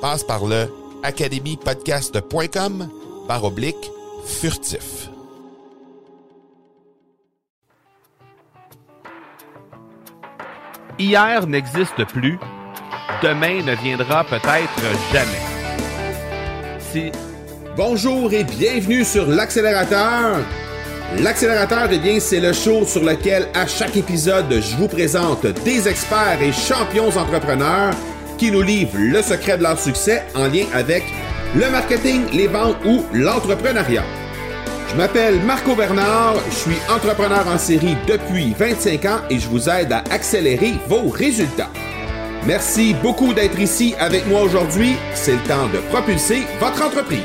Passe 0.00 0.24
par 0.24 0.46
le 0.46 0.66
academypodcast.com 1.02 2.88
par 3.28 3.44
oblique 3.44 3.90
furtif. 4.24 5.10
Hier 10.98 11.46
n'existe 11.46 12.04
plus, 12.06 12.38
demain 13.22 13.62
ne 13.62 13.74
viendra 13.76 14.24
peut-être 14.24 14.82
jamais. 15.12 15.30
Si... 16.78 17.12
Bonjour 17.76 18.32
et 18.32 18.44
bienvenue 18.44 19.04
sur 19.04 19.26
l'accélérateur. 19.26 20.38
L'accélérateur, 21.18 21.88
eh 21.90 21.98
bien, 21.98 22.20
c'est 22.20 22.40
le 22.40 22.52
show 22.52 22.84
sur 22.84 23.04
lequel 23.04 23.48
à 23.54 23.66
chaque 23.66 23.96
épisode, 23.96 24.50
je 24.50 24.76
vous 24.76 24.88
présente 24.88 25.46
des 25.64 25.88
experts 25.88 26.42
et 26.42 26.52
champions 26.52 27.08
entrepreneurs 27.08 27.94
qui 28.40 28.50
nous 28.50 28.62
livrent 28.62 28.96
le 28.96 29.20
secret 29.20 29.58
de 29.58 29.62
leur 29.62 29.78
succès 29.78 30.24
en 30.34 30.46
lien 30.46 30.64
avec 30.72 31.04
le 31.54 31.68
marketing, 31.70 32.22
les 32.32 32.46
ventes 32.46 32.78
ou 32.86 33.04
l'entrepreneuriat. 33.12 34.04
Je 34.88 34.96
m'appelle 34.96 35.38
Marco 35.42 35.74
Bernard, 35.74 36.36
je 36.48 36.54
suis 36.54 36.78
entrepreneur 36.88 37.46
en 37.46 37.58
série 37.58 37.96
depuis 38.08 38.54
25 38.58 39.04
ans 39.04 39.20
et 39.28 39.38
je 39.38 39.46
vous 39.46 39.68
aide 39.68 39.92
à 39.92 40.02
accélérer 40.10 40.72
vos 40.88 41.10
résultats. 41.10 41.68
Merci 42.46 42.94
beaucoup 43.02 43.34
d'être 43.34 43.60
ici 43.60 43.94
avec 44.00 44.26
moi 44.26 44.40
aujourd'hui. 44.40 44.96
C'est 45.14 45.32
le 45.32 45.42
temps 45.42 45.68
de 45.68 45.78
propulser 45.90 46.44
votre 46.58 46.82
entreprise. 46.82 47.20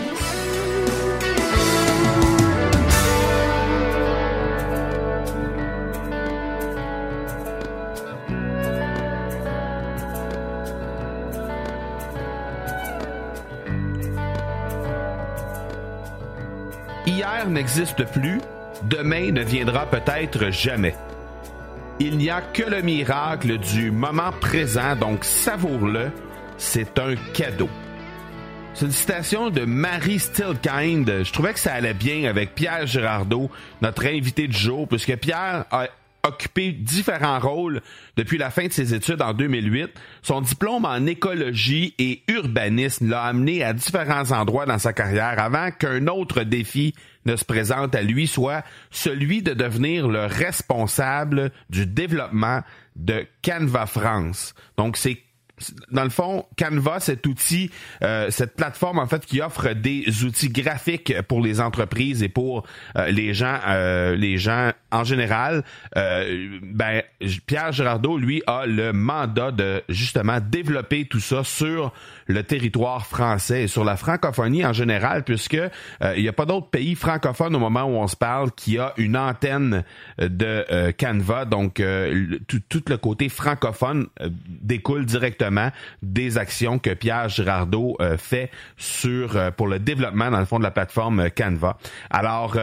N'existe 17.55 18.03
plus, 18.11 18.41
demain 18.83 19.31
ne 19.31 19.41
viendra 19.41 19.85
peut-être 19.85 20.51
jamais. 20.51 20.93
Il 22.01 22.17
n'y 22.17 22.29
a 22.29 22.41
que 22.41 22.63
le 22.63 22.81
miracle 22.81 23.57
du 23.57 23.91
moment 23.91 24.33
présent, 24.41 24.97
donc 24.97 25.23
savoure-le, 25.23 26.11
c'est 26.57 26.99
un 26.99 27.15
cadeau. 27.33 27.69
C'est 28.73 28.87
une 28.87 28.91
citation 28.91 29.49
de 29.51 29.63
Marie 29.63 30.19
Stillkind. 30.19 31.23
Je 31.23 31.31
trouvais 31.31 31.53
que 31.53 31.59
ça 31.59 31.73
allait 31.73 31.93
bien 31.93 32.29
avec 32.29 32.55
Pierre 32.55 32.87
Girardeau, 32.87 33.49
notre 33.81 34.05
invité 34.05 34.49
du 34.49 34.57
jour, 34.57 34.85
puisque 34.85 35.15
Pierre 35.15 35.63
a 35.71 35.87
occupé 36.27 36.73
différents 36.73 37.39
rôles 37.39 37.81
depuis 38.17 38.37
la 38.37 38.49
fin 38.49 38.67
de 38.67 38.73
ses 38.73 38.93
études 38.93 39.21
en 39.21 39.33
2008. 39.33 39.91
Son 40.23 40.41
diplôme 40.41 40.83
en 40.83 41.05
écologie 41.05 41.93
et 41.99 42.23
urbanisme 42.27 43.09
l'a 43.09 43.23
amené 43.23 43.63
à 43.63 43.71
différents 43.71 44.31
endroits 44.31 44.65
dans 44.65 44.79
sa 44.79 44.91
carrière 44.91 45.39
avant 45.39 45.71
qu'un 45.71 46.07
autre 46.07 46.43
défi 46.43 46.93
ne 47.25 47.35
se 47.35 47.45
présente 47.45 47.95
à 47.95 48.01
lui, 48.01 48.27
soit 48.27 48.63
celui 48.91 49.41
de 49.41 49.53
devenir 49.53 50.07
le 50.07 50.25
responsable 50.25 51.51
du 51.69 51.85
développement 51.85 52.61
de 52.95 53.25
Canva 53.43 53.85
France. 53.85 54.53
Donc 54.77 54.97
c'est 54.97 55.21
dans 55.91 56.03
le 56.03 56.09
fond, 56.09 56.45
Canva, 56.57 56.99
cet 56.99 57.25
outil, 57.27 57.71
euh, 58.03 58.29
cette 58.29 58.55
plateforme 58.55 58.99
en 58.99 59.07
fait 59.07 59.25
qui 59.25 59.41
offre 59.41 59.73
des 59.73 60.23
outils 60.23 60.49
graphiques 60.49 61.21
pour 61.23 61.41
les 61.41 61.61
entreprises 61.61 62.23
et 62.23 62.29
pour 62.29 62.65
euh, 62.97 63.07
les 63.07 63.33
gens, 63.33 63.59
euh, 63.67 64.15
les 64.15 64.37
gens 64.37 64.71
en 64.91 65.03
général, 65.03 65.63
ben 65.93 67.01
Pierre 67.47 67.73
Girardeau, 67.73 68.17
lui, 68.17 68.41
a 68.47 68.65
le 68.65 68.93
mandat 68.93 69.51
de 69.51 69.83
justement 69.89 70.39
développer 70.39 71.05
tout 71.05 71.19
ça 71.19 71.43
sur 71.43 71.91
le 72.27 72.43
territoire 72.43 73.05
français 73.05 73.63
et 73.63 73.67
sur 73.67 73.83
la 73.83 73.97
francophonie 73.97 74.65
en 74.65 74.71
général, 74.71 75.25
puisque 75.25 75.57
il 76.15 76.21
n'y 76.21 76.29
a 76.29 76.33
pas 76.33 76.45
d'autre 76.45 76.69
pays 76.69 76.95
francophone 76.95 77.55
au 77.57 77.59
moment 77.59 77.83
où 77.83 77.97
on 77.97 78.07
se 78.07 78.15
parle 78.15 78.51
qui 78.53 78.77
a 78.77 78.93
une 78.95 79.17
antenne 79.17 79.83
de 80.17 80.91
Canva. 80.97 81.43
Donc 81.43 81.83
tout, 82.47 82.61
tout, 82.69 82.83
le 82.87 82.95
côté 82.95 83.27
francophone 83.27 84.07
découle 84.47 85.05
directement 85.05 85.44
des 86.01 86.37
actions 86.37 86.79
que 86.79 86.93
Pierre 86.93 87.29
Girardeau 87.29 87.95
euh, 87.99 88.17
fait 88.17 88.51
sur 88.77 89.35
euh, 89.35 89.51
pour 89.51 89.67
le 89.67 89.79
développement 89.79 90.31
dans 90.31 90.39
le 90.39 90.45
fond 90.45 90.59
de 90.59 90.63
la 90.63 90.71
plateforme 90.71 91.19
euh, 91.19 91.29
Canva. 91.29 91.77
Alors 92.09 92.57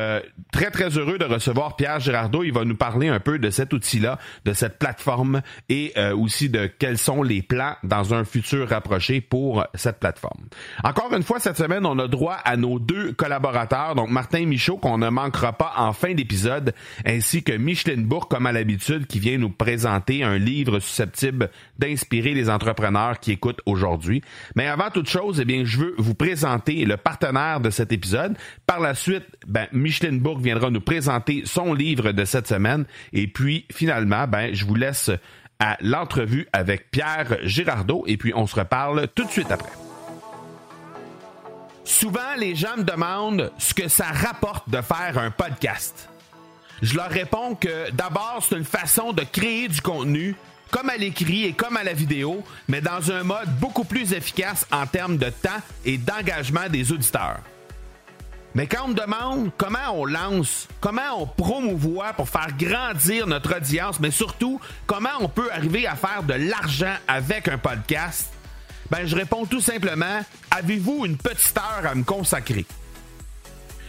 très 0.52 0.70
très 0.70 0.88
heureux 0.98 1.18
de 1.18 1.24
recevoir 1.24 1.76
Pierre 1.76 2.00
Girardeau, 2.00 2.42
il 2.42 2.52
va 2.52 2.64
nous 2.64 2.76
parler 2.76 3.08
un 3.08 3.20
peu 3.20 3.38
de 3.38 3.50
cet 3.50 3.72
outil-là, 3.72 4.18
de 4.44 4.52
cette 4.52 4.78
plateforme 4.78 5.42
et 5.68 5.94
aussi 6.16 6.48
de 6.48 6.66
quels 6.66 6.98
sont 6.98 7.22
les 7.22 7.42
plans 7.42 7.76
dans 7.82 8.14
un 8.14 8.24
futur 8.24 8.68
rapproché 8.68 9.20
pour 9.20 9.64
cette 9.74 9.98
plateforme. 9.98 10.44
Encore 10.84 11.12
une 11.14 11.22
fois 11.22 11.40
cette 11.40 11.56
semaine, 11.56 11.86
on 11.86 11.98
a 11.98 12.08
droit 12.08 12.36
à 12.44 12.56
nos 12.56 12.78
deux 12.78 13.12
collaborateurs, 13.12 13.94
donc 13.94 14.10
Martin 14.10 14.46
Michaud 14.46 14.76
qu'on 14.76 14.98
ne 14.98 15.08
manquera 15.08 15.52
pas 15.52 15.72
en 15.76 15.92
fin 15.92 16.14
d'épisode, 16.14 16.74
ainsi 17.04 17.42
que 17.42 17.52
Micheline 17.52 18.04
Bourg 18.04 18.28
comme 18.28 18.46
à 18.46 18.52
l'habitude 18.52 19.06
qui 19.06 19.18
vient 19.18 19.38
nous 19.38 19.50
présenter 19.50 20.22
un 20.22 20.38
livre 20.38 20.80
susceptible 20.80 21.50
d'inspirer 21.78 22.34
les 22.34 22.48
qui 23.20 23.32
écoutent 23.32 23.60
aujourd'hui. 23.66 24.22
Mais 24.56 24.66
avant 24.66 24.90
toute 24.90 25.08
chose, 25.08 25.40
eh 25.40 25.44
bien, 25.44 25.64
je 25.64 25.78
veux 25.78 25.94
vous 25.98 26.14
présenter 26.14 26.84
le 26.84 26.96
partenaire 26.96 27.60
de 27.60 27.70
cet 27.70 27.92
épisode. 27.92 28.36
Par 28.66 28.80
la 28.80 28.94
suite, 28.94 29.26
ben, 29.46 29.66
Micheline 29.72 30.18
Bourg 30.18 30.38
viendra 30.38 30.70
nous 30.70 30.80
présenter 30.80 31.42
son 31.44 31.74
livre 31.74 32.12
de 32.12 32.24
cette 32.24 32.48
semaine. 32.48 32.84
Et 33.12 33.26
puis, 33.26 33.66
finalement, 33.72 34.26
ben, 34.26 34.54
je 34.54 34.64
vous 34.64 34.74
laisse 34.74 35.10
à 35.58 35.76
l'entrevue 35.80 36.48
avec 36.52 36.90
Pierre 36.90 37.38
Girardeau 37.44 38.04
et 38.06 38.16
puis 38.16 38.32
on 38.34 38.46
se 38.46 38.56
reparle 38.56 39.06
tout 39.14 39.24
de 39.24 39.30
suite 39.30 39.50
après. 39.50 39.70
Souvent, 41.84 42.34
les 42.38 42.54
gens 42.54 42.76
me 42.76 42.84
demandent 42.84 43.52
ce 43.58 43.74
que 43.74 43.88
ça 43.88 44.06
rapporte 44.06 44.68
de 44.70 44.80
faire 44.80 45.18
un 45.18 45.30
podcast. 45.30 46.08
Je 46.80 46.96
leur 46.96 47.10
réponds 47.10 47.54
que 47.54 47.90
d'abord, 47.92 48.40
c'est 48.42 48.56
une 48.56 48.64
façon 48.64 49.12
de 49.12 49.22
créer 49.22 49.68
du 49.68 49.80
contenu 49.80 50.34
comme 50.72 50.88
à 50.88 50.96
l'écrit 50.96 51.44
et 51.44 51.52
comme 51.52 51.76
à 51.76 51.84
la 51.84 51.92
vidéo, 51.92 52.42
mais 52.66 52.80
dans 52.80 53.12
un 53.12 53.22
mode 53.22 53.54
beaucoup 53.60 53.84
plus 53.84 54.14
efficace 54.14 54.66
en 54.72 54.86
termes 54.86 55.18
de 55.18 55.28
temps 55.28 55.60
et 55.84 55.98
d'engagement 55.98 56.68
des 56.68 56.90
auditeurs. 56.90 57.40
Mais 58.54 58.66
quand 58.66 58.86
on 58.86 58.88
me 58.88 58.94
demande 58.94 59.50
comment 59.56 59.92
on 59.94 60.06
lance, 60.06 60.68
comment 60.80 61.20
on 61.22 61.26
promouvoit 61.26 62.14
pour 62.14 62.28
faire 62.28 62.48
grandir 62.58 63.26
notre 63.26 63.56
audience, 63.56 64.00
mais 64.00 64.10
surtout 64.10 64.60
comment 64.86 65.10
on 65.20 65.28
peut 65.28 65.50
arriver 65.52 65.86
à 65.86 65.94
faire 65.94 66.22
de 66.22 66.34
l'argent 66.34 66.94
avec 67.06 67.48
un 67.48 67.58
podcast, 67.58 68.32
ben 68.90 69.06
je 69.06 69.14
réponds 69.14 69.44
tout 69.44 69.60
simplement 69.60 70.20
avez-vous 70.50 71.04
une 71.04 71.18
petite 71.18 71.56
heure 71.58 71.90
à 71.90 71.94
me 71.94 72.02
consacrer? 72.02 72.64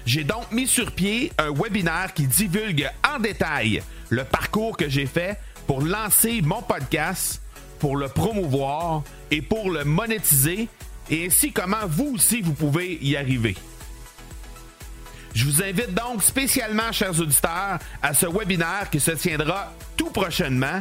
J'ai 0.06 0.26
donc 0.26 0.52
mis 0.52 0.68
sur 0.68 0.92
pied 0.92 1.32
un 1.38 1.52
webinaire 1.52 2.14
qui 2.14 2.28
divulgue 2.28 2.90
en 3.08 3.20
détail 3.20 3.82
le 4.10 4.26
parcours 4.26 4.76
que 4.76 4.90
j'ai 4.90 5.06
fait 5.06 5.40
pour 5.68 5.82
lancer 5.82 6.42
mon 6.42 6.62
podcast, 6.62 7.42
pour 7.80 7.98
le 7.98 8.08
promouvoir 8.08 9.04
et 9.32 9.42
pour 9.42 9.72
le 9.72 9.84
monétiser, 9.84 10.70
et 11.10 11.26
ainsi 11.26 11.52
comment 11.52 11.86
vous 11.88 12.14
aussi 12.16 12.42
vous 12.42 12.54
pouvez 12.54 12.98
y 13.02 13.18
arriver. 13.18 13.56
Je 15.34 15.46
vous 15.46 15.64
invite 15.64 15.94
donc 15.94 16.22
spécialement, 16.22 16.92
chers 16.92 17.18
auditeurs, 17.20 17.80
à 18.02 18.14
ce 18.14 18.28
webinaire 18.28 18.90
qui 18.92 19.00
se 19.00 19.12
tiendra 19.12 19.72
tout 19.98 20.12
prochainement. 20.12 20.80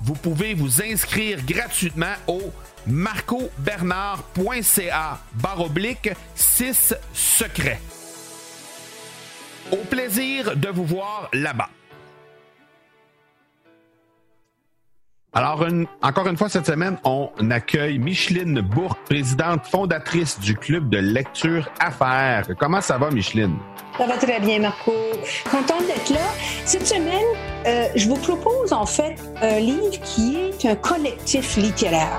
Vous 0.00 0.14
pouvez 0.14 0.54
vous 0.54 0.80
inscrire 0.82 1.44
gratuitement 1.44 2.14
au 2.26 2.40
marcobernard.ca 2.86 5.20
baroblique 5.34 6.10
6 6.34 6.94
secrets. 7.12 7.80
Au 9.70 9.76
plaisir 9.76 10.56
de 10.56 10.68
vous 10.68 10.84
voir 10.84 11.28
là-bas. 11.32 11.68
Alors, 15.34 15.66
encore 16.02 16.26
une 16.26 16.36
fois, 16.36 16.50
cette 16.50 16.66
semaine, 16.66 16.98
on 17.04 17.30
accueille 17.50 17.98
Micheline 17.98 18.60
Bourque, 18.60 18.98
présidente 19.06 19.64
fondatrice 19.64 20.38
du 20.38 20.54
Club 20.54 20.90
de 20.90 20.98
lecture 20.98 21.70
Affaires. 21.80 22.46
Comment 22.58 22.82
ça 22.82 22.98
va, 22.98 23.10
Micheline? 23.10 23.56
Ça 23.96 24.06
va 24.06 24.18
très 24.18 24.40
bien, 24.40 24.58
Marco. 24.58 24.92
Contente 25.50 25.86
d'être 25.86 26.10
là. 26.10 26.28
Cette 26.66 26.86
semaine, 26.86 27.24
euh, 27.66 27.86
je 27.96 28.08
vous 28.08 28.16
propose 28.16 28.74
en 28.74 28.84
fait 28.84 29.14
un 29.40 29.58
livre 29.58 29.98
qui 30.04 30.36
est 30.36 30.66
un 30.66 30.74
collectif 30.74 31.56
littéraire 31.56 32.18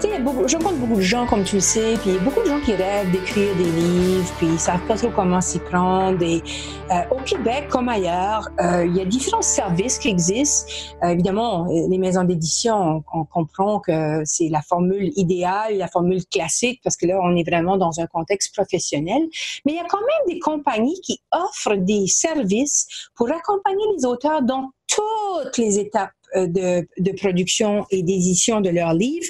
je 0.00 0.56
rencontre 0.56 0.76
beaucoup 0.76 0.96
de 0.96 1.00
gens, 1.00 1.26
comme 1.26 1.44
tu 1.44 1.56
le 1.56 1.60
sais, 1.60 1.94
puis 2.00 2.18
beaucoup 2.18 2.40
de 2.40 2.46
gens 2.46 2.60
qui 2.60 2.74
rêvent 2.74 3.10
d'écrire 3.10 3.54
des 3.56 3.64
livres, 3.64 4.32
puis 4.38 4.46
ils 4.46 4.58
savent 4.58 4.84
pas 4.86 4.96
trop 4.96 5.10
comment 5.10 5.40
s'y 5.40 5.58
prendre. 5.58 6.22
Et, 6.22 6.42
euh, 6.90 6.94
au 7.10 7.20
Québec, 7.22 7.68
comme 7.68 7.88
ailleurs, 7.88 8.48
euh, 8.60 8.86
il 8.86 8.96
y 8.96 9.00
a 9.00 9.04
différents 9.04 9.42
services 9.42 9.98
qui 9.98 10.08
existent. 10.08 10.70
Euh, 11.02 11.08
évidemment, 11.08 11.66
les 11.66 11.98
maisons 11.98 12.24
d'édition, 12.24 13.02
on, 13.12 13.24
comprend 13.24 13.80
que 13.80 14.22
c'est 14.24 14.48
la 14.48 14.62
formule 14.62 15.10
idéale, 15.16 15.76
la 15.76 15.88
formule 15.88 16.24
classique, 16.26 16.80
parce 16.82 16.96
que 16.96 17.06
là, 17.06 17.18
on 17.22 17.36
est 17.36 17.48
vraiment 17.48 17.76
dans 17.76 18.00
un 18.00 18.06
contexte 18.06 18.54
professionnel. 18.54 19.22
Mais 19.66 19.72
il 19.72 19.76
y 19.76 19.80
a 19.80 19.86
quand 19.88 19.98
même 19.98 20.34
des 20.34 20.38
compagnies 20.38 21.00
qui 21.02 21.20
offrent 21.32 21.76
des 21.76 22.06
services 22.06 22.86
pour 23.14 23.30
accompagner 23.30 23.84
les 23.96 24.06
auteurs 24.06 24.42
dans 24.42 24.70
toutes 24.86 25.58
les 25.58 25.78
étapes 25.78 26.10
de, 26.34 26.88
de 26.98 27.12
production 27.12 27.86
et 27.90 28.02
d'édition 28.02 28.60
de 28.60 28.70
leurs 28.70 28.94
livres. 28.94 29.26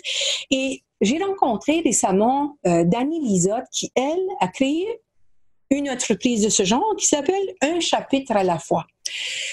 Et 0.51 0.83
j'ai 1.01 1.23
rencontré 1.23 1.81
récemment 1.85 2.59
euh, 2.67 2.85
Dani 2.85 3.21
Lisotte 3.21 3.67
qui, 3.73 3.93
elle, 3.95 4.27
a 4.41 4.49
créé 4.49 4.87
une 5.71 5.91
entreprise 5.91 6.43
de 6.43 6.49
ce 6.49 6.65
genre 6.65 6.95
qui 6.97 7.07
s'appelle 7.07 7.55
Un 7.61 7.81
chapitre 7.81 8.33
à 8.33 8.43
la 8.43 8.59
fois. 8.59 8.87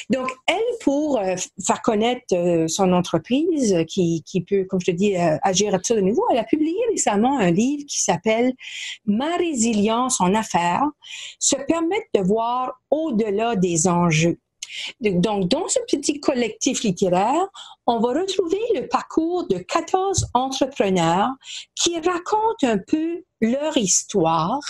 Donc, 0.09 0.29
elle, 0.47 0.55
pour 0.81 1.19
euh, 1.19 1.35
faire 1.65 1.81
connaître 1.81 2.33
euh, 2.33 2.67
son 2.67 2.93
entreprise, 2.93 3.83
qui, 3.87 4.23
qui, 4.25 4.41
peut, 4.41 4.65
comme 4.65 4.79
je 4.79 4.87
te 4.87 4.91
dis, 4.91 5.15
agir 5.15 5.73
à 5.73 5.79
tout 5.79 5.93
de 5.93 6.01
nouveau, 6.01 6.25
elle 6.31 6.37
a 6.37 6.43
publié 6.43 6.77
récemment 6.89 7.37
un 7.37 7.51
livre 7.51 7.85
qui 7.87 8.01
s'appelle 8.01 8.53
Ma 9.05 9.35
résilience 9.37 10.19
en 10.19 10.33
affaires, 10.33 10.85
se 11.39 11.55
permettre 11.67 12.07
de 12.13 12.21
voir 12.21 12.73
au-delà 12.89 13.55
des 13.55 13.87
enjeux. 13.87 14.37
Donc, 15.01 15.47
dans 15.47 15.67
ce 15.67 15.79
petit 15.87 16.19
collectif 16.19 16.83
littéraire, 16.83 17.47
on 17.85 17.99
va 17.99 18.19
retrouver 18.19 18.59
le 18.73 18.87
parcours 18.87 19.47
de 19.47 19.57
14 19.57 20.27
entrepreneurs 20.33 21.29
qui 21.75 21.99
racontent 21.99 22.67
un 22.67 22.77
peu 22.77 23.23
leur 23.41 23.77
histoire 23.77 24.61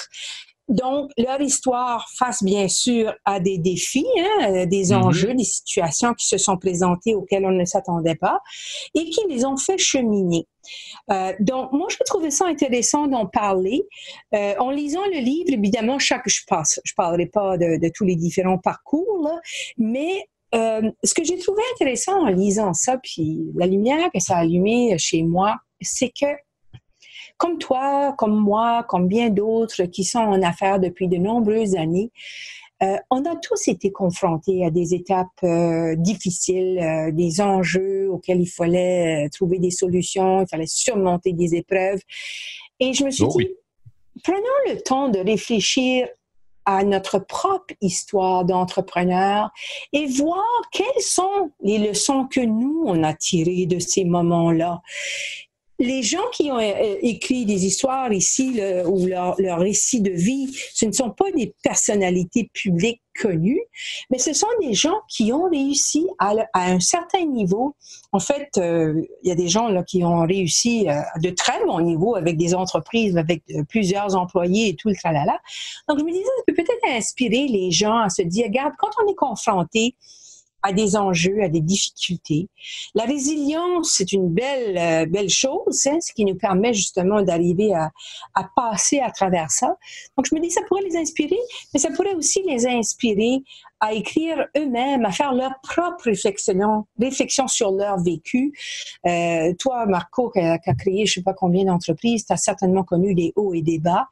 donc, 0.68 1.12
leur 1.18 1.40
histoire 1.42 2.08
face 2.18 2.44
bien 2.44 2.68
sûr 2.68 3.14
à 3.24 3.40
des 3.40 3.58
défis, 3.58 4.08
hein, 4.18 4.52
euh, 4.52 4.66
des 4.66 4.86
mm-hmm. 4.88 5.04
enjeux, 5.04 5.34
des 5.34 5.44
situations 5.44 6.14
qui 6.14 6.28
se 6.28 6.38
sont 6.38 6.58
présentées 6.58 7.14
auxquelles 7.14 7.46
on 7.46 7.52
ne 7.52 7.66
s'attendait 7.66 8.16
pas 8.16 8.40
et 8.96 9.06
qui 9.06 9.22
les 9.30 9.46
ont 9.46 9.58
fait 9.58 9.78
cheminer. 9.78 10.48
Euh, 11.12 11.34
donc, 11.40 11.72
moi, 11.72 11.88
je 11.90 11.98
trouvais 12.06 12.32
ça 12.32 12.46
intéressant 12.48 13.08
d'en 13.08 13.28
parler. 13.28 13.84
Euh, 14.34 14.56
en 14.60 14.72
lisant 14.72 15.06
le 15.06 15.20
livre, 15.20 15.54
évidemment, 15.54 16.00
chaque, 16.00 16.28
je 16.28 16.42
passe, 16.48 16.80
je 16.84 16.94
parlerai 16.96 17.28
pas 17.28 17.58
de, 17.58 17.80
de, 17.80 17.92
tous 17.94 18.06
les 18.06 18.16
différents 18.16 18.58
parcours, 18.58 19.22
là, 19.24 19.40
mais 19.78 20.28
euh, 20.56 20.90
ce 21.04 21.14
que 21.14 21.24
j'ai 21.24 21.38
trouvé 21.38 21.62
intéressant 21.74 22.22
en 22.22 22.28
lisant 22.28 22.74
ça, 22.74 22.98
puis 22.98 23.46
la 23.56 23.68
lumière 23.68 24.10
que 24.14 24.20
ça 24.20 24.38
a 24.38 24.40
allumé 24.40 24.98
chez 24.98 25.22
moi, 25.22 25.56
c'est 25.82 26.10
que 26.10 26.28
comme 27.38 27.58
toi, 27.58 28.14
comme 28.18 28.38
moi, 28.38 28.86
comme 28.88 29.08
bien 29.08 29.30
d'autres 29.30 29.84
qui 29.84 30.04
sont 30.04 30.20
en 30.20 30.42
affaires 30.42 30.80
depuis 30.80 31.08
de 31.08 31.18
nombreuses 31.18 31.76
années, 31.76 32.12
euh, 32.84 32.98
on 33.10 33.24
a 33.24 33.36
tous 33.38 33.70
été 33.70 33.92
confrontés 33.92 34.66
à 34.66 34.70
des 34.70 34.94
étapes 34.94 35.28
euh, 35.44 35.96
difficiles, 35.96 36.80
euh, 36.80 37.12
des 37.12 37.40
enjeux 37.40 38.10
auxquels 38.10 38.42
il 38.42 38.50
fallait 38.50 39.30
trouver 39.30 39.60
des 39.60 39.72
solutions, 39.72 40.42
il 40.42 40.48
fallait 40.48 40.68
surmonter 40.68 41.32
des 41.32 41.56
épreuves. 41.56 42.02
Et 42.82 42.94
je 42.94 43.06
me 43.06 43.12
suis 43.12 43.24
oh 43.24 43.34
dit, 43.38 43.48
prenons 44.24 44.42
le 44.68 44.82
temps 44.82 45.08
de 45.08 45.20
réfléchir 45.20 46.08
à 46.66 46.84
notre 46.84 47.20
propre 47.20 47.74
histoire 47.80 48.44
d'entrepreneur 48.44 49.52
et 49.94 50.08
voir 50.08 50.44
quelles 50.72 50.86
sont 51.02 51.52
les 51.62 51.78
leçons 51.78 52.26
que 52.26 52.42
nous, 52.42 52.84
on 52.86 53.04
a 53.04 53.14
tirées 53.14 53.68
de 53.68 53.80
ces 53.80 54.04
moments-là 54.04 54.82
les 55.80 56.04
gens 56.04 56.24
qui 56.32 56.52
ont 56.52 56.60
euh, 56.60 56.96
écrit 57.02 57.46
des 57.46 57.66
histoires 57.66 58.12
ici 58.14 58.60
ou 58.86 59.06
leur, 59.06 59.40
leur 59.40 59.60
récit 59.60 60.02
de 60.02 60.12
vie, 60.12 60.56
ce 60.74 60.86
ne 60.86 60.92
sont 60.92 61.12
pas 61.12 61.32
des 61.32 61.54
personnalités 61.64 62.50
publiques 62.54 63.02
connues, 63.22 63.62
mais 64.10 64.18
ce 64.18 64.34
sont 64.34 64.48
des 64.62 64.74
gens 64.74 65.00
qui 65.08 65.32
ont 65.32 65.50
réussi 65.50 66.06
à, 66.20 66.34
à 66.54 66.72
un 66.72 66.80
certain 66.80 67.26
niveau. 67.26 67.76
En 68.12 68.20
fait, 68.20 68.50
euh, 68.58 69.02
il 69.24 69.30
y 69.30 69.32
a 69.32 69.36
des 69.36 69.48
gens 69.48 69.68
là 69.68 69.84
qui 69.84 70.04
ont 70.04 70.26
réussi 70.26 70.88
euh, 70.88 70.94
à 71.14 71.20
de 71.20 71.30
très 71.30 71.64
bons 71.66 71.80
niveaux 71.80 72.16
avec 72.16 72.38
des 72.38 72.54
entreprises, 72.54 73.18
avec 73.18 73.44
plusieurs 73.70 74.16
employés 74.16 74.70
et 74.70 74.76
tout 74.76 74.90
le 74.90 74.96
tralala. 74.96 75.40
Donc, 75.88 76.00
je 76.00 76.04
me 76.04 76.12
disais, 76.12 76.24
ça 76.24 76.44
peut 76.48 76.54
peut-être 76.54 76.96
inspirer 76.98 77.48
les 77.48 77.72
gens 77.72 77.98
à 77.98 78.10
se 78.10 78.22
dire, 78.22 78.46
regarde, 78.46 78.74
quand 78.78 78.90
on 79.04 79.10
est 79.10 79.16
confronté 79.16 79.96
à 80.66 80.74
des 80.74 80.98
enjeux, 80.98 81.44
à 81.44 81.48
des 81.48 81.62
difficultés. 81.62 82.50
La 82.96 83.04
résilience, 83.04 83.94
c'est 83.96 84.12
une 84.12 84.30
belle, 84.30 84.78
euh, 84.78 85.06
belle 85.06 85.30
chose, 85.30 85.86
hein, 85.86 86.00
ce 86.02 86.12
qui 86.12 86.26
nous 86.26 86.36
permet 86.36 86.74
justement 86.74 87.22
d'arriver 87.22 87.72
à, 87.76 87.92
à, 88.34 88.50
passer 88.56 89.00
à 89.00 89.12
travers 89.12 89.52
ça. 89.52 89.78
Donc, 90.18 90.26
je 90.28 90.34
me 90.34 90.42
dis, 90.42 90.50
ça 90.50 90.62
pourrait 90.68 90.82
les 90.82 90.98
inspirer, 90.98 91.38
mais 91.72 91.80
ça 91.80 91.92
pourrait 91.92 92.16
aussi 92.16 92.42
les 92.48 92.66
inspirer 92.66 93.44
à 93.80 93.94
écrire 93.94 94.46
eux-mêmes, 94.58 95.06
à 95.06 95.12
faire 95.12 95.34
leur 95.34 95.52
propre 95.62 96.06
réflexion, 96.06 96.86
réflexion 97.00 97.48
sur 97.48 97.72
leur 97.72 98.00
vécu. 98.00 98.54
Euh, 99.06 99.54
toi, 99.60 99.86
Marco, 99.86 100.30
qui 100.32 100.40
a, 100.40 100.58
créé 100.58 101.06
je 101.06 101.14
sais 101.14 101.24
pas 101.24 101.34
combien 101.34 101.66
d'entreprises, 101.66 102.26
tu 102.26 102.34
as 102.34 102.38
certainement 102.38 102.84
connu 102.84 103.14
des 103.14 103.34
hauts 103.36 103.54
et 103.54 103.62
des 103.62 103.80
bas, 103.80 104.08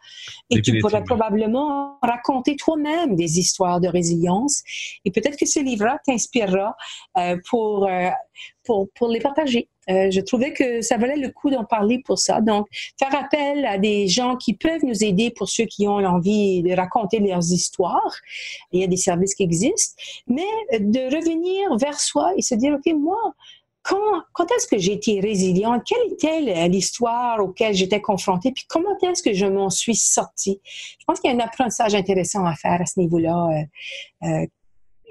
et 0.50 0.62
tu 0.62 0.79
pourrais 0.79 1.03
probablement 1.03 1.98
raconter 2.01 2.55
toi-même 2.55 3.15
des 3.15 3.39
histoires 3.39 3.79
de 3.79 3.88
résilience. 3.88 4.62
Et 5.05 5.12
peut-être 5.12 5.38
que 5.38 5.46
ce 5.46 5.60
livre-là 5.60 6.00
t'inspirera 6.05 6.75
euh, 7.17 7.38
pour, 7.50 7.88
euh, 7.88 8.10
pour, 8.65 8.89
pour 8.93 9.08
les 9.08 9.20
partager. 9.20 9.70
Euh, 9.89 10.11
je 10.11 10.21
trouvais 10.21 10.53
que 10.53 10.81
ça 10.81 10.97
valait 10.97 11.17
le 11.17 11.29
coup 11.29 11.49
d'en 11.49 11.65
parler 11.65 12.01
pour 12.05 12.19
ça. 12.19 12.41
Donc, 12.41 12.67
faire 12.99 13.15
appel 13.15 13.65
à 13.65 13.77
des 13.77 14.07
gens 14.07 14.35
qui 14.35 14.53
peuvent 14.53 14.83
nous 14.83 15.03
aider 15.03 15.31
pour 15.31 15.49
ceux 15.49 15.65
qui 15.65 15.87
ont 15.87 15.97
envie 15.97 16.61
de 16.63 16.73
raconter 16.73 17.19
leurs 17.19 17.51
histoires. 17.51 18.15
Il 18.71 18.81
y 18.81 18.83
a 18.83 18.87
des 18.87 18.97
services 18.97 19.35
qui 19.35 19.43
existent, 19.43 20.01
mais 20.27 20.79
de 20.79 21.15
revenir 21.15 21.75
vers 21.77 21.99
soi 21.99 22.33
et 22.37 22.41
se 22.41 22.55
dire, 22.55 22.73
OK, 22.73 22.93
moi, 22.93 23.33
quand, 23.83 24.21
quand 24.31 24.49
est-ce 24.51 24.65
que 24.65 24.77
j'ai 24.77 24.93
été 24.93 25.19
résiliente? 25.19 25.83
Quelle 25.85 26.13
était 26.13 26.69
l'histoire 26.69 27.39
auquel 27.41 27.75
j'étais 27.75 28.01
confrontée? 28.01 28.51
Puis 28.51 28.65
comment 28.67 28.97
est-ce 29.01 29.21
que 29.21 29.33
je 29.33 29.45
m'en 29.45 29.69
suis 29.69 29.95
sortie? 29.95 30.61
Je 30.65 31.05
pense 31.05 31.19
qu'il 31.19 31.29
y 31.29 31.33
a 31.33 31.35
un 31.35 31.45
apprentissage 31.45 31.93
intéressant 31.93 32.45
à 32.45 32.55
faire 32.55 32.81
à 32.81 32.85
ce 32.85 32.99
niveau-là 32.99 33.67
euh, 34.23 34.27
euh, 34.27 34.47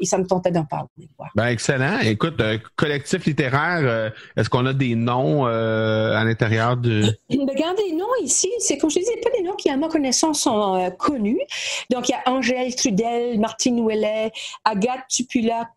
et 0.03 0.05
ça 0.05 0.19
me 0.19 0.27
tentait 0.27 0.51
d'en 0.51 0.65
parler. 0.65 0.89
Ben, 1.37 1.47
excellent. 1.47 2.01
Écoute, 2.01 2.41
euh, 2.41 2.59
collectif 2.75 3.25
littéraire, 3.25 3.81
euh, 3.83 4.11
est-ce 4.37 4.51
qu'on 4.51 4.67
a 4.67 4.73
des 4.73 4.97
noms 4.97 5.47
euh, 5.47 6.17
à 6.17 6.25
l'intérieur 6.25 6.77
de... 6.77 7.05
Regarde, 7.31 7.77
les 7.87 7.95
noms 7.95 8.07
ici, 8.21 8.51
c'est 8.59 8.79
comme 8.79 8.91
je 8.91 8.99
disais, 8.99 9.17
pas 9.23 9.31
des 9.31 9.45
noms 9.45 9.55
qui, 9.55 9.71
à 9.71 9.77
ma 9.77 9.89
connaissance, 9.89 10.41
sont 10.41 10.93
connus. 10.99 11.41
Donc, 11.89 12.09
il 12.09 12.13
y 12.13 12.15
a 12.15 12.33
Angèle 12.33 12.75
Trudel, 12.75 13.39
Martine 13.39 13.79
Ouellet, 13.79 14.33
Agathe 14.65 15.07
Tupula, 15.09 15.69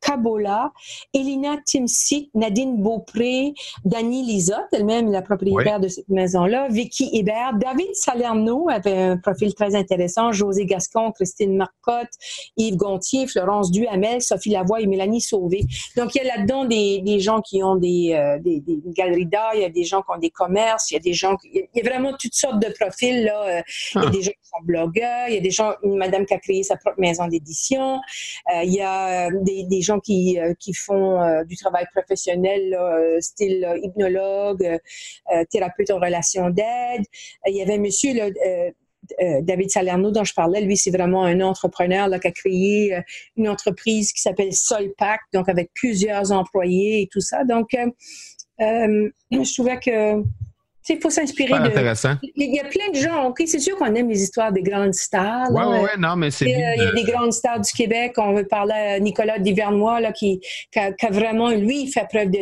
Kabola, 0.00 0.72
Elina 1.14 1.56
Timsit, 1.64 2.30
Nadine 2.34 2.82
Beaupré, 2.82 3.54
Dani 3.84 4.24
Lisotte, 4.24 4.68
elle-même 4.72 5.10
la 5.10 5.22
propriétaire 5.22 5.80
de 5.80 5.88
cette 5.88 6.08
maison-là, 6.08 6.68
Vicky 6.68 7.10
Hébert, 7.12 7.54
David 7.54 7.94
Salerno 7.94 8.68
avait 8.68 8.96
un 8.96 9.16
profil 9.16 9.54
très 9.54 9.74
intéressant, 9.74 10.32
José 10.32 10.66
Gascon, 10.66 11.12
Christine 11.12 11.56
Marcotte, 11.56 12.10
Yves 12.56 12.76
Gontier, 12.76 13.26
Florence 13.26 13.70
Duhamel, 13.70 14.22
Sophie 14.22 14.50
Lavoie 14.50 14.80
et 14.80 14.86
Mélanie 14.86 15.20
Sauvé. 15.20 15.64
Donc, 15.96 16.14
il 16.14 16.24
y 16.24 16.28
a 16.28 16.36
là-dedans 16.36 16.64
des, 16.64 17.00
des, 17.02 17.20
gens 17.20 17.40
qui 17.40 17.62
ont 17.62 17.76
des, 17.76 18.12
euh, 18.14 18.38
des, 18.40 18.60
des, 18.60 18.80
galeries 18.86 19.26
d'art, 19.26 19.54
il 19.54 19.60
y 19.60 19.64
a 19.64 19.70
des 19.70 19.84
gens 19.84 20.02
qui 20.02 20.10
ont 20.14 20.18
des 20.18 20.30
commerces, 20.30 20.90
il 20.90 20.94
y 20.94 20.96
a 20.96 21.00
des 21.00 21.12
gens, 21.12 21.36
il 21.44 21.66
y 21.74 21.80
a 21.80 21.88
vraiment 21.88 22.12
toutes 22.18 22.34
sortes 22.34 22.58
de 22.58 22.72
profils, 22.78 23.24
là. 23.24 23.42
Euh, 23.42 23.62
il 23.94 24.00
y 24.00 24.04
a 24.04 24.08
ah. 24.08 24.10
des 24.10 24.22
gens 24.22 24.30
qui 24.30 24.48
sont 24.48 24.64
blogueurs, 24.64 25.28
il 25.28 25.34
y 25.34 25.38
a 25.38 25.40
des 25.40 25.50
gens, 25.50 25.74
une 25.82 25.96
madame 25.96 26.26
qui 26.26 26.34
a 26.34 26.38
créé 26.38 26.62
sa 26.62 26.76
propre 26.76 26.98
maison 26.98 27.26
d'édition, 27.26 28.00
euh, 28.52 28.62
il 28.64 28.72
y 28.72 28.80
a 28.80 29.30
des 29.30 29.59
des, 29.64 29.82
gens 29.82 30.00
qui, 30.00 30.38
qui 30.58 30.74
font 30.74 31.44
du 31.44 31.56
travail 31.56 31.86
professionnel, 31.94 32.76
style 33.20 33.66
hypnologue, 33.82 34.78
thérapeute 35.50 35.90
en 35.90 35.98
relation 35.98 36.50
d'aide. 36.50 37.04
Il 37.46 37.56
y 37.56 37.62
avait 37.62 37.78
monsieur 37.78 38.14
David 39.42 39.70
Salerno 39.70 40.10
dont 40.10 40.24
je 40.24 40.34
parlais, 40.34 40.60
lui, 40.60 40.76
c'est 40.76 40.90
vraiment 40.90 41.24
un 41.24 41.40
entrepreneur 41.40 42.08
qui 42.20 42.28
a 42.28 42.30
créé 42.30 43.02
une 43.36 43.48
entreprise 43.48 44.12
qui 44.12 44.20
s'appelle 44.20 44.52
Solpac, 44.52 45.20
donc 45.32 45.48
avec 45.48 45.70
plusieurs 45.74 46.32
employés 46.32 47.02
et 47.02 47.08
tout 47.10 47.20
ça. 47.20 47.44
Donc, 47.44 47.68
je 48.58 49.54
trouvais 49.54 49.78
que 49.78 50.22
il 50.88 51.00
faut 51.00 51.10
s'inspirer 51.10 51.52
de. 51.52 51.66
intéressant. 51.66 52.14
Il 52.22 52.54
y 52.54 52.58
a 52.58 52.64
plein 52.64 52.90
de 52.90 52.96
gens. 52.96 53.28
OK, 53.28 53.42
c'est 53.46 53.58
sûr 53.58 53.76
qu'on 53.76 53.94
aime 53.94 54.08
les 54.08 54.22
histoires 54.22 54.52
des 54.52 54.62
grandes 54.62 54.94
stars. 54.94 55.48
Oui, 55.50 55.62
oui, 55.66 55.78
ouais, 55.80 55.96
non, 55.98 56.16
mais 56.16 56.30
c'est. 56.30 56.46
Il 56.46 56.50
y 56.50 56.86
a 56.86 56.92
des 56.92 57.04
grandes 57.04 57.32
stars 57.32 57.60
du 57.60 57.70
Québec. 57.72 58.14
On 58.16 58.34
veut 58.34 58.46
parler 58.46 58.74
à 58.74 59.00
Nicolas 59.00 59.38
Divernois, 59.38 60.00
là, 60.00 60.12
qui, 60.12 60.40
qui, 60.72 60.78
a, 60.78 61.10
vraiment, 61.10 61.50
lui, 61.50 61.90
fait 61.90 62.06
preuve 62.08 62.30
de 62.30 62.38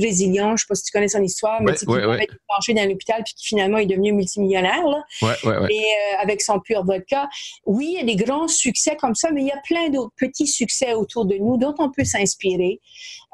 résilience. 0.00 0.48
Je 0.48 0.52
ne 0.52 0.56
sais 0.56 0.66
pas 0.68 0.74
si 0.74 0.84
tu 0.84 0.92
connais 0.92 1.08
son 1.08 1.22
histoire, 1.22 1.60
mais 1.62 1.74
qui 1.74 1.84
a 1.90 2.22
été 2.22 2.34
penché 2.48 2.74
dans 2.74 2.88
l'hôpital 2.88 3.22
puis 3.24 3.34
qui 3.34 3.46
finalement 3.46 3.78
est 3.78 3.86
devenu 3.86 4.12
multimillionnaire. 4.12 4.84
Ouais, 5.20 5.28
ouais, 5.44 5.58
ouais. 5.58 5.68
Et 5.72 5.82
euh, 5.82 6.22
avec 6.22 6.42
son 6.42 6.60
pur 6.60 6.84
vodka. 6.84 7.28
Oui, 7.66 7.94
il 7.94 7.98
y 7.98 8.12
a 8.12 8.16
des 8.16 8.22
grands 8.22 8.48
succès 8.48 8.96
comme 8.96 9.14
ça, 9.14 9.30
mais 9.30 9.42
il 9.42 9.46
y 9.48 9.52
a 9.52 9.60
plein 9.66 9.88
d'autres 9.90 10.14
petits 10.16 10.46
succès 10.46 10.94
autour 10.94 11.26
de 11.26 11.36
nous 11.36 11.56
dont 11.56 11.74
on 11.78 11.90
peut 11.90 12.04
s'inspirer. 12.04 12.80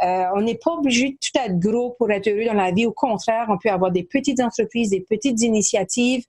Euh, 0.03 0.25
on 0.35 0.43
n'est 0.43 0.59
pas 0.63 0.73
obligé 0.73 1.11
de 1.11 1.17
tout 1.17 1.41
être 1.45 1.59
gros 1.59 1.95
pour 1.99 2.11
être 2.11 2.29
heureux 2.29 2.45
dans 2.45 2.55
la 2.55 2.71
vie. 2.71 2.87
Au 2.87 2.93
contraire, 2.93 3.47
on 3.49 3.59
peut 3.59 3.71
avoir 3.71 3.91
des 3.91 4.05
petites 4.05 4.41
entreprises, 4.41 4.91
des 4.91 5.01
petites 5.01 5.43
initiatives 5.43 6.25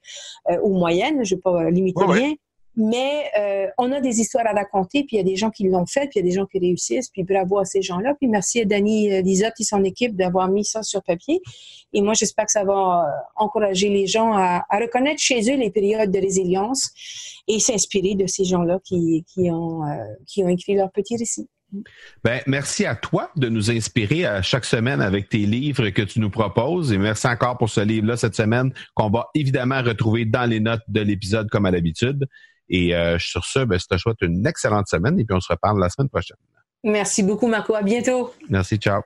euh, 0.49 0.57
ou 0.63 0.77
moyennes, 0.77 1.23
je 1.23 1.35
ne 1.35 1.37
vais 1.37 1.41
pas 1.41 1.69
limiter 1.69 2.03
rien. 2.05 2.33
Mais 2.75 3.25
euh, 3.37 3.67
on 3.77 3.91
a 3.91 3.99
des 3.99 4.21
histoires 4.21 4.47
à 4.47 4.53
raconter, 4.53 5.03
puis 5.03 5.17
il 5.17 5.17
y 5.17 5.19
a 5.19 5.23
des 5.23 5.35
gens 5.35 5.49
qui 5.49 5.67
l'ont 5.67 5.85
fait, 5.85 6.07
puis 6.07 6.11
il 6.15 6.19
y 6.19 6.25
a 6.25 6.29
des 6.29 6.35
gens 6.35 6.45
qui 6.45 6.59
réussissent, 6.59 7.09
puis 7.09 7.23
bravo 7.23 7.57
à 7.57 7.65
ces 7.65 7.81
gens-là. 7.81 8.15
Puis 8.15 8.29
merci 8.29 8.61
à 8.61 8.65
Danny 8.65 9.21
Lisotte 9.21 9.59
et 9.59 9.63
son 9.63 9.83
équipe 9.83 10.15
d'avoir 10.15 10.47
mis 10.47 10.63
ça 10.63 10.81
sur 10.81 11.03
papier. 11.03 11.41
Et 11.91 12.01
moi, 12.01 12.13
j'espère 12.13 12.45
que 12.45 12.51
ça 12.51 12.63
va 12.63 13.05
encourager 13.35 13.89
les 13.89 14.07
gens 14.07 14.31
à, 14.33 14.63
reconnaître 14.71 15.19
chez 15.19 15.41
eux 15.51 15.57
les 15.57 15.71
périodes 15.71 16.09
de 16.09 16.19
résilience 16.19 16.89
et 17.49 17.59
s'inspirer 17.59 18.15
de 18.15 18.27
ces 18.27 18.45
gens-là 18.45 18.79
qui, 18.85 19.25
qui, 19.27 19.51
ont, 19.51 19.81
qui 20.25 20.43
ont 20.43 20.49
écrit 20.49 20.75
leur 20.75 20.89
petit 20.91 21.17
récit. 21.17 21.49
Ben, 22.23 22.41
merci 22.47 22.85
à 22.85 22.95
toi 22.95 23.29
de 23.35 23.47
nous 23.49 23.69
inspirer 23.69 24.25
à 24.25 24.41
chaque 24.41 24.65
semaine 24.65 25.01
avec 25.01 25.29
tes 25.29 25.45
livres 25.45 25.89
que 25.89 26.01
tu 26.01 26.19
nous 26.19 26.29
proposes. 26.29 26.91
Et 26.91 26.97
merci 26.97 27.27
encore 27.27 27.57
pour 27.57 27.69
ce 27.69 27.81
livre-là 27.81 28.17
cette 28.17 28.35
semaine 28.35 28.73
qu'on 28.95 29.09
va 29.09 29.27
évidemment 29.35 29.81
retrouver 29.81 30.25
dans 30.25 30.49
les 30.49 30.59
notes 30.59 30.83
de 30.87 31.01
l'épisode 31.01 31.49
comme 31.49 31.65
à 31.65 31.71
l'habitude. 31.71 32.27
Et 32.69 32.95
euh, 32.95 33.17
sur 33.19 33.45
ce, 33.45 33.59
ben, 33.65 33.79
je 33.79 33.85
te 33.85 33.97
souhaite 33.97 34.21
une 34.21 34.45
excellente 34.45 34.87
semaine 34.87 35.19
et 35.19 35.25
puis 35.25 35.35
on 35.35 35.39
se 35.39 35.51
reparle 35.51 35.79
la 35.79 35.89
semaine 35.89 36.09
prochaine. 36.09 36.37
Merci 36.83 37.23
beaucoup, 37.23 37.47
Marco. 37.47 37.75
À 37.75 37.81
bientôt. 37.81 38.33
Merci. 38.49 38.77
Ciao. 38.77 39.01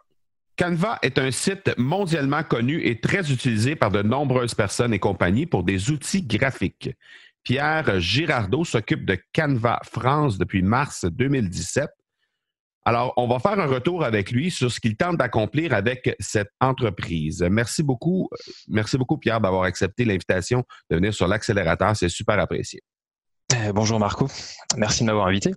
Canva 0.57 0.99
est 1.01 1.17
un 1.17 1.31
site 1.31 1.73
mondialement 1.77 2.43
connu 2.43 2.85
et 2.85 2.99
très 2.99 3.31
utilisé 3.31 3.75
par 3.75 3.89
de 3.89 4.03
nombreuses 4.03 4.53
personnes 4.53 4.93
et 4.93 4.99
compagnies 4.99 5.47
pour 5.47 5.63
des 5.63 5.89
outils 5.89 6.21
graphiques. 6.21 6.91
Pierre 7.43 7.99
Girardeau 7.99 8.63
s'occupe 8.63 9.05
de 9.05 9.17
Canva 9.33 9.79
France 9.83 10.37
depuis 10.37 10.61
mars 10.61 11.05
2017 11.05 11.89
alors, 12.85 13.13
on 13.15 13.27
va 13.27 13.39
faire 13.39 13.59
un 13.59 13.65
retour 13.65 14.03
avec 14.03 14.31
lui 14.31 14.51
sur 14.51 14.69
ce 14.69 14.79
qu'il 14.79 14.97
tente 14.97 15.17
d'accomplir 15.17 15.73
avec 15.73 16.15
cette 16.19 16.51
entreprise. 16.59 17.45
Merci 17.49 17.81
beaucoup, 17.81 18.29
merci 18.67 18.97
beaucoup 18.97 19.17
Pierre 19.17 19.39
d'avoir 19.39 19.63
accepté 19.63 20.03
l'invitation 20.03 20.63
de 20.89 20.97
venir 20.97 21.13
sur 21.13 21.27
l'accélérateur. 21.27 21.95
C'est 21.95 22.09
super 22.09 22.37
apprécié. 22.39 22.81
Eh, 23.55 23.71
bonjour 23.71 23.99
Marco, 23.99 24.27
merci 24.75 25.01
de 25.01 25.05
m'avoir 25.07 25.27
invité. 25.27 25.53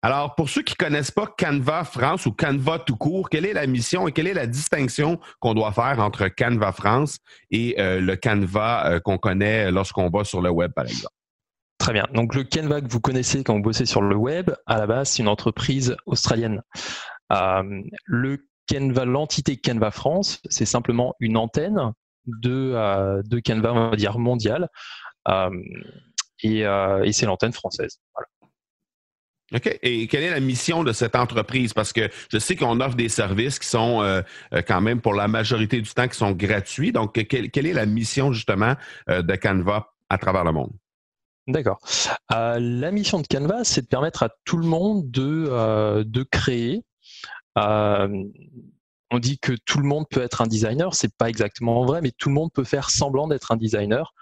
Alors, 0.00 0.34
pour 0.34 0.50
ceux 0.50 0.62
qui 0.62 0.74
ne 0.78 0.84
connaissent 0.84 1.10
pas 1.10 1.26
Canva 1.26 1.82
France 1.84 2.26
ou 2.26 2.32
Canva 2.32 2.78
tout 2.78 2.96
court, 2.96 3.30
quelle 3.30 3.46
est 3.46 3.54
la 3.54 3.66
mission 3.66 4.06
et 4.06 4.12
quelle 4.12 4.26
est 4.26 4.34
la 4.34 4.46
distinction 4.46 5.18
qu'on 5.40 5.54
doit 5.54 5.72
faire 5.72 5.98
entre 5.98 6.28
Canva 6.28 6.72
France 6.72 7.18
et 7.50 7.74
euh, 7.78 8.00
le 8.00 8.16
Canva 8.16 8.86
euh, 8.86 9.00
qu'on 9.00 9.16
connaît 9.16 9.70
lorsqu'on 9.70 10.10
va 10.10 10.24
sur 10.24 10.42
le 10.42 10.50
web, 10.50 10.72
par 10.72 10.84
exemple? 10.84 11.14
Très 11.84 11.92
bien. 11.92 12.06
Donc 12.14 12.34
le 12.34 12.44
Canva 12.44 12.80
que 12.80 12.88
vous 12.88 12.98
connaissez 12.98 13.44
quand 13.44 13.56
vous 13.56 13.60
bossez 13.60 13.84
sur 13.84 14.00
le 14.00 14.16
web, 14.16 14.50
à 14.64 14.78
la 14.78 14.86
base, 14.86 15.10
c'est 15.10 15.22
une 15.22 15.28
entreprise 15.28 15.94
australienne. 16.06 16.62
Euh, 17.30 17.82
le 18.06 18.48
Canva, 18.66 19.04
l'entité 19.04 19.58
Canva 19.58 19.90
France, 19.90 20.40
c'est 20.48 20.64
simplement 20.64 21.14
une 21.20 21.36
antenne 21.36 21.92
de, 22.24 22.72
euh, 22.74 23.20
Canva, 23.44 23.74
on 23.74 23.90
va 23.90 23.96
dire 23.96 24.18
mondiale, 24.18 24.70
euh, 25.28 25.50
et, 26.42 26.64
c'est 27.12 27.26
l'antenne 27.26 27.52
française. 27.52 28.00
OK. 29.52 29.78
Et 29.82 30.06
quelle 30.06 30.22
est 30.22 30.30
la 30.30 30.40
mission 30.40 30.84
de 30.84 30.92
cette 30.94 31.14
entreprise? 31.14 31.74
Parce 31.74 31.92
que 31.92 32.08
je 32.32 32.38
sais 32.38 32.56
qu'on 32.56 32.80
offre 32.80 32.96
des 32.96 33.10
services 33.10 33.58
qui 33.58 33.68
sont 33.68 34.22
quand 34.66 34.80
même 34.80 35.02
pour 35.02 35.12
la 35.12 35.28
majorité 35.28 35.82
du 35.82 35.90
temps 35.90 36.08
qui 36.08 36.16
sont 36.16 36.32
gratuits. 36.32 36.92
Donc, 36.92 37.12
quelle 37.28 37.66
est 37.66 37.74
la 37.74 37.84
mission 37.84 38.32
justement 38.32 38.74
de 39.06 39.36
Canva 39.36 39.92
à 40.08 40.16
travers 40.16 40.44
le 40.44 40.52
monde? 40.52 40.72
D'accord. 41.46 41.78
Euh, 42.32 42.58
la 42.58 42.90
mission 42.90 43.20
de 43.20 43.26
Canva, 43.26 43.64
c'est 43.64 43.82
de 43.82 43.86
permettre 43.86 44.22
à 44.22 44.30
tout 44.44 44.56
le 44.56 44.66
monde 44.66 45.10
de, 45.10 45.46
euh, 45.50 46.02
de 46.06 46.22
créer. 46.22 46.84
Euh, 47.58 48.24
on 49.10 49.18
dit 49.18 49.38
que 49.38 49.52
tout 49.66 49.78
le 49.78 49.86
monde 49.86 50.06
peut 50.10 50.22
être 50.22 50.40
un 50.40 50.46
designer, 50.46 50.94
c'est 50.94 51.14
pas 51.14 51.28
exactement 51.28 51.84
vrai, 51.84 52.00
mais 52.00 52.12
tout 52.12 52.30
le 52.30 52.34
monde 52.34 52.50
peut 52.52 52.64
faire 52.64 52.90
semblant 52.90 53.28
d'être 53.28 53.52
un 53.52 53.56
designer 53.56 54.14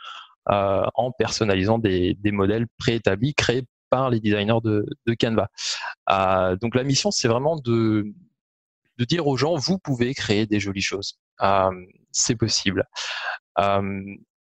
en 0.47 1.13
personnalisant 1.17 1.79
des, 1.79 2.15
des 2.15 2.33
modèles 2.33 2.67
préétablis 2.77 3.33
créés 3.33 3.63
par 3.91 4.11
les 4.11 4.19
designers 4.19 4.59
de, 4.65 4.85
de 5.07 5.15
Canva. 5.15 5.49
donc 6.61 6.75
la 6.75 6.83
mission, 6.83 7.13
c'est 7.13 7.29
vraiment 7.29 7.57
de, 7.57 8.13
de 8.99 9.05
dire 9.05 9.29
aux 9.29 9.37
gens, 9.37 9.55
vous 9.55 9.79
pouvez 9.79 10.13
créer 10.15 10.47
des 10.47 10.59
jolies 10.59 10.83
choses. 10.83 11.21
c'est 12.11 12.35
possible 12.35 12.89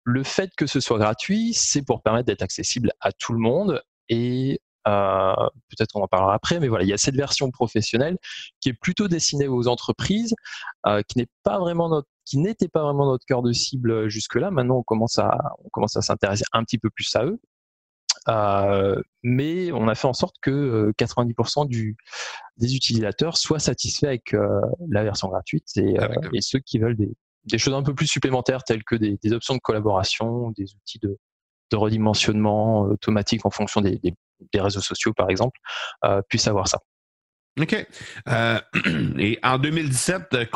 le 0.05 0.23
fait 0.23 0.51
que 0.57 0.67
ce 0.67 0.81
soit 0.81 0.99
gratuit, 0.99 1.55
c'est 1.55 1.83
pour 1.83 2.03
permettre 2.03 2.27
d'être 2.27 2.43
accessible 2.43 2.93
à 3.01 3.13
tout 3.13 3.33
le 3.33 3.39
monde 3.39 3.83
et 4.09 4.61
euh, 4.87 5.35
peut-être 5.71 5.93
qu'on 5.93 6.03
en 6.03 6.09
parlera 6.09 6.35
après, 6.35 6.61
mais 6.61 6.69
voilà, 6.69 6.85
il 6.85 6.89
y 6.89 6.93
a 6.93 6.99
cette 6.99 7.17
version 7.17 7.51
professionnelle 7.51 8.19
qui 8.61 8.69
est 8.69 8.75
plutôt 8.75 9.09
destinée 9.09 9.49
aux 9.49 9.67
entreprises, 9.67 10.35
euh, 10.87 11.01
qui 11.09 11.19
n'est 11.19 11.29
pas 11.43 11.59
vraiment 11.59 11.89
notre, 11.89 12.09
qui 12.27 12.39
n'était 12.39 12.69
pas 12.69 12.83
vraiment 12.83 13.07
notre 13.07 13.25
cœur 13.25 13.43
de 13.43 13.53
cible 13.53 14.09
jusque-là. 14.09 14.51
Maintenant, 14.51 14.77
on 14.77 14.83
commence 14.83 15.19
à, 15.19 15.39
on 15.65 15.71
commence 15.71 15.97
à 15.97 16.03
s'intéresser 16.03 16.45
un 16.53 16.65
petit 16.65 16.79
peu 16.79 16.91
plus 16.91 17.15
à 17.17 17.25
eux. 17.25 17.41
Euh, 18.29 19.03
mais 19.23 19.73
on 19.73 19.87
a 19.89 19.95
fait 19.95 20.07
en 20.07 20.15
sorte 20.15 20.37
que 20.41 20.93
90% 20.99 21.67
du, 21.67 21.97
des 22.57 22.75
utilisateurs 22.75 23.37
soient 23.37 23.59
satisfaits 23.59 24.07
avec 24.07 24.35
la 24.89 25.03
version 25.03 25.29
gratuite 25.29 25.69
et, 25.77 25.97
et 26.33 26.41
ceux 26.41 26.61
qui 26.61 26.79
veulent 26.79 26.97
des, 26.97 27.15
des 27.45 27.59
choses 27.59 27.75
un 27.75 27.83
peu 27.83 27.95
plus 27.95 28.07
supplémentaires 28.07 28.65
telles 28.65 28.85
que 28.85 28.97
des, 28.97 29.33
options 29.33 29.55
de 29.55 29.61
collaboration, 29.61 30.51
des 30.57 30.75
outils 30.75 30.99
de, 31.01 31.19
redimensionnement 31.73 32.85
euh, 32.85 32.93
automatique 32.93 33.45
en 33.45 33.51
fonction 33.51 33.81
des, 33.81 34.01
réseaux 34.55 34.81
sociaux, 34.81 35.13
par 35.13 35.29
exemple, 35.29 35.59
euh, 36.05 36.23
puissent 36.29 36.47
avoir 36.47 36.69
ça. 36.69 36.79
OK. 37.61 37.87
Euh, 38.29 38.61
et 39.19 39.41
en 39.43 39.59
2017, 39.59 40.53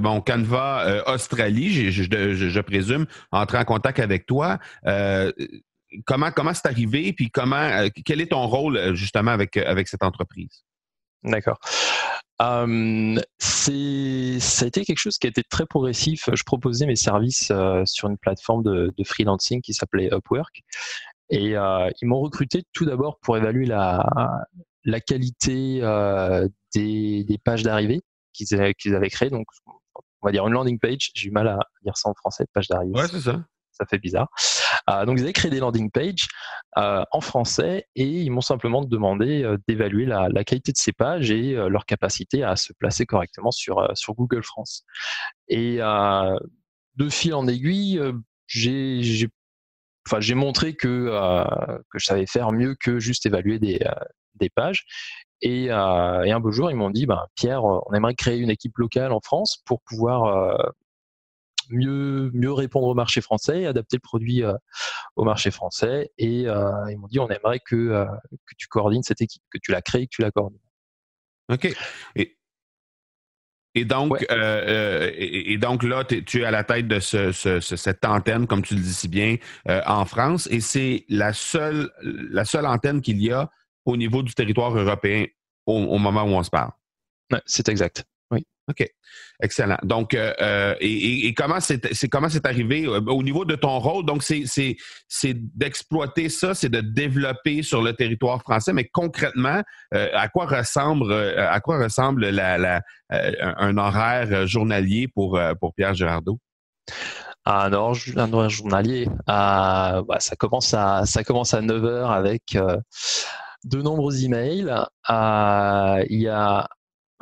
bon, 0.00 0.20
Canva 0.20 1.04
Australie, 1.08 1.90
je, 1.90 2.60
présume, 2.60 3.06
entrer 3.32 3.58
en 3.58 3.64
contact 3.64 3.98
avec 3.98 4.26
toi. 4.26 4.58
comment 6.04 6.30
comment 6.30 6.54
c'est 6.54 6.66
arrivé, 6.66 7.12
puis 7.12 7.28
comment 7.30 7.88
quel 8.04 8.20
est 8.20 8.30
ton 8.30 8.46
rôle 8.46 8.94
justement 8.94 9.32
avec 9.32 9.56
avec 9.56 9.88
cette 9.88 10.04
entreprise? 10.04 10.64
D'accord. 11.24 11.58
Euh, 12.40 13.20
c'est, 13.38 14.40
ça 14.40 14.64
a 14.64 14.68
été 14.68 14.84
quelque 14.84 14.98
chose 14.98 15.18
qui 15.18 15.26
a 15.26 15.30
été 15.30 15.42
très 15.42 15.66
progressif. 15.66 16.28
Je 16.32 16.42
proposais 16.44 16.86
mes 16.86 16.96
services 16.96 17.50
euh, 17.50 17.82
sur 17.84 18.08
une 18.08 18.18
plateforme 18.18 18.62
de, 18.62 18.92
freelancing 19.04 19.60
qui 19.60 19.74
s'appelait 19.74 20.08
Upwork. 20.12 20.62
Et 21.30 21.56
euh, 21.56 21.88
ils 22.00 22.08
m'ont 22.08 22.20
recruté 22.20 22.62
tout 22.72 22.84
d'abord 22.84 23.18
pour 23.20 23.36
évaluer 23.36 23.66
la, 23.66 24.06
la 24.84 25.00
qualité 25.00 25.80
des, 26.74 27.24
des, 27.24 27.38
pages 27.38 27.62
d'arrivée 27.62 28.00
qu'ils 28.32 28.54
avaient, 28.54 28.74
qu'ils 28.74 28.94
avaient 28.94 29.10
créées. 29.10 29.30
Donc, 29.30 29.46
on 29.66 30.26
va 30.26 30.32
dire 30.32 30.46
une 30.46 30.52
landing 30.52 30.78
page. 30.78 31.10
J'ai 31.14 31.28
eu 31.28 31.32
mal 31.32 31.48
à 31.48 31.58
dire 31.84 31.96
ça 31.96 32.08
en 32.08 32.14
français, 32.14 32.44
page 32.52 32.68
d'arrivée. 32.68 32.94
Ouais, 32.94 33.08
c'est 33.08 33.20
ça 33.20 33.44
ça 33.72 33.86
fait 33.86 33.98
bizarre. 33.98 34.28
Euh, 34.90 35.04
donc 35.04 35.18
ils 35.18 35.22
avaient 35.22 35.32
créé 35.32 35.50
des 35.50 35.60
landing 35.60 35.90
pages 35.90 36.28
euh, 36.78 37.02
en 37.10 37.20
français 37.20 37.86
et 37.94 38.06
ils 38.06 38.30
m'ont 38.30 38.40
simplement 38.40 38.82
demandé 38.82 39.42
euh, 39.42 39.58
d'évaluer 39.68 40.06
la, 40.06 40.44
qualité 40.44 40.72
de 40.72 40.76
ces 40.76 40.92
pages 40.92 41.30
et 41.30 41.54
leur 41.54 41.86
capacité 41.86 42.42
à 42.42 42.56
se 42.56 42.72
placer 42.72 43.06
correctement 43.06 43.50
sur, 43.50 43.86
Google 44.08 44.42
France. 44.42 44.84
Et 45.48 45.78
de 45.78 47.08
fil 47.08 47.34
en 47.34 47.46
aiguille, 47.46 48.00
j'ai 48.46 49.30
montré 50.34 50.74
que, 50.74 51.44
je 51.94 52.04
savais 52.04 52.26
faire 52.26 52.52
mieux 52.52 52.74
que 52.78 52.98
juste 52.98 53.26
évaluer 53.26 53.58
des, 53.58 54.50
pages. 54.54 54.84
Et, 55.40 55.64
et, 55.64 55.70
un 55.70 56.40
beau 56.40 56.50
jour, 56.50 56.70
ils 56.70 56.76
m'ont 56.76 56.90
dit, 56.90 57.06
ben, 57.06 57.24
Pierre, 57.36 57.64
on 57.64 57.92
aimerait 57.94 58.14
créer 58.14 58.38
une 58.38 58.50
équipe 58.50 58.76
locale 58.76 59.12
en 59.12 59.20
France 59.20 59.62
pour 59.64 59.80
pouvoir 59.82 60.74
mieux, 61.72 62.30
mieux 62.34 62.52
répondre 62.52 62.86
au 62.86 62.94
marché 62.94 63.20
français, 63.20 63.66
adapter 63.66 63.96
le 63.96 64.00
produit 64.00 64.42
euh, 64.42 64.54
au 65.16 65.24
marché 65.24 65.50
français. 65.50 66.10
Et 66.18 66.48
euh, 66.48 66.70
ils 66.90 66.98
m'ont 66.98 67.08
dit, 67.08 67.18
on 67.18 67.28
aimerait 67.28 67.60
que, 67.60 67.76
euh, 67.76 68.04
que 68.30 68.54
tu 68.56 68.68
coordonnes 68.68 69.02
cette 69.02 69.20
équipe, 69.20 69.42
que 69.50 69.58
tu 69.62 69.72
la 69.72 69.82
crées, 69.82 70.06
que 70.06 70.14
tu 70.16 70.22
la 70.22 70.30
coordonnes. 70.30 70.58
OK. 71.50 71.74
Et, 72.16 72.36
et 73.74 73.84
donc, 73.86 74.24
euh, 74.30 75.10
et, 75.14 75.56
donc 75.56 75.82
là, 75.82 76.04
tu 76.04 76.42
es 76.42 76.44
à 76.44 76.50
la 76.50 76.62
tête 76.62 76.88
de 76.88 77.00
ce, 77.00 77.32
cette 77.32 78.04
antenne, 78.04 78.46
comme 78.46 78.62
tu 78.62 78.74
le 78.74 78.80
dis 78.80 78.92
si 78.92 79.08
bien, 79.08 79.36
euh, 79.68 79.80
en 79.86 80.04
France, 80.04 80.46
et 80.50 80.60
c'est 80.60 81.06
la 81.08 81.32
seule, 81.32 81.90
la 82.02 82.44
seule 82.44 82.66
antenne 82.66 83.00
qu'il 83.00 83.22
y 83.22 83.32
a 83.32 83.50
au 83.86 83.96
niveau 83.96 84.22
du 84.22 84.34
territoire 84.34 84.76
européen 84.76 85.24
au, 85.64 85.98
moment 85.98 86.24
où 86.24 86.34
on 86.34 86.42
se 86.42 86.50
parle. 86.50 86.70
c'est 87.46 87.68
exact. 87.68 88.04
OK. 88.70 88.86
Excellent. 89.42 89.78
Donc, 89.82 90.14
euh, 90.14 90.32
euh, 90.40 90.74
et, 90.80 91.34
comment 91.34 91.58
c'est 91.58 91.80
comment 92.08 92.28
c'est 92.28 92.46
arrivé 92.46 92.84
euh, 92.84 93.00
au 93.06 93.22
niveau 93.22 93.44
de 93.44 93.56
ton 93.56 93.78
rôle? 93.80 94.04
Donc, 94.06 94.22
c'est 94.22 95.34
d'exploiter 95.34 96.28
ça, 96.28 96.54
c'est 96.54 96.68
de 96.68 96.80
développer 96.80 97.62
sur 97.62 97.82
le 97.82 97.92
territoire 97.94 98.40
français, 98.40 98.72
mais 98.72 98.84
concrètement, 98.84 99.62
à 99.92 100.28
quoi 100.28 100.46
ressemble 100.46 101.12
à 101.12 101.60
quoi 101.60 101.82
ressemble 101.82 102.28
la, 102.28 102.82
un 103.10 103.76
horaire 103.76 104.46
journalier 104.46 105.08
pour, 105.08 105.40
pour 105.60 105.74
Pierre 105.74 105.94
Girardot? 105.94 106.38
Ah, 107.44 107.66
un 107.66 107.72
horaire, 107.72 108.50
journalier, 108.50 109.08
ah, 109.26 110.02
bah, 110.06 110.20
ça 110.20 110.36
commence 110.36 110.72
à 110.74 111.04
ça 111.04 111.24
commence 111.24 111.52
à 111.52 111.60
9 111.60 111.82
h 111.82 112.12
avec 112.12 112.56
de 113.64 113.82
nombreux 113.82 114.24
emails. 114.24 114.72
Il 115.08 116.20
y 116.20 116.28
a 116.28 116.68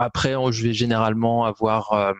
après, 0.00 0.32
je 0.50 0.62
vais 0.62 0.72
généralement 0.72 1.44
avoir 1.44 1.92
euh, 1.92 2.14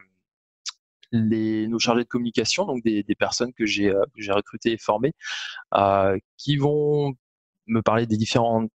nos 1.15 1.79
chargés 1.79 2.03
de 2.03 2.09
communication, 2.09 2.67
donc 2.67 2.85
des, 2.85 3.03
personnes 3.19 3.55
que 3.55 3.65
j'ai 3.65 3.89
euh, 3.89 4.05
recrutées 4.29 4.73
et 4.73 4.79
formées, 4.79 5.15
euh, 5.75 6.19
qui 6.37 6.59
vont 6.59 7.15
me 7.67 7.81
parler 7.81 8.07
des 8.07 8.19
différentes 8.19 8.71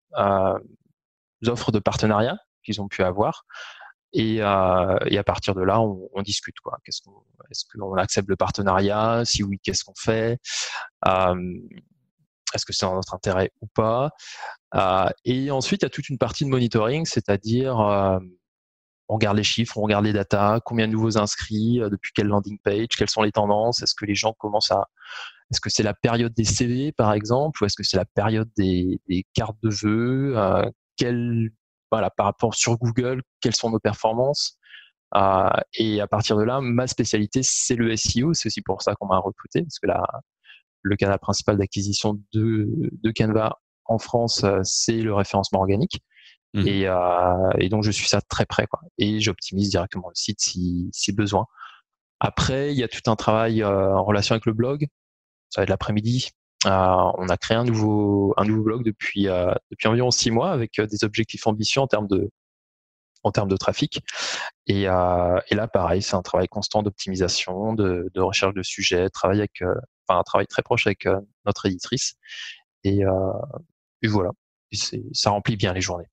offres 1.47 1.73
de 1.73 1.81
partenariat 1.81 2.39
qu'ils 2.65 2.81
ont 2.81 2.87
pu 2.87 3.03
avoir. 3.03 3.45
Et, 4.13 4.41
à 4.41 5.25
partir 5.27 5.57
de 5.57 5.63
là, 5.63 5.81
on, 5.81 6.23
discute 6.23 6.61
quoi. 6.61 6.79
Est-ce 6.87 7.03
qu'on 7.73 7.97
accepte 7.97 8.29
le 8.29 8.37
partenariat? 8.37 9.25
Si 9.25 9.43
oui, 9.43 9.59
qu'est-ce 9.65 9.83
qu'on 9.83 9.95
fait? 9.99 10.39
Est-ce 11.05 12.67
que 12.67 12.73
c'est 12.73 12.87
dans 12.87 12.95
notre 12.95 13.15
intérêt 13.15 13.51
ou 13.63 13.67
pas? 13.67 14.11
Et 15.25 15.51
ensuite, 15.51 15.83
il 15.83 15.87
y 15.87 15.87
a 15.87 15.91
toute 15.91 16.09
une 16.09 16.19
partie 16.19 16.45
de 16.45 16.51
monitoring, 16.51 17.05
c'est-à-dire 17.05 18.21
on 19.13 19.17
regarde 19.17 19.37
les 19.37 19.45
chiffres, 19.45 19.77
on 19.77 19.83
regarde 19.83 20.07
les 20.07 20.15
datas, 20.15 20.61
combien 20.61 20.89
de 20.89 20.93
nouveaux 20.93 21.19
inscrits, 21.19 21.83
euh, 21.83 21.91
depuis 21.91 22.13
quelle 22.15 22.29
landing 22.29 22.59
page, 22.65 22.89
quelles 22.97 23.11
sont 23.11 23.23
les 23.23 23.31
tendances, 23.31 23.83
est-ce 23.83 23.95
que 23.95 24.07
les 24.07 24.15
gens 24.15 24.33
commencent 24.33 24.71
à... 24.71 24.89
Est-ce 25.51 25.61
que 25.61 25.69
c'est 25.69 25.83
la 25.83 25.93
période 25.93 26.33
des 26.33 26.45
CV, 26.45 26.93
par 26.93 27.13
exemple, 27.13 27.63
ou 27.63 27.67
est-ce 27.67 27.77
que 27.77 27.83
c'est 27.83 27.99
la 27.99 28.07
période 28.07 28.49
des, 28.57 29.01
cartes 29.35 29.59
de 29.63 29.69
vœux 29.69 30.35
euh, 30.39 31.49
voilà, 31.91 32.09
Par 32.09 32.25
rapport 32.25 32.55
sur 32.55 32.79
Google, 32.79 33.23
quelles 33.43 33.55
sont 33.55 33.69
nos 33.69 33.79
performances 33.79 34.57
euh, 35.15 35.51
Et 35.75 36.01
à 36.01 36.07
partir 36.07 36.39
de 36.39 36.43
là, 36.43 36.63
ma 36.63 36.87
spécialité, 36.87 37.43
c'est 37.43 37.77
le 37.77 37.95
SEO. 37.95 38.33
C'est 38.33 38.47
aussi 38.47 38.63
pour 38.63 38.81
ça 38.81 38.95
qu'on 38.95 39.09
m'a 39.09 39.19
recruté, 39.19 39.61
parce 39.61 39.79
que 39.79 39.89
là, 39.89 40.03
le 40.81 40.97
canal 40.97 41.19
principal 41.19 41.59
d'acquisition 41.59 42.19
de 42.33 43.13
Canva 43.15 43.59
en 43.85 43.99
France, 43.99 44.43
c'est 44.63 45.03
le 45.03 45.13
référencement 45.13 45.61
organique. 45.61 46.03
Mmh. 46.55 46.67
Et, 46.67 46.87
euh, 46.87 47.51
et, 47.59 47.69
donc 47.71 47.83
je 47.83 47.91
suis 47.91 48.09
ça 48.09 48.21
très 48.21 48.45
près 48.47 48.67
quoi. 48.67 48.81
Et 48.99 49.21
j'optimise 49.21 49.71
directement 49.71 50.09
le 50.09 50.15
site 50.15 50.41
si, 50.41 50.91
si 50.93 51.13
besoin. 51.13 51.47
Après, 52.21 52.73
il 52.73 52.79
y 52.79 52.85
a 52.85 52.89
tout 52.89 53.11
un 53.11 53.17
travail 53.17 53.63
euh, 53.63 53.95
en 53.97 54.05
relation 54.05 54.35
avec 54.35 54.47
le 54.47 54.53
blog. 54.53 54.87
Ça 55.51 55.61
va 55.61 55.65
être 55.65 55.71
l'après-midi. 55.71 56.31
Euh, 56.67 56.71
on 57.19 57.29
a 57.29 57.37
créé 57.37 57.57
un 57.57 57.65
nouveau 57.65 58.35
un 58.37 58.45
nouveau 58.45 58.63
blog 58.63 58.85
depuis 58.85 59.29
euh, 59.29 59.53
depuis 59.73 59.89
environ 59.89 60.13
six 60.13 60.31
mois 60.31 60.53
avec 60.53 60.79
euh, 60.79 60.87
des 60.87 61.03
objectifs 61.05 61.47
ambitieux 61.49 61.81
en 61.81 61.89
termes 61.89 62.07
de 62.07 62.31
en 63.25 63.33
termes 63.33 63.49
de 63.49 63.57
trafic. 63.57 64.01
Et, 64.67 64.89
euh, 64.89 65.41
et 65.49 65.55
là, 65.55 65.69
pareil, 65.69 66.03
c'est 66.03 66.17
un 66.17 66.23
travail 66.23 66.49
constant 66.49 66.83
d'optimisation, 66.83 67.73
de, 67.75 68.11
de, 68.15 68.21
recherche 68.21 68.55
de 68.55 68.63
sujets, 68.63 69.09
travail 69.11 69.39
avec, 69.39 69.63
enfin, 69.63 70.19
un 70.21 70.23
travail 70.25 70.47
très 70.49 70.63
proche 70.63 70.87
avec 70.89 71.07
notre 71.47 71.67
éditrice. 71.67 72.15
Et, 72.85 73.03
et 74.03 74.09
voilà, 74.09 74.31
ça 75.13 75.31
remplit 75.31 75.57
bien 75.57 75.73
les 75.73 75.81
journées. 75.81 76.09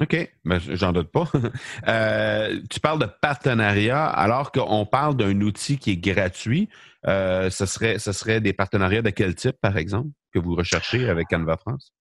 OK, 0.00 0.32
ben, 0.44 0.58
j'en 0.58 0.92
doute 0.92 1.10
pas. 1.10 1.30
Euh, 1.88 2.60
tu 2.70 2.80
parles 2.80 2.98
de 2.98 3.06
partenariat 3.06 4.06
alors 4.06 4.50
qu'on 4.50 4.86
parle 4.86 5.16
d'un 5.16 5.40
outil 5.40 5.78
qui 5.78 5.92
est 5.92 5.96
gratuit. 5.96 6.68
Euh, 7.06 7.50
ce, 7.50 7.66
serait, 7.66 7.98
serait 7.98 8.40
des 8.40 8.52
partenariats 8.52 9.02
de 9.02 9.10
quel 9.10 9.34
type, 9.34 9.56
par 9.60 9.76
exemple, 9.76 10.08
que 10.32 10.38
vous 10.38 10.54
recherchez 10.54 11.08
avec 11.08 11.28
Canva 11.28 11.56
France? 11.56 11.92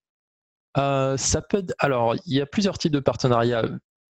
Euh, 0.78 1.18
ça 1.18 1.42
peut 1.42 1.66
alors, 1.80 2.16
il 2.26 2.38
y 2.38 2.42
a 2.42 2.46
plusieurs 2.46 2.78
types 2.78 2.92
de 2.92 3.00
partenariats. 3.00 3.64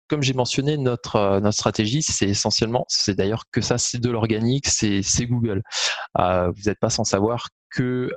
Comme 0.07 0.21
j'ai 0.21 0.33
mentionné, 0.33 0.77
notre, 0.77 1.39
notre 1.39 1.57
stratégie, 1.57 2.01
c'est 2.01 2.29
essentiellement, 2.29 2.85
c'est 2.87 3.15
d'ailleurs 3.15 3.43
que 3.51 3.61
ça, 3.61 3.77
c'est 3.77 3.99
de 3.99 4.09
l'organique, 4.09 4.67
c'est 4.67 5.25
Google. 5.25 5.61
vous 6.17 6.61
n'êtes 6.65 6.79
pas 6.79 6.89
sans 6.89 7.03
savoir 7.03 7.49
que 7.69 8.11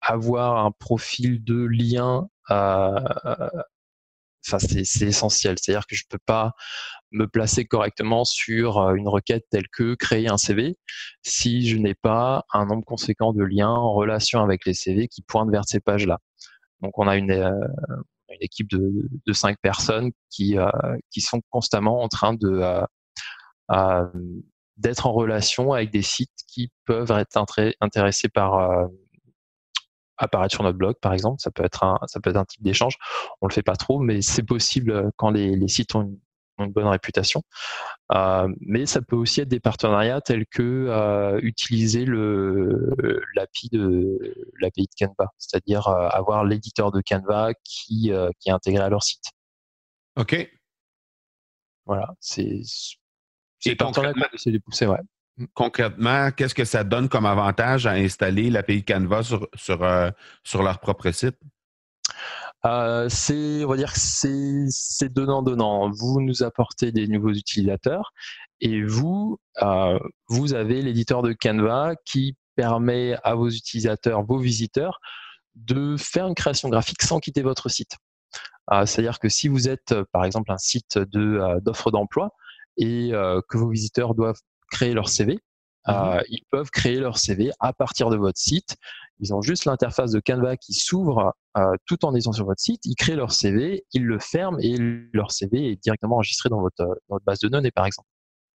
avoir 0.00 0.64
un 0.64 0.70
profil 0.70 1.44
de 1.44 1.64
lien 1.64 2.28
c'est 4.46 5.06
essentiel. 5.06 5.56
C'est-à-dire 5.60 5.86
que 5.86 5.96
je 5.96 6.04
ne 6.04 6.16
peux 6.16 6.22
pas 6.24 6.52
me 7.12 7.26
placer 7.26 7.64
correctement 7.64 8.24
sur 8.24 8.78
euh, 8.78 8.94
une 8.94 9.08
requête 9.08 9.44
telle 9.50 9.68
que 9.68 9.94
créer 9.94 10.28
un 10.28 10.36
CV 10.36 10.76
si 11.22 11.68
je 11.68 11.76
n'ai 11.76 11.94
pas 11.94 12.44
un 12.52 12.66
nombre 12.66 12.84
conséquent 12.84 13.32
de 13.32 13.44
liens 13.44 13.70
en 13.70 13.92
relation 13.94 14.40
avec 14.42 14.66
les 14.66 14.74
CV 14.74 15.08
qui 15.08 15.22
pointent 15.22 15.50
vers 15.50 15.64
ces 15.66 15.80
pages-là. 15.80 16.18
Donc 16.82 16.98
on 16.98 17.08
a 17.08 17.16
une, 17.16 17.30
euh, 17.30 17.50
équipe 18.40 18.68
de, 18.70 19.32
cinq 19.32 19.56
personnes 19.62 20.10
qui, 20.30 20.58
euh, 20.58 20.68
qui 21.10 21.20
sont 21.20 21.40
constamment 21.50 22.02
en 22.02 22.08
train 22.08 22.34
de 22.34 22.62
d'être 24.76 25.06
en 25.06 25.12
relation 25.12 25.72
avec 25.72 25.90
des 25.90 26.02
sites 26.02 26.30
qui 26.46 26.70
peuvent 26.84 27.10
être 27.10 27.42
intéressés 27.80 28.28
par 28.28 28.88
apparaître 30.18 30.54
sur 30.54 30.62
notre 30.62 30.78
blog, 30.78 30.96
par 31.00 31.12
exemple. 31.12 31.40
Ça 31.40 31.50
peut 31.50 31.64
être 31.64 31.84
un, 31.84 31.98
ça 32.06 32.20
peut 32.20 32.30
être 32.30 32.36
un 32.36 32.44
type 32.44 32.62
d'échange. 32.62 32.96
On 33.40 33.46
le 33.46 33.52
fait 33.52 33.62
pas 33.62 33.76
trop, 33.76 33.98
mais 33.98 34.22
c'est 34.22 34.42
possible 34.42 34.90
euh, 34.90 35.10
quand 35.16 35.30
les, 35.30 35.56
les 35.56 35.68
sites 35.68 35.94
ont 35.94 36.02
une, 36.02 36.18
une, 36.58 36.72
bonne 36.72 36.86
réputation. 36.86 37.42
Euh, 38.12 38.48
mais 38.60 38.86
ça 38.86 39.02
peut 39.02 39.16
aussi 39.16 39.40
être 39.40 39.48
des 39.48 39.60
partenariats 39.60 40.20
tels 40.20 40.46
que 40.46 40.62
euh, 40.62 41.38
utiliser 41.42 42.04
le 42.04 42.94
l'API 43.34 43.68
de 43.70 44.34
l'API 44.60 44.84
de 44.86 45.06
Canva, 45.06 45.30
c'est-à-dire 45.38 45.88
euh, 45.88 46.08
avoir 46.08 46.44
l'éditeur 46.44 46.92
de 46.92 47.02
Canva 47.06 47.52
qui, 47.64 48.12
euh, 48.12 48.30
qui 48.40 48.48
est 48.48 48.52
intégré 48.52 48.82
à 48.82 48.88
leur 48.88 49.02
site. 49.02 49.24
Ok. 50.16 50.48
Voilà, 51.84 52.14
c'est 52.20 52.62
c'est 53.58 54.50
de 54.52 54.58
pousser, 54.58 54.86
ouais. 54.86 54.98
Concrètement, 55.52 56.30
qu'est-ce 56.30 56.54
que 56.54 56.64
ça 56.64 56.82
donne 56.82 57.08
comme 57.10 57.26
avantage 57.26 57.86
à 57.86 57.92
installer 57.92 58.48
l'API 58.48 58.84
Canva 58.84 59.22
sur, 59.22 59.82
euh, 59.82 60.10
leur 60.54 60.78
propre 60.80 61.10
site? 61.10 61.36
Euh, 62.64 63.08
c'est, 63.10 63.64
on 63.64 63.68
va 63.68 63.76
dire 63.76 63.92
que 63.92 63.98
c'est 64.70 65.12
donnant-donnant. 65.12 65.90
Vous 65.90 66.22
nous 66.22 66.42
apportez 66.42 66.90
des 66.90 67.06
nouveaux 67.06 67.34
utilisateurs 67.34 68.12
et 68.60 68.82
vous, 68.82 69.38
euh, 69.62 69.98
vous 70.28 70.54
avez 70.54 70.80
l'éditeur 70.80 71.20
de 71.20 71.34
Canva 71.34 71.96
qui 72.06 72.34
permet 72.54 73.16
à 73.22 73.34
vos 73.34 73.50
utilisateurs, 73.50 74.24
vos 74.24 74.38
visiteurs, 74.38 75.00
de 75.54 75.96
faire 75.98 76.26
une 76.26 76.34
création 76.34 76.70
graphique 76.70 77.02
sans 77.02 77.20
quitter 77.20 77.42
votre 77.42 77.68
site. 77.68 77.96
C'est-à-dire 78.84 79.20
que 79.20 79.28
si 79.28 79.46
vous 79.48 79.68
êtes, 79.68 79.94
par 80.12 80.24
exemple, 80.24 80.50
un 80.50 80.58
site 80.58 80.98
d'offres 80.98 81.90
d'emploi 81.92 82.30
et 82.76 83.12
que 83.48 83.56
vos 83.56 83.68
visiteurs 83.68 84.14
doivent 84.14 84.40
créer 84.70 84.94
leur 84.94 85.08
CV. 85.08 85.34
Mmh 85.34 85.92
euh, 85.92 86.20
ils 86.28 86.42
peuvent 86.50 86.70
créer 86.70 86.98
leur 86.98 87.16
CV 87.16 87.52
à 87.60 87.72
partir 87.72 88.10
de 88.10 88.16
votre 88.16 88.38
site. 88.38 88.76
Ils 89.20 89.32
ont 89.32 89.40
juste 89.40 89.66
l'interface 89.66 90.10
de 90.10 90.18
Canva 90.18 90.56
qui 90.56 90.74
s'ouvre 90.74 91.32
euh, 91.56 91.76
tout 91.86 92.04
en 92.04 92.12
étant 92.14 92.32
sur 92.32 92.44
votre 92.44 92.60
site. 92.60 92.84
Ils 92.84 92.96
créent 92.96 93.14
leur 93.14 93.30
CV, 93.30 93.84
ils 93.92 94.04
le 94.04 94.18
ferment 94.18 94.58
et 94.60 94.76
leur 95.12 95.30
CV 95.30 95.70
est 95.70 95.76
directement 95.76 96.16
enregistré 96.16 96.48
dans 96.48 96.60
votre, 96.60 96.84
dans 96.84 96.96
votre 97.08 97.24
base 97.24 97.38
de 97.38 97.46
données, 97.48 97.70
par 97.70 97.86
exemple. 97.86 98.08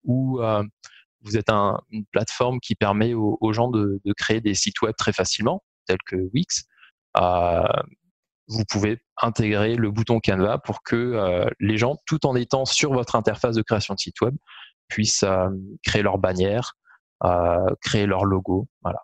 Ou 0.04 0.42
euh, 0.42 0.62
vous 1.22 1.38
êtes 1.38 1.50
un, 1.50 1.80
une 1.90 2.06
plateforme 2.06 2.60
qui 2.60 2.76
permet 2.76 3.14
aux, 3.14 3.54
gens 3.54 3.70
de, 3.70 4.02
de, 4.04 4.14
créer 4.14 4.42
des 4.42 4.54
sites 4.54 4.82
web 4.82 4.96
très 4.98 5.14
facilement, 5.14 5.64
tels 5.88 6.02
que 6.06 6.30
Wix. 6.34 6.66
Euh, 7.18 7.64
vous 8.48 8.66
pouvez 8.66 9.00
intégrer 9.22 9.76
le 9.76 9.92
bouton 9.92 10.20
Canva 10.20 10.58
pour 10.58 10.84
que 10.84 10.96
euh, 10.96 11.50
les 11.60 11.78
gens, 11.78 11.98
tout 12.06 12.26
en 12.26 12.36
étant 12.36 12.66
sur 12.66 12.92
votre 12.94 13.16
interface 13.16 13.56
de 13.56 13.62
création 13.62 13.94
de 13.94 14.00
site 14.00 14.20
web, 14.22 14.36
puissent 14.92 15.24
euh, 15.24 15.50
créer 15.84 16.04
leur 16.04 16.20
bannière, 16.20 16.74
euh, 17.24 17.66
créer 17.82 18.06
leur 18.06 18.26
logo. 18.26 18.68
Voilà. 18.84 19.00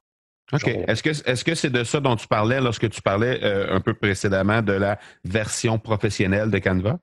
OK. 0.54 0.68
Est-ce 0.68 1.04
que 1.04 1.10
est-ce 1.10 1.44
que 1.44 1.56
c'est 1.56 1.70
de 1.70 1.84
ça 1.84 2.00
dont 2.00 2.16
tu 2.16 2.28
parlais 2.28 2.62
lorsque 2.62 2.90
tu 2.90 3.02
parlais 3.02 3.44
euh, 3.44 3.76
un 3.76 3.82
peu 3.82 3.94
précédemment 3.94 4.62
de 4.62 4.74
la 4.74 5.00
version 5.26 5.80
professionnelle 5.80 6.52
de 6.52 6.60
Canva? 6.60 7.00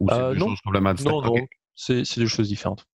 Ou 0.00 0.08
c'est 0.10 0.38
complètement 0.64 0.94
non. 1.04 1.46
C'est, 1.74 2.02
deux 2.16 2.26
choses 2.26 2.48
différentes. 2.48 2.86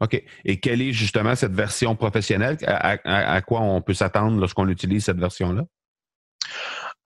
OK. 0.00 0.20
Et 0.46 0.60
quelle 0.60 0.80
est 0.80 0.92
justement 0.92 1.34
cette 1.34 1.52
version 1.52 1.94
professionnelle? 1.94 2.56
À, 2.66 3.42
quoi 3.42 3.60
on 3.60 3.82
peut 3.82 3.92
s'attendre 3.92 4.40
lorsqu'on 4.40 4.66
utilise 4.68 5.04
cette 5.04 5.18
version-là? 5.18 5.64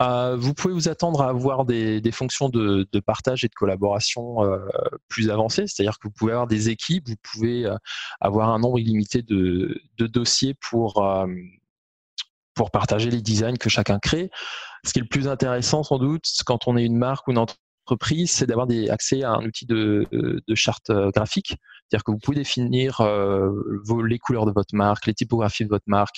Euh, 0.02 0.36
vous 0.36 0.54
pouvez 0.54 0.74
vous 0.74 0.88
attendre 0.88 1.22
à 1.22 1.28
avoir 1.28 1.64
des, 1.64 2.02
fonctions 2.12 2.48
de, 2.48 2.86
partage 3.00 3.44
et 3.44 3.48
de 3.48 3.54
collaboration 3.54 4.42
euh, 4.44 4.58
plus 5.08 5.30
avancées, 5.30 5.66
c'est-à-dire 5.66 5.98
que 5.98 6.08
vous 6.08 6.12
pouvez 6.12 6.32
avoir 6.32 6.46
des 6.48 6.68
équipes, 6.68 7.08
vous 7.08 7.16
pouvez 7.22 7.66
euh, 7.66 7.76
avoir 8.20 8.50
un 8.50 8.58
nombre 8.58 8.78
illimité 8.78 9.22
de, 9.22 9.80
dossiers 9.98 10.54
pour, 10.54 11.06
pour 12.54 12.70
partager 12.70 13.10
les 13.10 13.22
designs 13.22 13.56
que 13.56 13.68
chacun 13.68 13.98
crée. 13.98 14.30
Ce 14.84 14.92
qui 14.92 14.98
est 14.98 15.02
le 15.02 15.08
plus 15.08 15.28
intéressant 15.28 15.82
sans 15.82 15.98
doute 15.98 16.24
quand 16.44 16.66
on 16.66 16.76
est 16.76 16.84
une 16.84 16.98
marque 16.98 17.26
ou 17.28 17.30
une 17.30 17.38
entreprise, 17.38 18.32
c'est 18.32 18.46
d'avoir 18.46 18.66
accès 18.90 19.22
à 19.22 19.30
un 19.30 19.44
outil 19.44 19.66
de, 19.66 20.06
charte 20.54 20.90
graphique. 21.14 21.56
C'est-à-dire 21.88 22.04
que 22.04 22.10
vous 22.10 22.18
pouvez 22.18 22.36
définir 22.36 23.00
les 23.00 24.18
couleurs 24.18 24.46
de 24.46 24.52
votre 24.52 24.74
marque, 24.74 25.06
les 25.06 25.14
typographies 25.14 25.64
de 25.64 25.70
votre 25.70 25.86
marque. 25.86 26.16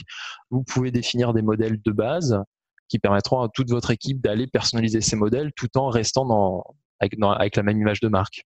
Vous 0.51 0.65
pouvez 0.65 0.91
définir 0.91 1.33
des 1.33 1.43
modèles 1.43 1.81
de 1.81 1.93
base 1.93 2.43
qui 2.89 2.99
permettront 2.99 3.43
à 3.43 3.49
toute 3.49 3.71
votre 3.71 3.91
équipe 3.91 4.21
d'aller 4.21 4.47
personnaliser 4.47 5.01
ces 5.01 5.17
modèles 5.17 5.53
tout 5.55 5.77
en 5.77 5.89
restant 5.89 6.25
dans, 6.25 6.65
avec, 7.01 7.57
la 7.57 7.63
même 7.63 7.81
image 7.81 8.01
de 8.01 8.09
marque. 8.09 8.45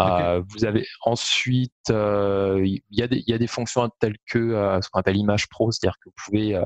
Euh, 0.00 0.42
vous 0.48 0.64
avez 0.64 0.86
ensuite, 1.04 1.72
euh, 1.90 2.62
il 2.64 2.82
y, 2.90 3.00
y, 3.00 3.32
a 3.32 3.38
des 3.38 3.46
fonctions 3.48 3.90
telles 3.98 4.16
que 4.30 4.38
euh, 4.38 4.80
ce 4.80 4.88
qu'on 4.90 5.00
appelle 5.00 5.16
Image 5.16 5.48
Pro, 5.48 5.72
c'est-à-dire 5.72 5.98
que 5.98 6.08
vous 6.08 6.14
pouvez 6.24 6.62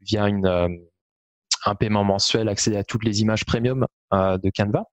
via 0.00 0.28
une, 0.28 0.80
un 1.66 1.74
paiement 1.74 2.04
mensuel 2.04 2.48
accéder 2.48 2.78
à 2.78 2.84
toutes 2.84 3.04
les 3.04 3.20
images 3.20 3.44
premium 3.44 3.86
de 4.12 4.50
Canva. 4.56 4.84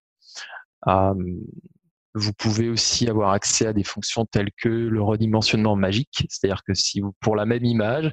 vous 2.15 2.34
pouvez 2.34 2.70
aussi 2.70 3.10
avoir 3.10 3.32
accès 3.32 3.68
à 3.68 3.72
des 3.72 3.86
fonctions 3.86 4.26
telles 4.26 4.52
que 4.62 4.68
le 4.68 5.02
redimensionnement 5.02 5.78
magique, 5.78 6.26
c'est-à-dire 6.28 6.63
que 6.65 6.74
si 6.74 7.00
vous, 7.00 7.13
pour 7.22 7.38
la 7.38 7.46
même 7.46 7.63
image, 7.63 8.12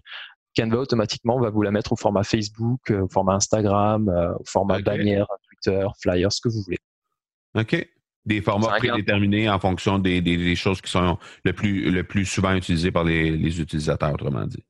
Canva 0.56 0.78
automatiquement 0.78 1.38
va 1.38 1.50
vous 1.50 1.62
la 1.62 1.70
mettre 1.70 1.92
au 1.92 1.96
format 1.96 2.24
Facebook, 2.24 2.90
euh, 2.90 3.02
au 3.02 3.08
format 3.08 3.34
Instagram, 3.34 4.08
euh, 4.08 4.34
au 4.34 4.44
format 4.44 4.80
bannière, 4.80 5.26
Twitter, 5.48 5.86
flyer, 6.00 6.32
ce 6.32 6.40
que 6.40 6.48
vous 6.48 6.62
voulez. 6.62 6.78
OK. 7.54 7.88
Des 8.24 8.42
formats 8.42 8.78
prédéterminés 8.78 9.48
en 9.48 9.60
fonction 9.60 10.00
des, 10.00 10.56
choses 10.56 10.80
qui 10.80 10.90
sont 10.90 11.16
le 11.44 11.52
plus, 11.52 11.90
le 11.92 12.02
plus 12.02 12.24
souvent 12.24 12.54
utilisées 12.54 12.90
par 12.90 13.04
les, 13.04 13.60
utilisateurs, 13.60 14.14
autrement 14.14 14.46
dit. 14.46 14.64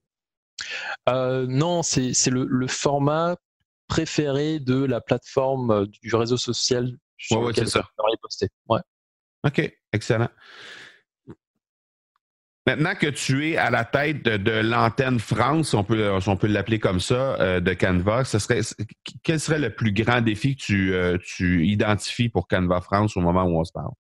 Euh, 1.09 1.47
non, 1.49 1.83
c'est 1.83 2.13
le, 2.29 2.67
format 2.67 3.37
préféré 3.89 4.59
de 4.59 4.85
la 4.85 5.01
plateforme 5.01 5.87
du 6.03 6.15
réseau 6.15 6.37
social 6.37 6.99
sur 7.17 7.41
lequel 7.41 7.65
vous 7.65 8.17
poster. 8.21 8.49
Ouais. 8.69 8.81
OK, 9.47 9.79
excellent. 9.93 10.29
Maintenant 12.67 12.97
que 12.97 13.07
tu 13.07 13.49
es 13.49 13.57
à 13.57 13.71
la 13.71 13.85
tête 13.85 14.25
de, 14.25 14.51
l'antenne 14.51 15.21
France, 15.21 15.73
on 15.73 15.85
peut, 15.85 16.11
on 16.27 16.37
peut 16.37 16.49
l'appeler 16.49 16.81
comme 16.81 16.99
ça, 16.99 17.41
euh, 17.41 17.61
de 17.61 17.73
Canva, 17.75 18.25
ce 18.25 18.41
serait, 18.41 18.61
quel 19.23 19.39
serait 19.39 19.61
le 19.61 19.73
plus 19.73 19.93
grand 19.93 20.21
défi 20.21 20.57
que 20.57 20.63
tu, 20.63 20.93
euh, 20.93 21.17
tu 21.25 21.69
identifies 21.69 22.29
pour 22.29 22.49
Canva 22.49 22.81
France 22.81 23.17
au 23.17 23.21
moment 23.21 23.45
où 23.45 23.61
on 23.61 23.65
se 23.65 23.71
parle? 23.71 23.93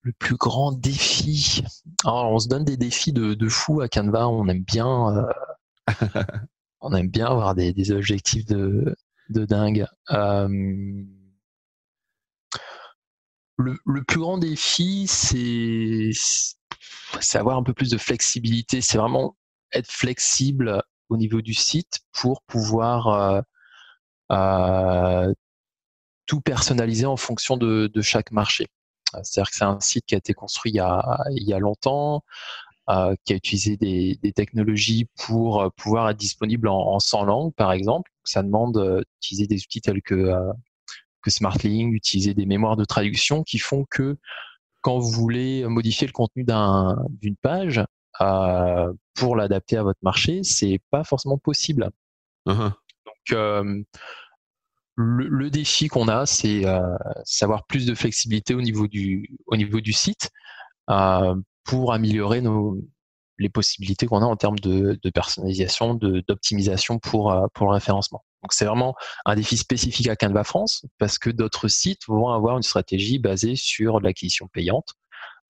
Le 0.00 0.12
plus 0.12 0.36
grand 0.36 0.72
défi. 0.72 1.62
Alors, 2.04 2.32
on 2.32 2.38
se 2.38 2.48
donne 2.48 2.64
des 2.64 2.78
défis 2.78 3.12
de, 3.12 3.34
de 3.34 3.48
fou 3.48 3.82
à 3.82 3.88
Canva. 3.88 4.26
On 4.28 4.48
aime 4.48 4.62
bien, 4.62 5.18
euh, 5.18 5.26
on 6.80 6.94
aime 6.94 7.08
bien 7.08 7.26
avoir 7.26 7.54
des, 7.54 7.92
objectifs 7.92 8.46
de, 8.46 8.96
de 9.28 9.44
dingue. 9.44 9.86
le, 10.08 11.04
le, 13.84 14.02
plus 14.04 14.20
grand 14.20 14.38
défi, 14.38 15.06
c'est 15.06 16.10
c'est 17.20 17.38
avoir 17.38 17.56
un 17.56 17.62
peu 17.62 17.74
plus 17.74 17.90
de 17.90 17.98
flexibilité. 17.98 18.80
C'est 18.80 18.98
vraiment 18.98 19.36
être 19.72 19.90
flexible 19.90 20.82
au 21.08 21.16
niveau 21.16 21.40
du 21.40 21.54
site 21.54 22.00
pour 22.12 22.42
pouvoir 22.42 23.08
euh, 23.08 23.40
euh, 24.32 25.32
tout 26.26 26.40
personnaliser 26.40 27.06
en 27.06 27.16
fonction 27.16 27.56
de, 27.56 27.90
chaque 28.02 28.30
marché. 28.30 28.66
C'est-à-dire 29.22 29.50
que 29.50 29.56
c'est 29.56 29.64
un 29.64 29.80
site 29.80 30.04
qui 30.06 30.14
a 30.14 30.18
été 30.18 30.34
construit 30.34 30.72
il 30.72 30.76
y 30.76 31.52
a, 31.52 31.58
longtemps, 31.58 32.22
euh, 32.90 33.14
qui 33.24 33.32
a 33.32 33.36
utilisé 33.36 33.78
des, 33.78 34.32
technologies 34.32 35.08
pour 35.16 35.72
pouvoir 35.76 36.10
être 36.10 36.18
disponible 36.18 36.68
en, 36.68 36.78
en 36.78 36.98
100 36.98 37.24
langues, 37.24 37.54
par 37.54 37.72
exemple. 37.72 38.10
Ça 38.24 38.42
demande 38.42 39.04
d'utiliser 39.20 39.46
des 39.46 39.62
outils 39.62 39.80
tels 39.80 40.02
que, 40.02 40.34
que 41.22 41.30
SmartLink, 41.30 41.92
d'utiliser 41.92 42.34
des 42.34 42.44
mémoires 42.44 42.76
de 42.76 42.84
traduction 42.84 43.42
qui 43.42 43.58
font 43.58 43.86
que 43.90 44.18
quand 44.80 44.98
vous 44.98 45.10
voulez 45.10 45.66
modifier 45.66 46.06
le 46.06 46.12
contenu 46.12 46.44
d'une 46.44 47.36
page 47.36 47.84
euh, 48.20 48.92
pour 49.14 49.36
l'adapter 49.36 49.76
à 49.76 49.82
votre 49.82 49.98
marché, 50.02 50.42
c'est 50.42 50.80
pas 50.90 51.04
forcément 51.04 51.38
possible. 51.38 51.90
Uh-huh. 52.46 52.72
Donc 53.06 53.32
euh, 53.32 53.82
le, 54.96 55.50
défi 55.50 55.88
qu'on 55.88 56.08
a, 56.08 56.26
c'est 56.26 56.66
euh, 56.66 56.80
savoir 57.24 57.66
plus 57.66 57.86
de 57.86 57.94
flexibilité 57.94 58.54
au 58.54 58.60
niveau 58.60 58.86
du 58.86 59.36
au 59.46 59.56
niveau 59.56 59.80
du 59.80 59.92
site 59.92 60.30
pour 61.64 61.92
améliorer 61.92 62.40
nos 62.40 62.78
les 63.40 63.48
possibilités 63.48 64.06
qu'on 64.06 64.22
a 64.22 64.26
en 64.26 64.36
termes 64.36 64.58
de, 64.58 64.98
de 65.00 65.10
personnalisation, 65.10 65.94
d'optimisation 65.94 66.98
pour 66.98 67.36
pour 67.54 67.66
le 67.66 67.72
référencement. 67.72 68.24
Donc 68.42 68.52
c'est 68.52 68.64
vraiment 68.64 68.94
un 69.24 69.34
défi 69.34 69.56
spécifique 69.56 70.08
à 70.08 70.16
Canva 70.16 70.44
France 70.44 70.86
parce 70.98 71.18
que 71.18 71.30
d'autres 71.30 71.68
sites 71.68 72.06
vont 72.06 72.28
avoir 72.28 72.56
une 72.56 72.62
stratégie 72.62 73.18
basée 73.18 73.56
sur 73.56 74.00
l'acquisition 74.00 74.48
payante, 74.48 74.94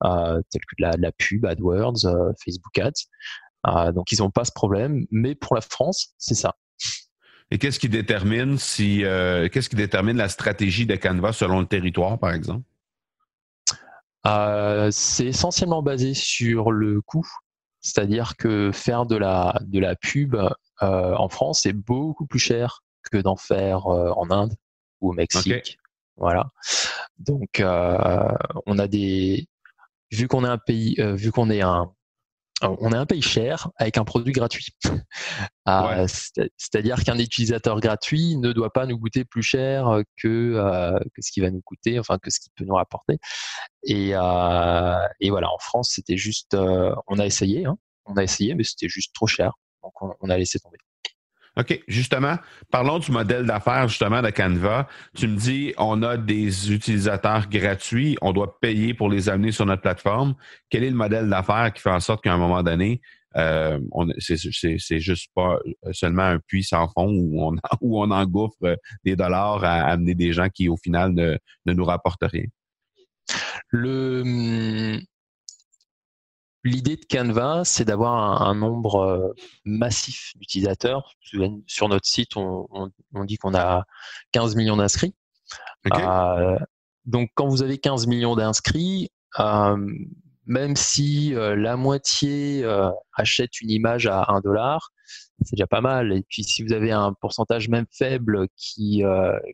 euh, 0.05 0.41
telle 0.51 0.63
que 0.63 0.83
de 0.83 1.03
la, 1.03 1.13
pub, 1.13 1.45
AdWords, 1.45 2.07
euh, 2.07 2.33
Facebook 2.43 2.79
Ads. 2.79 3.09
Euh, 3.67 3.93
donc 3.93 4.13
ils 4.13 4.21
n'ont 4.21 4.31
pas 4.31 4.45
ce 4.45 4.53
problème, 4.53 5.07
mais 5.11 5.35
pour 5.35 5.55
la 5.55 5.61
France, 5.61 6.15
c'est 6.19 6.35
ça. 6.35 6.55
Et 7.51 7.59
qu'est-ce 7.59 7.79
qui 7.79 7.89
détermine 7.89 8.59
si 8.59 8.99
qu'est-ce 8.99 9.69
qui 9.69 9.77
détermine 9.77 10.17
la 10.17 10.29
stratégie 10.29 10.87
de 10.87 10.97
Canva 10.97 11.33
selon 11.33 11.61
le 11.61 11.67
territoire, 11.67 12.19
par 12.19 12.33
exemple? 12.33 12.65
c'est 14.91 15.25
essentiellement 15.25 15.83
basé 15.83 16.13
sur 16.13 16.71
le 16.71 17.01
coût. 17.01 17.27
C'est-à-dire 17.81 18.37
que 18.37 18.71
faire 18.73 19.07
de 19.07 19.17
la, 19.17 19.61
de 19.63 19.79
la 19.79 19.95
pub 19.97 20.35
euh, 20.35 21.15
en 21.15 21.29
France, 21.29 21.63
c'est 21.63 21.73
beaucoup 21.73 22.27
plus 22.27 22.39
cher 22.39 22.83
que 23.11 23.19
d'en 23.19 23.37
faire 23.37 23.87
euh, 23.87 24.11
en 24.17 24.31
Inde 24.31 24.55
ou 25.01 25.11
au 25.11 25.13
Mexique. 25.13 25.79
Voilà. 26.17 26.51
Donc, 27.19 27.61
euh, 27.61 28.29
on 28.67 28.79
a 28.79 28.89
des, 28.89 29.49
vu 30.11 30.27
qu'on 30.27 30.45
est 30.45 30.49
un 30.49 30.59
pays, 30.59 30.97
vu 30.99 31.31
qu'on 31.31 31.51
est 31.51 31.63
un, 31.63 31.93
on 32.63 32.93
est 32.93 32.97
un 32.97 33.07
pays 33.07 33.23
cher 33.23 33.69
avec 33.77 33.99
un 33.99 34.05
produit 34.05 34.33
gratuit. 34.33 34.67
Ah, 35.71 36.07
c'est-à-dire 36.57 37.05
qu'un 37.05 37.19
utilisateur 37.19 37.79
gratuit 37.81 38.39
ne 38.39 38.55
doit 38.55 38.73
pas 38.73 38.87
nous 38.87 38.99
coûter 38.99 39.27
plus 39.27 39.43
cher 39.43 40.01
que, 40.17 40.99
que 41.15 41.21
ce 41.21 41.31
qui 41.31 41.43
va 41.43 41.51
nous 41.51 41.61
coûter, 41.61 41.99
enfin 41.99 42.17
que 42.17 42.31
ce 42.31 42.41
qui 42.41 42.49
peut 42.57 42.65
nous 42.65 42.75
rapporter. 42.75 43.19
Et, 43.83 44.13
et 44.13 45.31
voilà, 45.31 45.51
en 45.53 45.59
France, 45.59 45.91
c'était 45.95 46.17
juste, 46.17 46.55
on 46.55 47.19
a 47.19 47.27
essayé, 47.27 47.67
hein, 47.67 47.77
on 48.07 48.17
a 48.17 48.23
essayé, 48.23 48.55
mais 48.55 48.65
c'était 48.65 48.89
juste 48.89 49.15
trop 49.15 49.27
cher. 49.27 49.53
Donc, 49.83 49.93
on, 50.01 50.31
a 50.31 50.37
laissé 50.39 50.59
tomber. 50.59 50.79
OK. 51.57 51.83
Justement, 51.89 52.37
parlons 52.71 52.99
du 52.99 53.11
modèle 53.11 53.45
d'affaires 53.45 53.89
justement 53.89 54.23
de 54.23 54.31
Canva. 54.31 54.89
Tu 55.15 55.29
me 55.29 55.37
dis, 55.37 55.75
on 55.79 56.03
a 56.03 56.17
des 56.17 56.73
utilisateurs 56.73 57.49
gratuits, 57.49 58.17
on 58.23 58.33
doit 58.33 58.59
payer 58.61 58.95
pour 58.95 59.09
les 59.09 59.29
amener 59.29 59.53
sur 59.53 59.67
notre 59.67 59.83
plateforme. 59.83 60.35
Quel 60.71 60.85
est 60.85 60.91
le 60.91 60.97
modèle 60.97 61.29
d'affaires 61.29 61.73
qui 61.73 61.83
fait 61.83 61.91
en 61.91 62.01
sorte 62.01 62.23
qu'à 62.23 62.33
un 62.33 62.39
moment 62.39 62.63
donné, 62.63 63.01
euh, 63.37 63.79
c'est 64.19 65.01
juste 65.01 65.31
pas 65.35 65.59
seulement 65.93 66.23
un 66.23 66.39
puits 66.39 66.65
sans 66.65 66.89
fond 66.89 67.09
où 67.09 67.43
on, 67.43 68.11
engouffre 68.11 68.77
des 69.05 69.17
dollars 69.17 69.65
à 69.65 69.83
amener 69.83 70.15
des 70.15 70.33
gens 70.33 70.49
qui, 70.49 70.69
au 70.69 70.77
final, 70.77 71.13
ne, 71.13 71.37
ne 71.67 71.73
nous 71.73 71.85
rapportent 71.85 72.23
rien? 72.23 72.45
Le, 73.71 75.01
L'idée 76.65 76.97
de 76.97 77.05
Canva, 77.05 77.63
c'est 77.65 77.85
d'avoir 77.85 78.43
un, 78.43 78.55
nombre 78.55 78.97
euh, 78.97 79.35
massif 79.65 80.33
d'utilisateurs. 80.37 81.15
Sur 81.67 81.89
notre 81.89 82.07
site, 82.07 82.37
on, 82.37 82.91
dit 83.25 83.37
qu'on 83.37 83.55
a 83.55 83.85
15 84.33 84.57
millions 84.57 84.77
d'inscrits. 84.77 85.15
Euh, 85.95 86.59
donc, 87.05 87.31
quand 87.35 87.47
vous 87.47 87.63
avez 87.63 87.79
15 87.79 88.09
millions 88.09 88.35
d'inscrits, 88.35 89.09
euh, 89.39 89.77
même 90.47 90.75
si 90.75 91.33
la 91.35 91.77
moitié 91.77 92.65
achète 93.13 93.61
une 93.61 93.71
image 93.71 94.07
à 94.07 94.25
1 94.29 94.41
dollar, 94.41 94.91
c'est 95.43 95.55
déjà 95.55 95.67
pas 95.69 95.81
mal. 95.81 96.13
Et 96.13 96.25
puis, 96.29 96.43
si 96.43 96.65
vous 96.65 96.73
avez 96.73 96.91
un 96.91 97.13
pourcentage 97.21 97.69
même 97.69 97.87
faible 97.93 98.49
qui, 98.57 99.05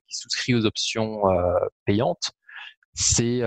qui 0.08 0.16
souscrit 0.16 0.54
aux 0.54 0.64
options 0.64 1.22
payantes, 1.84 2.32
c'est 2.94 3.42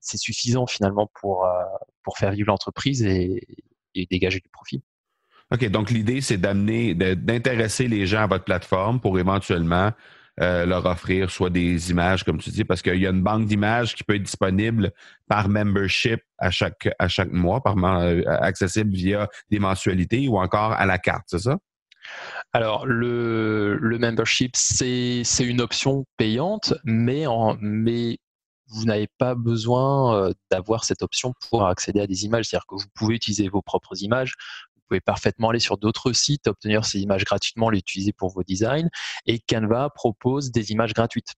c'est 0.00 0.18
suffisant 0.18 0.66
finalement 0.66 1.10
pour 1.20 1.46
pour 2.02 2.18
faire 2.18 2.32
vivre 2.32 2.48
l'entreprise 2.48 3.02
et, 3.02 3.46
dégager 4.10 4.40
du 4.40 4.48
profit. 4.48 4.82
OK, 5.52 5.68
donc 5.68 5.90
l'idée, 5.90 6.20
c'est 6.20 6.36
d'amener, 6.36 6.94
d'intéresser 6.94 7.88
les 7.88 8.06
gens 8.06 8.22
à 8.22 8.26
votre 8.28 8.44
plateforme 8.44 9.00
pour 9.00 9.18
éventuellement 9.18 9.90
euh, 10.40 10.64
leur 10.64 10.86
offrir 10.86 11.28
soit 11.30 11.50
des 11.50 11.90
images, 11.90 12.22
comme 12.22 12.38
tu 12.38 12.50
dis, 12.50 12.64
parce 12.64 12.82
qu'il 12.82 12.96
y 12.96 13.06
a 13.06 13.10
une 13.10 13.22
banque 13.22 13.46
d'images 13.46 13.94
qui 13.94 14.04
peut 14.04 14.14
être 14.14 14.22
disponible 14.22 14.92
par 15.28 15.48
membership 15.48 16.20
à 16.38 16.50
chaque, 16.50 16.88
à 16.98 17.08
chaque 17.08 17.32
mois, 17.32 17.62
par, 17.62 17.76
euh, 17.84 18.22
accessible 18.26 18.94
via 18.94 19.28
des 19.50 19.58
mensualités 19.58 20.28
ou 20.28 20.38
encore 20.38 20.72
à 20.72 20.86
la 20.86 20.98
carte, 20.98 21.24
c'est 21.26 21.40
ça? 21.40 21.58
Alors, 22.52 22.86
le, 22.86 23.76
le 23.76 23.98
membership, 23.98 24.52
c'est 24.54 25.24
une 25.40 25.60
option 25.60 26.06
payante, 26.16 26.74
mais, 26.84 27.26
en, 27.26 27.56
mais 27.60 28.18
vous 28.70 28.84
n'avez 28.84 29.08
pas 29.18 29.34
besoin 29.34 30.14
euh, 30.14 30.32
d'avoir 30.50 30.84
cette 30.84 31.02
option 31.02 31.34
pour 31.48 31.66
accéder 31.66 32.00
à 32.00 32.06
des 32.06 32.24
images. 32.24 32.46
C'est-à-dire 32.46 32.66
que 32.66 32.76
vous 32.76 32.88
pouvez 32.94 33.14
utiliser 33.14 33.48
vos 33.48 33.62
propres 33.62 34.02
images, 34.02 34.34
vous 34.74 34.82
pouvez 34.88 35.00
parfaitement 35.00 35.50
aller 35.50 35.60
sur 35.60 35.78
d'autres 35.78 36.12
sites, 36.12 36.46
obtenir 36.46 36.84
ces 36.84 37.00
images 37.00 37.24
gratuitement, 37.24 37.70
les 37.70 37.78
utiliser 37.78 38.12
pour 38.12 38.30
vos 38.30 38.42
designs. 38.42 38.88
Et 39.26 39.40
Canva 39.40 39.90
propose 39.90 40.50
des 40.50 40.72
images 40.72 40.94
gratuites. 40.94 41.34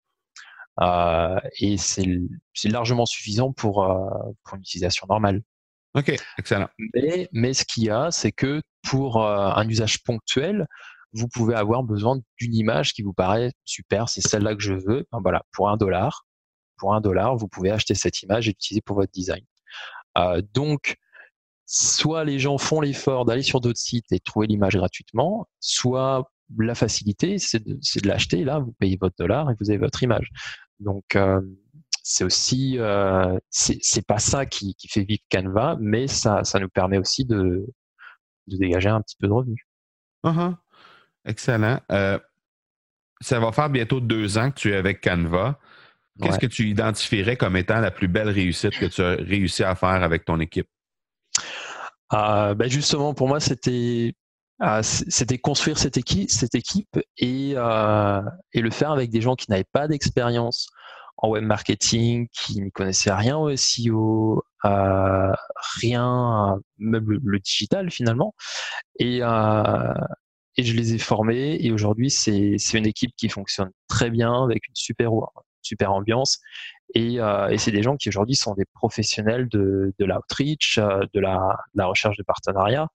Euh, 0.82 1.40
et 1.60 1.78
c'est 1.78 2.08
largement 2.66 3.06
suffisant 3.06 3.52
pour, 3.52 3.84
euh, 3.84 4.10
pour 4.44 4.56
une 4.56 4.62
utilisation 4.62 5.06
normale. 5.10 5.42
Ok, 5.94 6.14
excellent. 6.38 6.70
Mais, 6.94 7.28
mais 7.34 7.54
ce 7.54 7.66
qu'il 7.66 7.84
y 7.84 7.90
a, 7.90 8.12
c'est 8.12 8.32
que 8.32 8.62
pour 8.82 9.22
un 9.22 9.68
usage 9.68 10.02
ponctuel, 10.04 10.66
vous 11.14 11.28
pouvez 11.28 11.56
avoir 11.56 11.84
besoin 11.84 12.20
d'une 12.38 12.56
image 12.56 12.94
qui 12.94 13.02
vous 13.02 13.14
paraît 13.14 13.52
super, 13.66 14.10
c'est 14.10 14.22
celle-là 14.22 14.56
que 14.56 14.62
je 14.62 14.74
veux. 14.74 15.06
Voilà, 15.12 15.44
pour 15.52 15.70
un 15.70 15.78
dollar, 15.78 16.26
pour 16.82 16.96
un 16.96 17.00
dollar, 17.00 17.38
vous 17.38 17.48
pouvez 17.48 17.70
acheter 17.70 17.94
cette 17.94 18.24
image 18.24 18.48
et 18.48 18.52
l'utiliser 18.52 18.82
pour 18.82 18.96
votre 18.96 19.12
design. 19.12 19.44
Euh, 20.18 20.42
donc, 20.56 20.98
soit 21.68 22.24
les 22.24 22.40
gens 22.40 22.58
font 22.58 22.82
l'effort 22.82 23.24
d'aller 23.24 23.44
sur 23.44 23.62
d'autres 23.62 23.80
sites 23.80 24.12
et 24.12 24.20
trouver 24.20 24.48
l'image 24.48 24.76
gratuitement, 24.76 25.48
soit 25.60 26.28
la 26.58 26.74
facilité, 26.74 27.38
c'est 27.38 27.64
de, 27.64 28.08
l'acheter. 28.08 28.44
Là, 28.44 28.58
vous 28.58 28.74
payez 28.80 28.98
votre 29.00 29.16
dollar 29.18 29.52
et 29.52 29.54
vous 29.60 29.70
avez 29.70 29.78
votre 29.78 30.02
image. 30.02 30.32
Donc, 30.80 31.16
euh, 31.16 31.40
c'est 32.02 32.24
aussi, 32.24 32.80
euh, 32.80 33.38
c'est 33.52 34.06
pas 34.08 34.18
ça 34.18 34.48
qui, 34.48 34.76
fait 34.90 35.04
vivre 35.04 35.22
Canva, 35.32 35.78
mais 35.80 36.08
ça, 36.08 36.44
ça 36.44 36.60
nous 36.60 36.68
permet 36.68 36.98
aussi 36.98 37.26
de, 37.26 37.68
de 38.48 38.58
dégager 38.58 38.90
un 38.90 39.02
petit 39.02 39.18
peu 39.20 39.28
de 39.28 39.34
revenus. 39.34 39.62
Uh-huh. 40.26 40.58
Excellent. 41.26 41.80
Euh, 41.92 42.18
ça 43.22 43.40
va 43.40 43.52
faire 43.52 43.70
bientôt 43.70 44.00
deux 44.00 44.40
ans 44.40 44.50
que 44.50 44.56
tu 44.56 44.72
es 44.72 44.76
avec 44.76 45.02
Canva. 45.02 45.60
Qu'est-ce 46.20 46.40
que 46.40 46.48
tu 46.48 46.68
identifierais 46.68 47.38
comme 47.38 47.56
étant 47.56 47.80
la 47.80 47.92
plus 47.92 48.08
belle 48.08 48.30
réussite 48.30 48.78
que 48.78 48.86
tu 48.86 49.02
as 49.02 49.16
réussi 49.16 49.64
à 49.64 49.76
faire 49.76 50.04
avec 50.04 50.26
ton 50.26 50.40
équipe? 50.40 50.68
Euh, 52.14 52.54
ben 52.54 52.70
justement, 52.70 53.14
pour 53.14 53.28
moi, 53.28 53.40
c'était 53.40 54.14
euh, 54.62 54.82
c'était 54.84 55.38
construire 55.38 55.78
cette 55.78 55.98
équipe, 55.98 56.30
cette 56.30 56.54
équipe 56.54 57.00
et, 57.18 57.54
euh, 57.56 58.22
et 58.54 58.62
le 58.62 58.70
faire 58.70 58.92
avec 58.92 59.10
des 59.10 59.22
gens 59.22 59.36
qui 59.36 59.50
n'avaient 59.50 59.64
pas 59.64 59.88
d'expérience 59.88 60.70
en 61.18 61.30
web 61.30 61.44
marketing, 61.44 62.28
qui 62.32 62.62
ne 62.62 62.70
connaissaient 62.70 63.14
rien 63.14 63.38
au 63.38 63.56
SEO, 63.56 64.44
rien, 64.64 66.60
même 66.78 67.06
le, 67.08 67.40
digital 67.40 67.90
finalement. 67.92 68.36
Et, 69.00 69.20
et 69.20 70.64
je 70.64 70.76
les 70.76 70.94
ai 70.94 70.98
formés 70.98 71.58
et 71.62 71.72
aujourd'hui 71.72 72.10
c'est 72.10 72.58
une 72.74 72.88
équipe 72.88 73.12
qui 73.16 73.30
fonctionne 73.30 73.72
très 73.88 74.10
bien 74.10 74.44
avec 74.44 74.68
une 74.68 74.76
super 74.76 75.12
super 75.62 75.92
ambiance. 75.92 76.40
Et, 76.94 77.20
euh, 77.20 77.50
et 77.50 77.58
c'est 77.58 77.72
des 77.72 77.84
gens 77.84 77.96
qui 77.96 78.10
aujourd'hui 78.10 78.36
sont 78.36 78.54
des 78.54 78.66
professionnels 78.74 79.48
de, 79.50 79.94
de 79.98 80.06
l'outreach, 80.06 80.78
euh, 80.78 81.06
de 81.14 81.20
la, 81.20 81.58
la, 81.74 81.86
recherche 81.86 82.18
de 82.18 82.24
partenariat. 82.24 82.90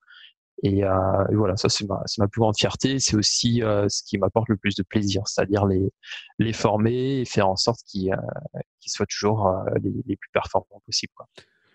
Et, 0.63 0.85
euh, 0.85 1.27
et 1.31 1.35
voilà, 1.35 1.57
ça 1.57 1.69
c'est 1.69 1.87
ma, 1.87 2.03
ma, 2.19 2.29
plus 2.29 2.41
grande 2.41 2.57
fierté. 2.57 2.99
C'est 2.99 3.17
aussi 3.17 3.63
euh, 3.63 3.89
ce 3.89 4.03
qui 4.03 4.19
m'apporte 4.19 4.49
le 4.49 4.57
plus 4.57 4.75
de 4.75 4.83
plaisir, 4.83 5.23
c'est-à-dire 5.27 5.67
les, 5.67 5.93
les 6.39 6.53
former 6.53 7.21
et 7.21 7.25
faire 7.25 7.49
en 7.49 7.57
sorte 7.57 7.81
qu'ils 7.87 8.13
euh, 8.13 8.61
soient 8.87 9.07
toujours 9.07 9.53
les, 9.83 9.93
les, 10.07 10.17
plus 10.17 10.31
performants 10.33 10.81
possibles. 10.87 11.13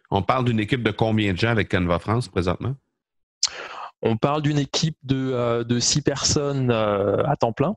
On 0.10 0.24
parle 0.24 0.46
d'une 0.46 0.60
équipe 0.60 0.84
de 0.84 0.92
combien 0.92 1.34
de 1.34 1.38
gens 1.38 1.50
avec 1.50 1.70
Canva 1.70 2.00
France 2.00 2.28
présentement? 2.28 2.76
On 4.02 4.18
parle 4.18 4.42
d'une 4.42 4.58
équipe 4.58 4.98
de, 5.04 5.64
de 5.64 5.80
six 5.80 6.02
personnes 6.02 6.72
à 6.72 7.36
temps 7.36 7.54
plein 7.54 7.76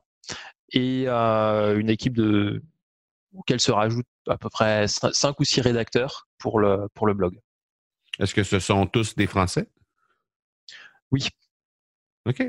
et 0.71 1.07
une 1.07 1.89
équipe 1.89 2.15
de 2.15 2.63
auquel 3.35 3.59
se 3.59 3.71
rajoutent 3.71 4.05
à 4.27 4.37
peu 4.37 4.49
près 4.49 4.87
5 4.87 5.39
ou 5.39 5.43
6 5.43 5.61
rédacteurs 5.61 6.27
pour 6.37 6.59
le, 6.59 6.87
pour 6.93 7.07
le 7.07 7.13
blog. 7.13 7.37
Est-ce 8.19 8.33
que 8.33 8.43
ce 8.43 8.59
sont 8.59 8.85
tous 8.87 9.15
des 9.15 9.27
Français? 9.27 9.67
Oui. 11.11 11.27
OK. 12.25 12.43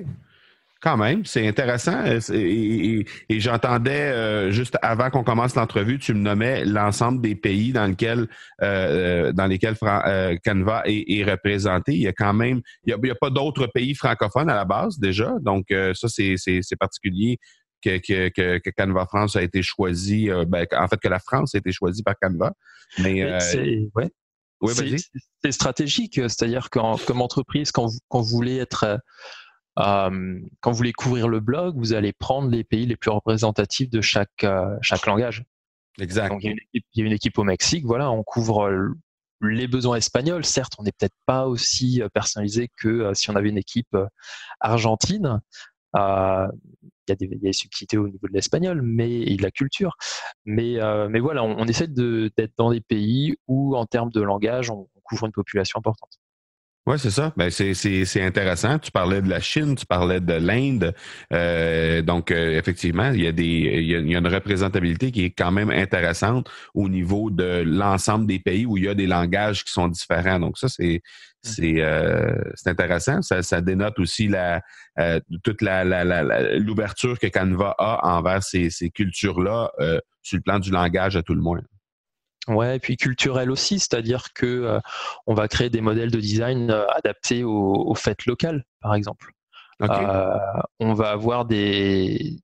Quand 0.82 0.98
même, 0.98 1.24
c'est 1.24 1.48
intéressant. 1.48 2.04
Euh, 2.04 2.20
et, 2.32 3.06
j'entendais 3.30 4.12
euh, 4.12 4.50
juste 4.50 4.76
avant 4.82 5.10
qu'on 5.10 5.24
commence 5.24 5.54
l'entrevue, 5.54 5.98
tu 5.98 6.12
me 6.12 6.20
nommais 6.20 6.64
l'ensemble 6.66 7.22
des 7.22 7.34
pays 7.34 7.72
dans 7.72 7.86
lesquels 7.86 8.28
euh, 8.62 9.32
dans 9.32 9.46
lesquels 9.46 9.76
Canva 10.44 10.82
est, 10.84 11.24
représenté. 11.24 11.94
Il 11.94 12.02
y 12.02 12.06
a 12.06 12.12
quand 12.12 12.34
même, 12.34 12.60
il 12.84 12.94
n'y 12.94 13.10
a, 13.10 13.12
a, 13.12 13.14
pas 13.16 13.30
d'autres 13.30 13.66
pays 13.66 13.94
francophones 13.94 14.50
à 14.50 14.54
la 14.54 14.66
base 14.66 14.98
déjà, 14.98 15.34
donc 15.40 15.66
ça 15.94 16.08
c'est 16.08 16.76
particulier 16.78 17.38
que, 17.82 17.98
que, 17.98 18.58
que, 18.58 18.70
Canva 18.70 19.06
France 19.06 19.36
a 19.36 19.42
été 19.42 19.62
choisi, 19.62 20.30
euh, 20.30 20.44
ben, 20.46 20.66
en 20.72 20.88
fait 20.88 20.98
que 20.98 21.08
la 21.08 21.18
France 21.18 21.54
a 21.54 21.58
été 21.58 21.72
choisie 21.72 22.02
par 22.02 22.14
Canva. 22.20 22.52
Mais, 22.98 23.22
euh, 23.22 23.38
c'est 23.40 23.88
ouais. 23.94 24.10
stratégique, 25.50 26.14
c'est-à-dire 26.14 26.70
qu'en 26.70 26.96
comme 26.98 27.20
entreprise, 27.20 27.72
quand 27.72 27.86
vous, 27.86 27.98
quand 28.08 28.20
vous 28.20 28.36
voulez 28.36 28.58
être 28.58 29.00
euh, 29.78 30.40
quand 30.60 30.70
vous 30.70 30.76
voulez 30.76 30.92
couvrir 30.92 31.28
le 31.28 31.40
blog, 31.40 31.76
vous 31.76 31.92
allez 31.92 32.12
prendre 32.12 32.50
les 32.50 32.64
pays 32.64 32.86
les 32.86 32.96
plus 32.96 33.10
représentatifs 33.10 33.90
de 33.90 34.00
chaque 34.00 34.46
chaque 34.80 35.06
langage. 35.06 35.44
Exact. 35.98 36.28
Donc, 36.28 36.44
il, 36.44 36.50
y 36.50 36.52
équipe, 36.52 36.84
il, 36.92 37.00
y 37.00 37.02
a 37.02 37.06
une 37.06 37.12
équipe, 37.12 37.38
au 37.38 37.44
Mexique, 37.44 37.84
voilà, 37.84 38.10
on 38.10 38.22
couvre 38.22 38.70
les 39.40 39.66
besoins 39.66 39.96
espagnols. 39.96 40.44
Certes, 40.44 40.74
on 40.78 40.82
n'est 40.82 40.92
peut-être 40.92 41.16
pas 41.24 41.46
aussi 41.46 42.02
personnalisé 42.12 42.70
que 42.76 43.12
si 43.14 43.30
on 43.30 43.36
avait 43.36 43.48
une 43.48 43.58
équipe 43.58 43.96
argentine, 44.60 45.40
euh, 45.96 46.48
il 47.08 47.10
y, 47.10 47.12
a 47.12 47.16
des, 47.16 47.38
il 47.40 47.54
subtilités 47.54 47.98
au 47.98 48.08
niveau 48.08 48.26
de 48.26 48.32
l'espagnol 48.32 48.82
mais 48.82 49.22
et 49.22 49.36
de 49.36 49.42
la 49.42 49.50
culture. 49.50 49.96
Mais, 50.44 50.80
euh, 50.80 51.08
mais 51.08 51.20
voilà, 51.20 51.44
on, 51.44 51.64
essaie 51.66 51.86
d'être 51.86 52.52
dans 52.56 52.72
des 52.72 52.80
pays 52.80 53.36
où, 53.46 53.76
en 53.76 53.86
termes 53.86 54.10
de 54.10 54.20
langage, 54.20 54.70
on, 54.70 54.88
couvre 55.04 55.26
une 55.26 55.32
population 55.32 55.78
importante. 55.78 56.18
Oui, 56.86 56.98
c'est 56.98 57.10
ça. 57.10 57.32
Ben, 57.36 57.50
c'est 57.50 58.22
intéressant. 58.22 58.78
Tu 58.78 58.92
parlais 58.92 59.20
de 59.20 59.28
la 59.28 59.40
Chine, 59.40 59.74
tu 59.74 59.84
parlais 59.86 60.20
de 60.20 60.34
l'Inde. 60.34 60.94
Euh, 61.32 62.00
donc, 62.00 62.30
euh, 62.30 62.56
effectivement, 62.56 63.10
il 63.10 63.22
y, 63.22 63.26
a 63.26 63.32
des, 63.32 63.44
il 63.44 63.86
y 63.86 63.94
a, 63.96 63.98
il, 63.98 64.10
y 64.10 64.14
a, 64.14 64.18
une 64.18 64.28
représentabilité 64.28 65.10
qui 65.10 65.24
est 65.24 65.30
quand 65.30 65.50
même 65.50 65.70
intéressante 65.70 66.48
au 66.74 66.88
niveau 66.88 67.30
de 67.30 67.64
l'ensemble 67.66 68.26
des 68.26 68.38
pays 68.38 68.66
où 68.66 68.76
il 68.76 68.84
y 68.84 68.88
a 68.88 68.94
des 68.94 69.08
langages 69.08 69.64
qui 69.64 69.72
sont 69.72 69.88
différents. 69.88 70.38
Donc, 70.38 70.58
ça, 70.58 70.68
c'est 70.68 71.02
c'est 71.46 71.80
euh, 71.80 72.34
intéressant. 72.66 73.22
Ça, 73.22 73.42
ça, 73.42 73.60
dénote 73.60 73.98
aussi 73.98 74.28
la, 74.28 74.62
euh, 74.98 75.20
toute 75.42 75.62
l'ouverture 75.62 77.10
la, 77.10 77.14
la, 77.22 77.30
que 77.30 77.38
Canva 77.38 77.74
a 77.78 78.16
envers 78.16 78.42
ces, 78.42 78.70
ces 78.70 78.90
cultures-là 78.90 79.70
euh, 79.80 80.00
sur 80.22 80.36
le 80.36 80.42
plan 80.42 80.58
du 80.58 80.70
langage 80.70 81.16
à 81.16 81.22
tout 81.22 81.34
le 81.34 81.42
monde. 81.42 81.62
Ouais, 82.48 82.76
et 82.76 82.78
puis 82.78 82.96
culturel 82.96 83.50
aussi, 83.50 83.80
c'est-à-dire 83.80 84.32
que 84.32 84.46
euh, 84.46 84.80
on 85.26 85.34
va 85.34 85.48
créer 85.48 85.68
des 85.68 85.80
modèles 85.80 86.12
de 86.12 86.20
design 86.20 86.70
euh, 86.70 86.86
adaptés 86.90 87.42
aux, 87.42 87.74
aux, 87.74 87.94
fêtes 87.96 88.26
locales, 88.26 88.64
par 88.80 88.94
exemple. 88.94 89.32
Euh, 89.82 90.38
on 90.80 90.94
va 90.94 91.10
avoir 91.10 91.44
des 91.44 92.40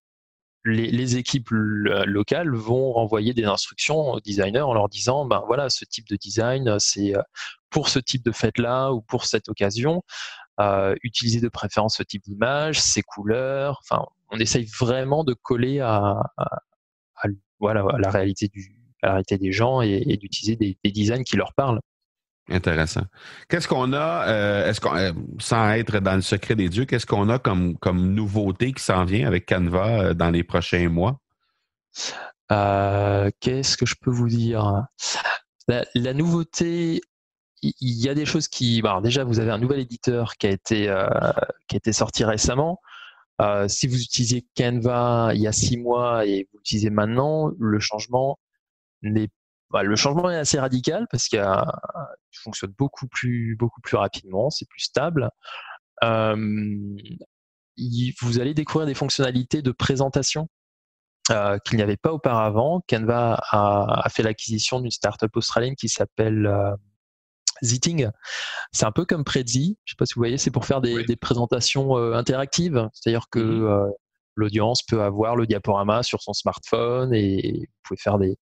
les, 0.64 0.90
les, 0.90 1.16
équipes 1.16 1.48
locales 1.50 2.54
vont 2.54 2.92
renvoyer 2.92 3.32
des 3.32 3.44
instructions 3.44 4.12
aux 4.12 4.20
designers 4.20 4.60
en 4.60 4.74
leur 4.74 4.88
disant 4.90 5.24
ben 5.24 5.42
voilà 5.46 5.70
ce 5.70 5.84
type 5.86 6.06
de 6.08 6.16
design 6.16 6.78
c'est 6.78 7.14
pour 7.70 7.88
ce 7.88 7.98
type 7.98 8.22
de 8.22 8.32
fête 8.32 8.58
là 8.58 8.92
ou 8.92 9.00
pour 9.00 9.24
cette 9.24 9.48
occasion. 9.48 10.02
Utiliser 11.02 11.40
de 11.40 11.48
préférence 11.48 11.96
ce 11.96 12.02
type 12.02 12.22
d'image 12.22 12.80
ces 12.80 13.02
couleurs. 13.02 13.80
Enfin 13.82 14.04
on 14.28 14.38
essaye 14.38 14.66
vraiment 14.78 15.24
de 15.24 15.32
coller 15.32 15.80
à, 15.80 16.20
à, 16.36 16.60
à 17.16 17.28
voilà 17.58 17.82
à 17.90 17.98
la 17.98 18.10
réalité 18.10 18.48
du 18.48 18.81
arrêter 19.02 19.38
des 19.38 19.52
gens 19.52 19.82
et, 19.82 20.02
et 20.06 20.16
d'utiliser 20.16 20.56
des, 20.56 20.78
des, 20.82 20.90
designs 20.90 21.24
qui 21.24 21.36
leur 21.36 21.52
parlent. 21.54 21.80
Intéressant. 22.48 23.02
Qu'est-ce 23.48 23.68
qu'on 23.68 23.92
a, 23.92 24.28
euh, 24.28 24.68
est-ce 24.68 24.80
qu'on, 24.80 24.96
euh, 24.96 25.12
sans 25.38 25.70
être 25.70 26.00
dans 26.00 26.16
le 26.16 26.22
secret 26.22 26.56
des 26.56 26.68
dieux, 26.68 26.84
qu'est-ce 26.86 27.06
qu'on 27.06 27.28
a 27.28 27.38
comme, 27.38 27.78
comme 27.78 28.14
nouveauté 28.14 28.72
qui 28.72 28.82
s'en 28.82 29.04
vient 29.04 29.28
avec 29.28 29.46
Canva 29.46 29.86
euh, 29.86 30.14
dans 30.14 30.30
les 30.30 30.42
prochains 30.42 30.88
mois? 30.88 31.20
Qu'est-ce 32.48 33.76
que 33.76 33.86
je 33.86 33.94
peux 34.00 34.10
vous 34.10 34.28
dire? 34.28 34.84
La, 35.68 35.84
la 35.94 36.12
nouveauté, 36.12 37.00
il 37.62 37.72
y, 37.80 38.08
a 38.10 38.14
des 38.14 38.26
choses 38.26 38.48
qui. 38.48 38.82
Bon, 38.82 39.00
déjà, 39.00 39.24
vous 39.24 39.40
avez 39.40 39.50
un 39.50 39.58
nouvel 39.58 39.80
éditeur 39.80 40.36
qui 40.36 40.48
a 40.48 40.50
été, 40.50 40.94
qui 41.68 41.76
a 41.76 41.78
été 41.78 41.92
sorti 41.94 42.24
récemment. 42.24 42.78
Si 43.68 43.86
vous 43.86 44.02
utilisiez 44.02 44.44
Canva 44.54 45.30
il 45.32 45.40
y 45.40 45.46
a 45.46 45.52
six 45.52 45.78
mois 45.78 46.26
et 46.26 46.46
vous 46.52 46.58
l'utilisez 46.58 46.90
maintenant, 46.90 47.50
le 47.58 47.80
changement 47.80 48.38
bah, 49.70 49.82
le 49.82 49.96
changement 49.96 50.30
est 50.30 50.36
assez 50.36 50.58
radical 50.58 51.06
parce 51.10 51.28
qu'il 51.28 51.42
fonctionne 52.42 52.72
beaucoup 52.78 53.06
plus 53.08 53.56
beaucoup 53.56 53.80
plus 53.80 53.96
rapidement, 53.96 54.50
c'est 54.50 54.68
plus 54.68 54.80
stable. 54.80 55.30
Euh, 56.04 56.36
vous 58.20 58.40
allez 58.40 58.54
découvrir 58.54 58.86
des 58.86 58.94
fonctionnalités 58.94 59.62
de 59.62 59.72
présentation 59.72 60.48
euh, 61.30 61.58
qu'il 61.64 61.76
n'y 61.76 61.82
avait 61.82 61.96
pas 61.96 62.12
auparavant. 62.12 62.82
Canva 62.88 63.40
a, 63.50 64.02
a 64.04 64.08
fait 64.10 64.22
l'acquisition 64.22 64.80
d'une 64.80 64.90
startup 64.90 65.34
australienne 65.36 65.74
qui 65.74 65.88
s'appelle 65.88 66.46
euh, 66.46 66.74
Zitting, 67.62 68.10
c'est 68.72 68.84
un 68.84 68.92
peu 68.92 69.04
comme 69.04 69.24
Prezi. 69.24 69.78
Je 69.84 69.92
sais 69.92 69.96
pas 69.96 70.04
si 70.04 70.14
vous 70.14 70.20
voyez, 70.20 70.36
c'est 70.36 70.50
pour 70.50 70.66
faire 70.66 70.80
des, 70.80 71.16
présentations 71.16 71.96
interactives. 71.96 72.88
C'est-à-dire 72.92 73.28
que 73.30 73.38
mmh 73.38 73.92
l'audience 74.34 74.82
peut 74.82 75.02
avoir 75.02 75.36
le 75.36 75.46
diaporama 75.46 76.02
sur 76.02 76.22
son 76.22 76.32
smartphone 76.32 77.14
et 77.14 77.52
vous 77.52 77.66
pouvez 77.84 77.98
faire 77.98 78.18
des, 78.18 78.36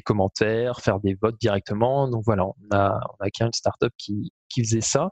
commentaires, 0.00 0.80
faire 0.80 1.00
des 1.00 1.16
votes 1.20 1.40
directement. 1.40 2.08
Donc 2.08 2.22
voilà, 2.24 2.44
on 2.44 2.54
a, 2.72 3.00
on 3.18 3.24
a 3.24 3.28
une 3.40 3.52
startup 3.52 3.92
qui, 3.96 4.32
qui 4.48 4.62
faisait 4.62 4.80
ça. 4.80 5.10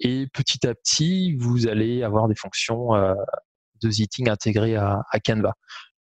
Et 0.00 0.26
petit 0.32 0.66
à 0.66 0.74
petit, 0.74 1.36
vous 1.36 1.68
allez 1.68 2.02
avoir 2.02 2.28
des 2.28 2.34
fonctions 2.34 2.94
euh, 2.94 3.14
de 3.82 3.90
Zitting 3.90 4.28
intégrées 4.28 4.76
à, 4.76 5.02
Canva. 5.24 5.54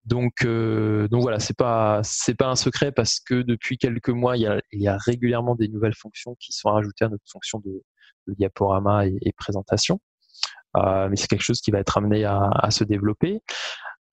Donc, 0.04 0.44
euh, 0.44 1.08
donc 1.08 1.22
voilà, 1.22 1.38
c'est 1.38 1.56
pas 1.56 2.00
c'est 2.02 2.34
pas 2.34 2.48
un 2.48 2.56
secret 2.56 2.92
parce 2.92 3.20
que 3.20 3.42
depuis 3.42 3.78
quelques 3.78 4.10
mois, 4.10 4.36
il 4.36 4.42
y, 4.42 4.46
a, 4.46 4.60
il 4.72 4.82
y 4.82 4.88
a 4.88 4.98
régulièrement 4.98 5.54
des 5.54 5.68
nouvelles 5.68 5.94
fonctions 5.94 6.36
qui 6.38 6.52
sont 6.52 6.68
ajoutées 6.70 7.06
à 7.06 7.08
notre 7.08 7.24
fonction 7.30 7.60
de, 7.64 7.82
diaporama 8.26 9.06
et 9.06 9.32
présentation. 9.36 10.00
Euh, 10.76 11.08
mais 11.08 11.16
c'est 11.16 11.28
quelque 11.28 11.42
chose 11.42 11.60
qui 11.60 11.70
va 11.70 11.78
être 11.78 11.96
amené 11.96 12.24
à, 12.24 12.68
se 12.70 12.84
développer. 12.84 13.42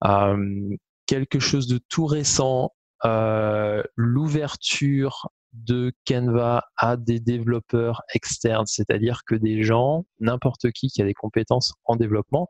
Euh, 0.06 0.70
quelque 1.06 1.40
chose 1.40 1.68
de 1.68 1.80
tout 1.90 2.06
récent, 2.06 2.72
euh, 3.06 3.84
l'ouverture 3.96 5.30
de 5.54 5.92
Canva 6.08 6.64
à 6.78 6.96
des 6.96 7.20
développeurs 7.20 8.04
externes, 8.14 8.68
c'est-à-dire 8.68 9.22
que 9.26 9.36
des 9.36 9.64
gens, 9.64 10.06
n'importe 10.20 10.72
qui 10.72 10.88
qui 10.88 11.02
a 11.02 11.06
des 11.06 11.14
compétences 11.14 11.74
en 11.84 11.96
développement, 11.96 12.48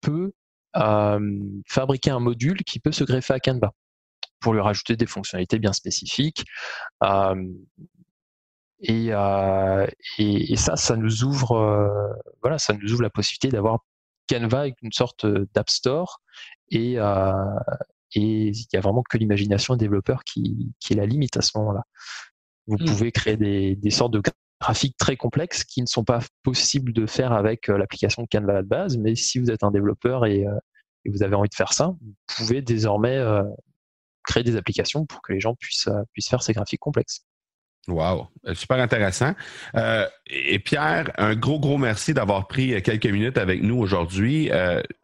peut 0.00 0.32
fabriquer 1.68 2.10
un 2.10 2.18
module 2.18 2.64
qui 2.64 2.80
peut 2.80 2.90
se 2.90 3.04
greffer 3.04 3.34
à 3.34 3.38
Canva 3.38 3.70
pour 4.40 4.52
lui 4.52 4.60
rajouter 4.60 4.96
des 4.96 5.06
fonctionnalités 5.06 5.60
bien 5.60 5.72
spécifiques. 5.72 6.44
Et, 8.80 9.10
et, 10.18 10.56
ça, 10.56 10.76
ça 10.76 10.96
nous 10.96 11.24
ouvre, 11.24 11.52
euh, 11.52 12.12
voilà, 12.42 12.58
ça 12.58 12.74
nous 12.74 12.92
ouvre 12.92 13.02
la 13.02 13.10
possibilité 13.10 13.48
d'avoir 13.48 13.80
Canva 14.28 14.60
avec 14.60 14.76
une 14.82 14.92
sorte 14.92 15.26
d'App 15.26 15.70
Store 15.70 16.20
et, 16.70 16.98
euh, 16.98 17.32
et 18.14 18.48
il 18.48 18.66
y 18.72 18.76
a 18.76 18.80
vraiment 18.80 19.02
que 19.08 19.18
l'imagination 19.18 19.76
des 19.76 19.84
développeurs 19.84 20.24
qui, 20.24 20.72
qui 20.80 20.92
est 20.92 20.96
la 20.96 21.06
limite 21.06 21.36
à 21.36 21.42
ce 21.42 21.56
moment-là. 21.58 21.82
Vous 22.66 22.76
mmh. 22.76 22.84
pouvez 22.84 23.12
créer 23.12 23.36
des, 23.36 23.76
des 23.76 23.90
sortes 23.90 24.12
de 24.12 24.22
graphiques 24.60 24.96
très 24.96 25.16
complexes 25.16 25.64
qui 25.64 25.82
ne 25.82 25.86
sont 25.86 26.04
pas 26.04 26.20
possibles 26.42 26.92
de 26.92 27.06
faire 27.06 27.32
avec 27.32 27.68
l'application 27.68 28.26
Canva 28.30 28.62
de 28.62 28.68
base, 28.68 28.96
mais 28.96 29.14
si 29.14 29.38
vous 29.38 29.50
êtes 29.50 29.62
un 29.62 29.70
développeur 29.70 30.24
et, 30.26 30.46
et, 31.04 31.10
vous 31.10 31.22
avez 31.22 31.34
envie 31.34 31.50
de 31.50 31.54
faire 31.54 31.72
ça, 31.72 31.88
vous 31.88 32.14
pouvez 32.36 32.62
désormais 32.62 33.22
créer 34.24 34.42
des 34.42 34.56
applications 34.56 35.04
pour 35.04 35.20
que 35.20 35.34
les 35.34 35.40
gens 35.40 35.54
puissent, 35.54 35.90
puissent 36.12 36.30
faire 36.30 36.42
ces 36.42 36.54
graphiques 36.54 36.80
complexes. 36.80 37.26
Wow, 37.86 38.28
euh, 38.46 38.54
super 38.54 38.78
intéressant. 38.78 39.34
Euh, 39.76 40.06
et 40.26 40.58
Pierre, 40.58 41.10
un 41.18 41.34
gros, 41.34 41.60
gros 41.60 41.76
merci 41.76 42.14
d'avoir 42.14 42.46
pris 42.46 42.72
euh, 42.72 42.80
quelques 42.80 43.06
minutes 43.06 43.36
avec 43.36 43.62
nous 43.62 43.76
aujourd'hui. 43.76 44.50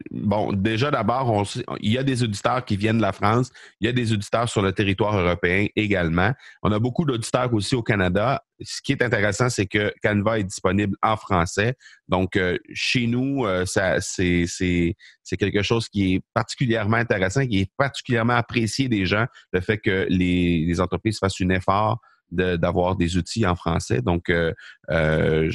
bon, 0.09 0.51
déjà 0.51 0.89
d'abord, 0.89 1.45
il 1.79 1.91
y 1.91 1.97
a 1.97 2.03
des 2.03 2.23
auditeurs 2.23 2.65
qui 2.65 2.77
viennent 2.77 2.97
de 2.97 3.01
la 3.01 3.11
France, 3.11 3.51
il 3.79 3.85
y 3.85 3.89
a 3.89 3.93
des 3.93 4.13
auditeurs 4.13 4.49
sur 4.49 4.63
le 4.63 4.71
territoire 4.71 5.17
européen 5.17 5.67
également. 5.75 6.31
On 6.63 6.71
a 6.71 6.79
beaucoup 6.79 7.05
d'auditeurs 7.05 7.53
aussi 7.53 7.75
au 7.75 7.83
Canada. 7.83 8.43
Ce 8.63 8.81
qui 8.81 8.91
est 8.91 9.03
intéressant, 9.03 9.49
c'est 9.49 9.65
que 9.65 9.93
Canva 10.03 10.39
est 10.39 10.43
disponible 10.43 10.95
en 11.01 11.17
français. 11.17 11.75
Donc, 12.07 12.39
chez 12.73 13.07
nous, 13.07 13.45
ça, 13.65 14.01
c'est, 14.01 14.45
c'est, 14.47 14.95
c'est 15.23 15.37
quelque 15.37 15.63
chose 15.63 15.87
qui 15.87 16.15
est 16.15 16.21
particulièrement 16.33 16.97
intéressant, 16.97 17.45
qui 17.45 17.61
est 17.61 17.71
particulièrement 17.77 18.35
apprécié 18.35 18.87
des 18.87 19.05
gens, 19.05 19.25
le 19.51 19.61
fait 19.61 19.77
que 19.77 20.07
les, 20.09 20.65
les 20.67 20.81
entreprises 20.81 21.19
fassent 21.19 21.41
un 21.41 21.49
effort 21.49 21.99
d'avoir 22.31 22.95
des 22.95 23.17
outils 23.17 23.45
en 23.45 23.55
français. 23.55 24.01
Donc, 24.01 24.29
euh, 24.29 24.53
euh 24.89 25.51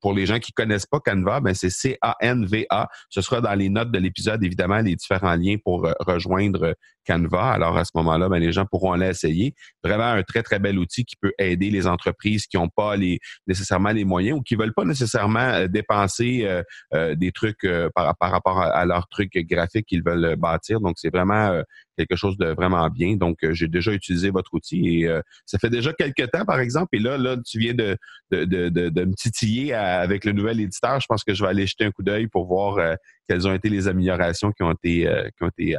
pour 0.00 0.14
les 0.14 0.26
gens 0.26 0.38
qui 0.38 0.52
connaissent 0.52 0.86
pas 0.86 1.00
Canva, 1.00 1.40
ben 1.40 1.54
c'est 1.54 1.70
C-A-N-V-A. 1.70 2.88
Ce 3.10 3.20
sera 3.20 3.40
dans 3.40 3.54
les 3.54 3.68
notes 3.68 3.90
de 3.90 3.98
l'épisode, 3.98 4.42
évidemment, 4.44 4.78
les 4.78 4.96
différents 4.96 5.34
liens 5.34 5.56
pour 5.62 5.86
euh, 5.86 5.92
rejoindre 6.00 6.74
Canva. 7.06 7.52
Alors, 7.52 7.76
à 7.76 7.84
ce 7.84 7.90
moment-là, 7.96 8.28
ben, 8.28 8.38
les 8.38 8.52
gens 8.52 8.64
pourront 8.64 8.94
l'essayer. 8.94 9.54
Vraiment 9.82 10.04
un 10.04 10.22
très, 10.22 10.42
très 10.42 10.58
bel 10.58 10.78
outil 10.78 11.04
qui 11.04 11.16
peut 11.16 11.32
aider 11.38 11.70
les 11.70 11.86
entreprises 11.86 12.46
qui 12.46 12.56
n'ont 12.56 12.68
pas 12.68 12.96
les, 12.96 13.18
nécessairement 13.46 13.90
les 13.90 14.04
moyens 14.04 14.38
ou 14.38 14.42
qui 14.42 14.54
veulent 14.54 14.74
pas 14.74 14.84
nécessairement 14.84 15.66
dépenser 15.66 16.48
des 16.92 17.32
trucs 17.32 17.66
par, 17.94 18.16
par 18.16 18.30
rapport 18.30 18.60
à, 18.60 18.66
à 18.66 18.84
leurs 18.84 19.08
trucs 19.08 19.36
graphiques 19.48 19.86
qu'ils 19.86 20.04
veulent 20.04 20.36
bâtir. 20.36 20.80
Donc, 20.80 20.94
c'est 20.98 21.12
vraiment 21.12 21.60
quelque 22.06 22.18
chose 22.18 22.36
de 22.36 22.46
vraiment 22.46 22.88
bien. 22.88 23.16
Donc, 23.16 23.38
euh, 23.44 23.52
j'ai 23.52 23.68
déjà 23.68 23.92
utilisé 23.92 24.30
votre 24.30 24.52
outil 24.54 25.00
et 25.00 25.08
euh, 25.08 25.20
ça 25.46 25.58
fait 25.58 25.70
déjà 25.70 25.92
quelques 25.92 26.30
temps, 26.30 26.44
par 26.44 26.60
exemple. 26.60 26.96
Et 26.96 26.98
là, 26.98 27.18
là, 27.18 27.36
tu 27.44 27.58
viens 27.58 27.74
de, 27.74 27.96
me 28.30 29.14
titiller 29.14 29.74
avec 29.74 30.24
le 30.24 30.32
nouvel 30.32 30.60
éditeur. 30.60 31.00
Je 31.00 31.06
pense 31.06 31.24
que 31.24 31.34
je 31.34 31.42
vais 31.42 31.50
aller 31.50 31.66
jeter 31.66 31.84
un 31.84 31.90
coup 31.90 32.02
d'œil 32.02 32.26
pour 32.28 32.46
voir 32.46 32.78
euh, 32.78 32.94
quelles 33.28 33.46
ont 33.46 33.54
été 33.54 33.68
les 33.68 33.88
améliorations 33.88 34.52
qui 34.52 34.62
ont 34.62 34.72
été, 34.72 35.06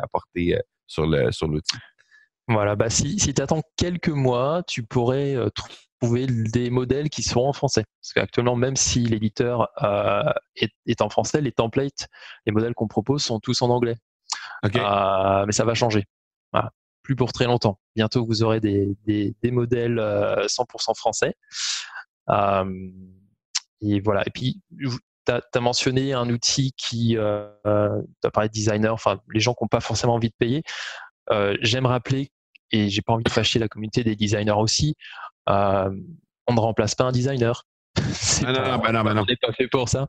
apportées 0.01 0.57
sur 0.87 1.07
le 1.07 1.31
sur 1.31 1.47
l'outil. 1.47 1.77
Voilà, 2.47 2.75
bah 2.75 2.89
si, 2.89 3.15
tu 3.15 3.41
attends 3.41 3.61
quelques 3.77 4.09
mois, 4.09 4.63
tu 4.67 4.83
pourrais 4.83 5.35
trouver 6.01 6.27
des 6.27 6.69
modèles 6.69 7.09
qui 7.09 7.23
seront 7.23 7.47
en 7.47 7.53
français. 7.53 7.83
Parce 8.01 8.13
qu'actuellement, 8.13 8.55
même 8.55 8.75
si 8.75 8.99
l'éditeur 9.01 9.69
est, 10.55 11.01
en 11.01 11.09
français, 11.09 11.41
les 11.41 11.51
templates, 11.51 12.07
les 12.45 12.51
modèles 12.51 12.73
qu'on 12.73 12.87
propose 12.87 13.23
sont 13.23 13.39
tous 13.39 13.61
en 13.61 13.69
anglais. 13.69 13.95
Euh, 14.65 15.45
mais 15.45 15.51
ça 15.51 15.65
va 15.65 15.73
changer. 15.73 16.05
Plus 17.03 17.17
pour 17.17 17.33
très 17.33 17.45
longtemps. 17.45 17.79
Bientôt, 17.97 18.25
vous 18.25 18.43
aurez 18.43 18.61
des, 18.61 18.95
modèles 19.51 19.97
100% 19.97 19.99
euh, 19.99 20.93
français. 20.95 21.35
Euh, 22.29 22.91
et 23.81 23.99
voilà. 23.99 24.23
Et 24.25 24.31
puis, 24.31 24.61
tu 24.79 25.31
as, 25.31 25.59
mentionné 25.59 26.13
un 26.13 26.29
outil 26.29 26.71
qui, 26.77 27.17
euh, 27.17 27.49
tu 27.65 28.27
as 28.27 28.31
parlé 28.31 28.47
de 28.47 28.53
designer, 28.53 28.93
enfin, 28.93 29.19
les 29.33 29.41
gens 29.41 29.53
qui 29.53 29.65
n'ont 29.65 29.67
pas 29.67 29.81
forcément 29.81 30.13
envie 30.13 30.29
de 30.29 30.35
payer. 30.39 30.63
J'aime 31.61 31.85
rappeler, 31.85 32.31
et 32.71 32.89
j'ai 32.89 33.01
pas 33.01 33.13
envie 33.13 33.25
de 33.25 33.29
fâcher 33.29 33.59
la 33.59 33.67
communauté 33.67 34.05
des 34.05 34.15
designers 34.15 34.55
aussi, 34.57 34.95
on 35.45 36.53
ne 36.53 36.59
remplace 36.59 36.95
pas 36.95 37.03
un 37.03 37.11
designer. 37.11 37.65
Ah 38.45 38.51
non, 38.51 38.61
non, 38.61 38.77
bah 38.77 38.91
non, 38.91 39.03
bah 39.03 39.13
non. 39.13 39.21
On 39.21 39.25
n'est 39.25 39.35
pas 39.35 39.51
fait 39.53 39.67
pour 39.67 39.89
ça. 39.89 40.07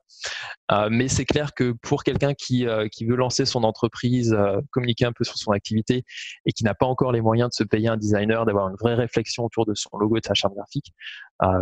Euh, 0.72 0.88
mais 0.90 1.09
c'est 1.09 1.24
clair 1.24 1.54
que 1.54 1.72
pour 1.83 2.04
quelqu'un 2.04 2.35
qui, 2.35 2.66
euh, 2.66 2.88
qui 2.88 3.04
veut 3.04 3.16
lancer 3.16 3.44
son 3.44 3.64
entreprise, 3.64 4.33
euh, 4.33 4.61
communiquer 4.70 5.04
un 5.04 5.12
peu 5.12 5.24
sur 5.24 5.37
son 5.37 5.52
activité 5.52 6.04
et 6.46 6.52
qui 6.52 6.64
n'a 6.64 6.74
pas 6.74 6.87
encore 6.87 7.12
les 7.12 7.20
moyens 7.20 7.50
de 7.50 7.54
se 7.54 7.64
payer 7.64 7.88
un 7.88 7.96
designer, 7.96 8.44
d'avoir 8.46 8.68
une 8.68 8.76
vraie 8.76 8.94
réflexion 8.94 9.44
autour 9.44 9.66
de 9.66 9.74
son 9.74 9.96
logo 9.98 10.16
et 10.16 10.20
de 10.20 10.26
sa 10.26 10.35
charte 10.35 10.54
graphique, 10.54 10.92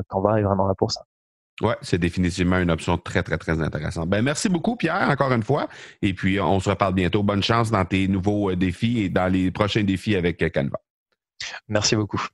Canva 0.09 0.39
est 0.39 0.43
vraiment 0.43 0.67
là 0.67 0.75
pour 0.77 0.91
ça. 0.91 1.03
Ouais, 1.61 1.77
c'est 1.83 1.99
définitivement 1.99 2.59
une 2.59 2.71
option 2.71 2.99
très, 2.99 3.23
très, 3.23 3.39
très 3.39 3.61
intéressante. 3.61 4.09
Ben, 4.09 4.23
merci 4.23 4.49
beaucoup, 4.49 4.77
Pierre, 4.77 5.09
encore 5.11 5.33
une 5.33 5.43
fois. 5.43 5.69
Et 6.01 6.15
puis, 6.15 6.41
on 6.41 6.59
se 6.61 6.71
reparle 6.71 6.95
bientôt. 6.95 7.23
Bonne 7.23 7.43
chance 7.43 7.71
dans 7.71 7.85
tes 7.85 8.09
nouveaux 8.09 8.55
défis 8.55 9.01
et 9.01 9.09
dans 9.09 9.31
les 9.31 9.51
prochains 9.51 9.85
défis 9.85 10.17
avec 10.17 10.39
Canva. 10.53 10.79
Merci 11.69 11.95
beaucoup. 11.95 12.25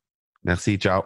Merci. 0.44 0.76
Ciao. 0.76 1.02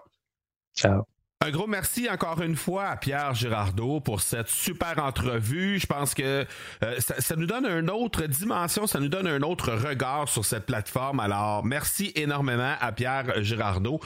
Ciao. 0.77 1.12
Un 1.45 1.51
gros 1.51 1.67
merci 1.67 2.09
encore 2.09 2.41
une 2.41 2.55
fois 2.55 2.85
à 2.85 2.97
Pierre 2.97 3.35
Girardeau 3.35 3.99
pour 3.99 4.21
cette 4.21 4.47
super 4.47 5.01
entrevue. 5.01 5.81
Je 5.81 5.87
pense 5.87 6.15
que 6.15 6.47
euh, 6.85 7.01
ça, 7.01 7.35
nous 7.35 7.47
donne 7.47 7.67
une 7.67 7.91
autre 7.91 8.27
dimension, 8.27 8.87
ça 8.87 9.01
nous 9.01 9.09
donne 9.09 9.27
un 9.27 9.43
autre 9.43 9.73
regard 9.73 10.29
sur 10.29 10.45
cette 10.45 10.67
plateforme. 10.67 11.19
Alors, 11.19 11.65
merci 11.65 12.13
énormément 12.15 12.75
à 12.81 12.93
Pierre 12.93 13.43
Girardeau. 13.43 13.99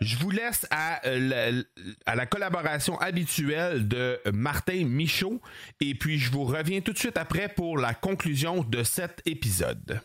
Je 0.00 0.16
vous 0.18 0.30
laisse 0.30 0.68
euh, 1.04 1.62
à 2.06 2.14
la 2.14 2.26
collaboration 2.26 2.96
habituelle 3.00 3.88
de 3.88 4.20
Martin 4.32 4.84
Michaud 4.86 5.40
et 5.80 5.96
puis 5.96 6.20
je 6.20 6.30
vous 6.30 6.44
reviens 6.44 6.80
tout 6.80 6.92
de 6.92 6.98
suite 6.98 7.18
après 7.18 7.48
pour 7.48 7.76
la 7.76 7.94
conclusion 7.94 8.62
de 8.62 8.84
cet 8.84 9.20
épisode. 9.26 10.00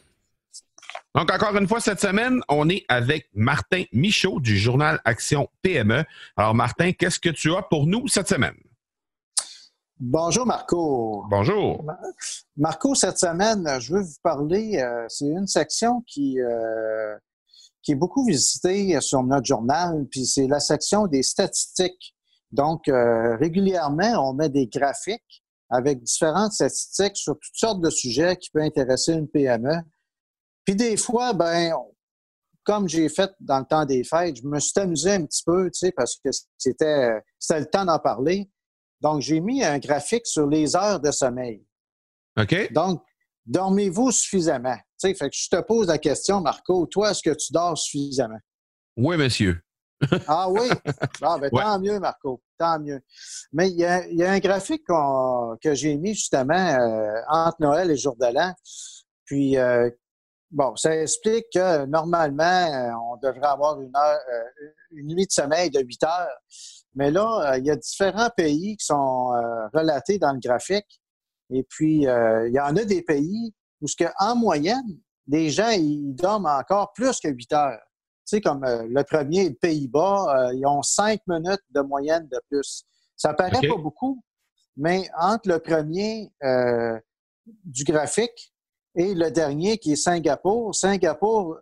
Donc, 1.15 1.31
encore 1.31 1.55
une 1.55 1.67
fois, 1.67 1.79
cette 1.79 1.99
semaine, 1.99 2.41
on 2.49 2.69
est 2.69 2.85
avec 2.87 3.29
Martin 3.33 3.83
Michaud 3.91 4.39
du 4.39 4.57
journal 4.57 4.99
Action 5.05 5.49
PME. 5.61 6.03
Alors, 6.37 6.53
Martin, 6.53 6.91
qu'est-ce 6.91 7.19
que 7.19 7.29
tu 7.29 7.53
as 7.55 7.61
pour 7.61 7.87
nous 7.87 8.07
cette 8.07 8.29
semaine? 8.29 8.55
Bonjour 10.01 10.45
Marco. 10.45 11.25
Bonjour. 11.29 11.83
Marco, 12.55 12.95
cette 12.95 13.17
semaine, 13.17 13.67
je 13.81 13.93
veux 13.93 14.01
vous 14.01 14.19
parler, 14.23 14.77
euh, 14.77 15.05
c'est 15.09 15.25
une 15.25 15.45
section 15.45 16.01
qui, 16.07 16.39
euh, 16.39 17.17
qui 17.83 17.91
est 17.91 17.95
beaucoup 17.95 18.25
visitée 18.25 19.01
sur 19.01 19.21
notre 19.23 19.45
journal, 19.45 20.07
puis 20.09 20.25
c'est 20.25 20.47
la 20.47 20.61
section 20.61 21.07
des 21.07 21.21
statistiques. 21.21 22.15
Donc, 22.53 22.87
euh, 22.87 23.35
régulièrement, 23.35 24.29
on 24.29 24.33
met 24.33 24.47
des 24.47 24.67
graphiques 24.67 25.43
avec 25.69 26.01
différentes 26.01 26.53
statistiques 26.53 27.17
sur 27.17 27.33
toutes 27.33 27.55
sortes 27.55 27.81
de 27.81 27.89
sujets 27.89 28.37
qui 28.37 28.49
peuvent 28.51 28.63
intéresser 28.63 29.11
une 29.11 29.27
PME. 29.27 29.81
Puis 30.69 30.75
des 30.75 30.97
fois, 30.97 31.33
ben, 31.33 31.73
comme 32.63 32.87
j'ai 32.87 33.09
fait 33.09 33.31
dans 33.39 33.57
le 33.57 33.65
temps 33.65 33.85
des 33.85 34.03
fêtes, 34.03 34.35
je 34.35 34.47
me 34.47 34.59
suis 34.59 34.79
amusé 34.79 35.13
un 35.13 35.25
petit 35.25 35.41
peu, 35.43 35.65
tu 35.71 35.79
sais, 35.79 35.91
parce 35.91 36.17
que 36.23 36.29
c'était, 36.59 37.09
c'était 37.39 37.61
le 37.61 37.65
temps 37.65 37.85
d'en 37.85 37.97
parler. 37.97 38.51
Donc, 39.01 39.21
j'ai 39.21 39.39
mis 39.39 39.63
un 39.63 39.79
graphique 39.79 40.27
sur 40.27 40.45
les 40.45 40.75
heures 40.75 40.99
de 40.99 41.09
sommeil. 41.09 41.65
OK. 42.39 42.71
Donc, 42.71 43.01
dormez-vous 43.47 44.11
suffisamment? 44.11 44.75
Tu 44.75 45.09
sais, 45.09 45.15
fait 45.15 45.31
que 45.31 45.35
je 45.35 45.49
te 45.49 45.59
pose 45.59 45.87
la 45.87 45.97
question, 45.97 46.39
Marco, 46.39 46.85
toi, 46.85 47.09
est-ce 47.09 47.23
que 47.23 47.35
tu 47.35 47.51
dors 47.51 47.75
suffisamment? 47.75 48.37
Oui, 48.95 49.17
monsieur. 49.17 49.63
ah 50.27 50.51
oui? 50.51 50.69
Ah, 51.23 51.39
ben, 51.41 51.49
Tant 51.49 51.79
mieux, 51.79 51.99
Marco. 51.99 52.43
Tant 52.59 52.79
mieux. 52.79 53.01
Mais 53.53 53.71
il 53.71 53.79
y 53.79 53.85
a, 53.85 54.31
un 54.31 54.37
graphique 54.37 54.85
que 54.85 55.73
j'ai 55.73 55.97
mis 55.97 56.13
justement 56.13 56.53
euh, 56.53 57.21
entre 57.27 57.57
Noël 57.59 57.89
et 57.89 57.97
Jour 57.97 58.15
de 58.17 58.31
l'An. 58.31 58.53
Puis, 59.25 59.57
euh, 59.57 59.89
bon, 60.51 60.75
ça 60.75 60.95
explique 60.95 61.45
que 61.53 61.85
normalement, 61.85 62.43
euh, 62.43 62.91
on 63.11 63.17
devrait 63.17 63.47
avoir 63.47 63.81
une, 63.81 63.95
heure, 63.95 64.19
une 64.91 65.07
nuit 65.07 65.25
de 65.25 65.31
sommeil 65.31 65.69
de 65.69 65.79
8 65.79 66.03
heures. 66.03 66.37
Mais 66.95 67.11
là, 67.11 67.57
il 67.57 67.65
y 67.65 67.71
a 67.71 67.75
différents 67.75 68.29
pays 68.35 68.75
qui 68.77 68.85
sont 68.85 69.29
relatés 69.73 70.17
dans 70.17 70.33
le 70.33 70.39
graphique. 70.39 71.01
Et 71.51 71.63
puis, 71.63 72.01
il 72.01 72.51
y 72.51 72.59
en 72.59 72.75
a 72.75 72.83
des 72.83 73.03
pays 73.03 73.53
où, 73.81 73.87
ce 73.87 73.95
que, 73.95 74.09
en 74.19 74.35
moyenne, 74.35 74.99
les 75.29 75.49
gens, 75.49 75.69
ils 75.69 76.13
dorment 76.15 76.47
encore 76.47 76.91
plus 76.93 77.19
que 77.19 77.29
8 77.29 77.53
heures. 77.53 77.79
Tu 78.27 78.35
sais, 78.35 78.41
comme 78.41 78.63
euh, 78.63 78.85
le 78.87 79.03
premier, 79.03 79.49
les 79.49 79.55
Pays-Bas, 79.55 80.49
euh, 80.49 80.53
ils 80.55 80.65
ont 80.65 80.81
5 80.81 81.21
minutes 81.27 81.63
de 81.69 81.81
moyenne 81.81 82.27
de 82.31 82.39
plus. 82.49 82.83
Ça 83.15 83.33
paraît 83.33 83.67
pas 83.67 83.77
beaucoup, 83.77 84.23
mais 84.75 85.09
entre 85.19 85.49
le 85.49 85.59
premier 85.59 86.31
euh, 86.43 86.99
du 87.63 87.83
graphique 87.83 88.53
et 88.99 89.15
le 89.15 89.31
dernier 89.31 89.77
qui 89.77 89.93
est 89.93 89.95
Singapour, 89.95 90.75
Singapour, 90.75 91.57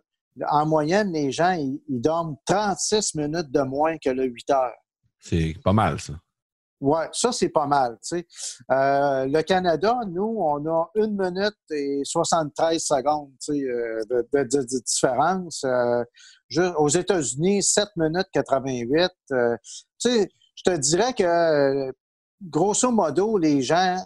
en 0.50 0.66
moyenne, 0.66 1.12
les 1.12 1.30
gens, 1.30 1.52
ils, 1.52 1.80
ils 1.88 2.00
dorment 2.00 2.36
36 2.44 3.14
minutes 3.14 3.52
de 3.52 3.60
moins 3.60 3.96
que 3.96 4.10
le 4.10 4.24
8 4.24 4.50
heures. 4.50 4.74
C'est 5.20 5.54
pas 5.62 5.72
mal, 5.72 6.00
ça. 6.00 6.14
Oui, 6.80 7.00
ça, 7.12 7.30
c'est 7.30 7.48
pas 7.48 7.66
mal. 7.66 7.96
Tu 8.02 8.18
sais. 8.18 8.26
Euh, 8.72 9.26
le 9.26 9.42
Canada, 9.42 10.00
nous, 10.08 10.36
on 10.40 10.66
a 10.66 10.90
une 10.96 11.16
minute 11.16 11.56
et 11.70 12.02
73 12.04 12.82
secondes 12.82 13.30
tu 13.40 13.52
sais, 13.52 13.62
euh, 13.62 14.00
de, 14.10 14.28
de, 14.32 14.42
de, 14.42 14.80
différence. 14.84 15.64
Euh, 15.64 16.02
aux 16.76 16.88
États-Unis, 16.88 17.62
7 17.62 17.88
minutes 17.96 18.28
88. 18.32 19.10
tu 19.28 19.36
sais, 19.98 20.28
je 20.56 20.62
te 20.64 20.76
dirais 20.76 21.14
que, 21.14 21.92
grosso 22.42 22.90
modo, 22.90 23.38
les 23.38 23.62
gens, 23.62 23.96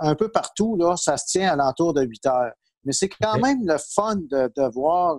un 0.00 0.14
peu 0.14 0.28
partout, 0.28 0.76
là, 0.76 0.96
ça 0.96 1.16
se 1.16 1.26
tient 1.26 1.52
à 1.52 1.56
l'entour 1.56 1.94
de 1.94 2.02
8 2.02 2.26
heures. 2.26 2.52
Mais 2.84 2.92
c'est 2.92 3.08
quand 3.08 3.38
même 3.38 3.66
le 3.66 3.76
fun 3.78 4.16
de, 4.16 4.52
de 4.54 4.72
voir 4.72 5.18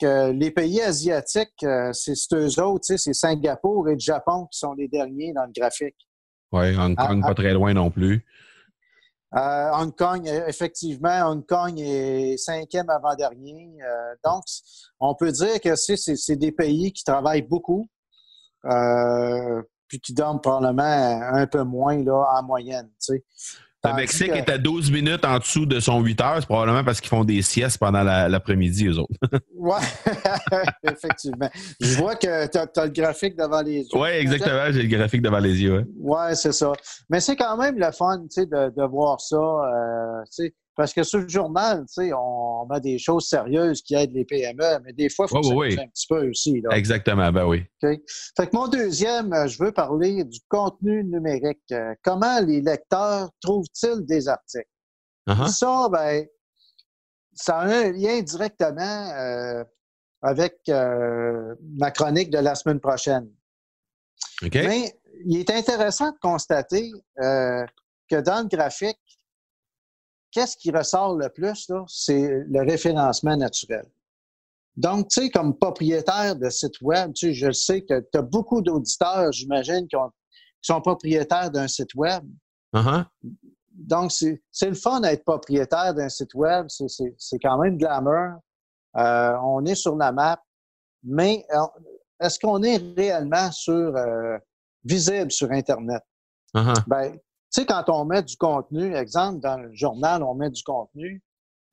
que 0.00 0.32
les 0.32 0.50
pays 0.50 0.80
asiatiques, 0.80 1.62
euh, 1.62 1.92
c'est 1.92 2.14
eux 2.32 2.60
autres, 2.60 2.96
c'est 2.96 3.12
Singapour 3.12 3.88
et 3.88 3.94
le 3.94 3.98
Japon 3.98 4.46
qui 4.50 4.58
sont 4.58 4.74
les 4.74 4.88
derniers 4.88 5.32
dans 5.32 5.44
le 5.44 5.52
graphique. 5.56 5.96
Oui, 6.52 6.76
Hong 6.76 6.96
Kong, 6.96 7.20
ah, 7.22 7.26
pas 7.26 7.30
ah. 7.30 7.34
très 7.34 7.52
loin 7.52 7.74
non 7.74 7.90
plus. 7.90 8.24
Euh, 9.34 9.70
Hong 9.72 9.94
Kong, 9.94 10.26
effectivement, 10.46 11.30
Hong 11.30 11.44
Kong 11.44 11.74
est 11.78 12.36
cinquième 12.36 12.88
avant-dernier. 12.88 13.78
Euh, 13.82 14.14
donc, 14.24 14.44
on 15.00 15.14
peut 15.16 15.32
dire 15.32 15.60
que 15.60 15.74
c'est 15.74 16.36
des 16.36 16.52
pays 16.52 16.92
qui 16.92 17.02
travaillent 17.02 17.42
beaucoup, 17.42 17.88
puis 19.94 20.00
qui 20.00 20.12
dorment 20.12 20.40
probablement 20.40 20.82
un 20.82 21.46
peu 21.46 21.62
moins 21.62 22.02
là, 22.02 22.24
en 22.36 22.42
moyenne. 22.42 22.88
Le 23.84 23.94
Mexique 23.94 24.30
est 24.30 24.48
à 24.48 24.56
12 24.56 24.90
minutes 24.90 25.24
en 25.24 25.38
dessous 25.38 25.66
de 25.66 25.78
son 25.78 26.00
8 26.00 26.20
heures. 26.20 26.36
C'est 26.40 26.46
probablement 26.46 26.82
parce 26.82 27.00
qu'ils 27.00 27.10
font 27.10 27.22
des 27.22 27.42
siestes 27.42 27.78
pendant 27.78 28.02
l'après-midi, 28.02 28.86
eux 28.86 28.98
autres. 28.98 29.14
oui, 29.54 29.76
effectivement. 30.82 31.50
Je 31.80 31.94
vois 31.96 32.16
que 32.16 32.46
tu 32.46 32.58
as, 32.58 32.84
le 32.86 32.90
graphique 32.90 33.36
devant 33.36 33.60
les 33.60 33.82
yeux. 33.82 33.88
Oui, 33.92 34.08
exactement. 34.08 34.72
J'ai 34.72 34.82
le 34.82 34.96
graphique 34.96 35.22
devant 35.22 35.38
les 35.38 35.60
yeux. 35.60 35.84
Oui, 35.98 36.16
ouais, 36.16 36.34
c'est 36.34 36.52
ça. 36.52 36.72
Mais 37.10 37.20
c'est 37.20 37.36
quand 37.36 37.56
même 37.58 37.78
le 37.78 37.92
fun 37.92 38.18
de, 38.18 38.74
de 38.74 38.86
voir 38.88 39.20
ça. 39.20 39.36
Euh, 39.36 40.22
parce 40.76 40.92
que 40.92 41.02
sur 41.02 41.20
le 41.20 41.28
journal, 41.28 41.84
tu 41.86 42.04
sais, 42.04 42.12
on 42.12 42.66
met 42.66 42.80
des 42.80 42.98
choses 42.98 43.28
sérieuses 43.28 43.82
qui 43.82 43.94
aident 43.94 44.12
les 44.12 44.24
PME, 44.24 44.80
mais 44.84 44.92
des 44.92 45.08
fois, 45.08 45.26
il 45.28 45.36
faut 45.44 45.54
oui, 45.54 45.78
un 45.78 45.86
petit 45.86 46.06
peu 46.08 46.28
aussi. 46.28 46.62
Exactement, 46.72 47.30
ben 47.30 47.46
oui. 47.46 47.64
Fait 47.80 47.98
que 48.48 48.56
mon 48.56 48.66
deuxième, 48.66 49.32
euh, 49.32 49.46
je 49.46 49.62
veux 49.62 49.72
parler 49.72 50.24
du 50.24 50.40
contenu 50.48 51.04
numérique. 51.04 51.62
Euh, 51.70 51.94
comment 52.02 52.40
les 52.40 52.60
lecteurs 52.60 53.30
trouvent-ils 53.40 54.04
des 54.04 54.28
articles? 54.28 54.68
Uh-huh. 55.28 55.48
Ça, 55.48 55.88
ben, 55.90 56.26
ça 57.34 57.58
a 57.58 57.66
un 57.66 57.92
lien 57.92 58.20
directement 58.20 59.10
euh, 59.12 59.64
avec 60.22 60.56
ma 60.68 61.90
chronique 61.90 62.30
de 62.30 62.38
la 62.38 62.54
semaine 62.54 62.80
prochaine. 62.80 63.28
Mais 64.42 64.92
il 65.26 65.38
est 65.38 65.50
intéressant 65.50 66.10
de 66.10 66.18
constater 66.20 66.90
que 67.16 68.20
dans 68.20 68.42
le 68.42 68.48
graphique, 68.48 68.98
qu'est-ce 70.34 70.56
qui 70.56 70.70
ressort 70.70 71.16
le 71.16 71.28
plus, 71.28 71.70
c'est 71.86 72.44
le 72.46 72.60
référencement 72.60 73.36
naturel. 73.36 73.86
Donc, 74.76 75.08
tu 75.08 75.22
sais, 75.22 75.30
comme 75.30 75.56
propriétaire 75.56 76.34
de 76.34 76.50
site 76.50 76.80
web, 76.82 77.12
tu 77.14 77.28
sais, 77.28 77.34
je 77.34 77.52
sais 77.52 77.82
que 77.82 78.00
tu 78.00 78.18
as 78.18 78.22
beaucoup 78.22 78.60
d'auditeurs, 78.60 79.30
j'imagine, 79.30 79.86
qui, 79.86 79.96
sont 80.60 80.80
propriétaires 80.80 81.50
d'un 81.50 81.68
site 81.68 81.94
web. 81.94 82.24
Uh-huh. 82.74 83.04
Donc, 83.72 84.10
c'est 84.10 84.68
le 84.68 84.74
fun 84.74 85.00
d'être 85.00 85.24
propriétaire 85.24 85.94
d'un 85.94 86.08
site 86.08 86.34
web. 86.34 86.66
C'est 86.68 87.38
quand 87.38 87.58
même 87.58 87.76
glamour. 87.76 88.40
Euh, 88.96 89.36
on 89.44 89.64
est 89.64 89.74
sur 89.74 89.94
la 89.96 90.10
map. 90.10 90.42
Mais 91.04 91.44
euh, 91.52 91.66
est-ce 92.20 92.38
qu'on 92.38 92.62
est 92.62 92.78
réellement 92.96 93.52
sur 93.52 93.94
euh, 93.96 94.38
visible 94.84 95.30
sur 95.30 95.50
Internet? 95.52 96.02
Uh-huh. 96.54 96.82
Ben, 96.86 97.18
sais, 97.54 97.66
quand 97.66 97.84
on 97.88 98.04
met 98.04 98.22
du 98.22 98.36
contenu, 98.36 98.94
exemple, 98.96 99.40
dans 99.40 99.56
le 99.56 99.72
journal, 99.74 100.22
on 100.22 100.34
met 100.34 100.50
du 100.50 100.62
contenu, 100.62 101.22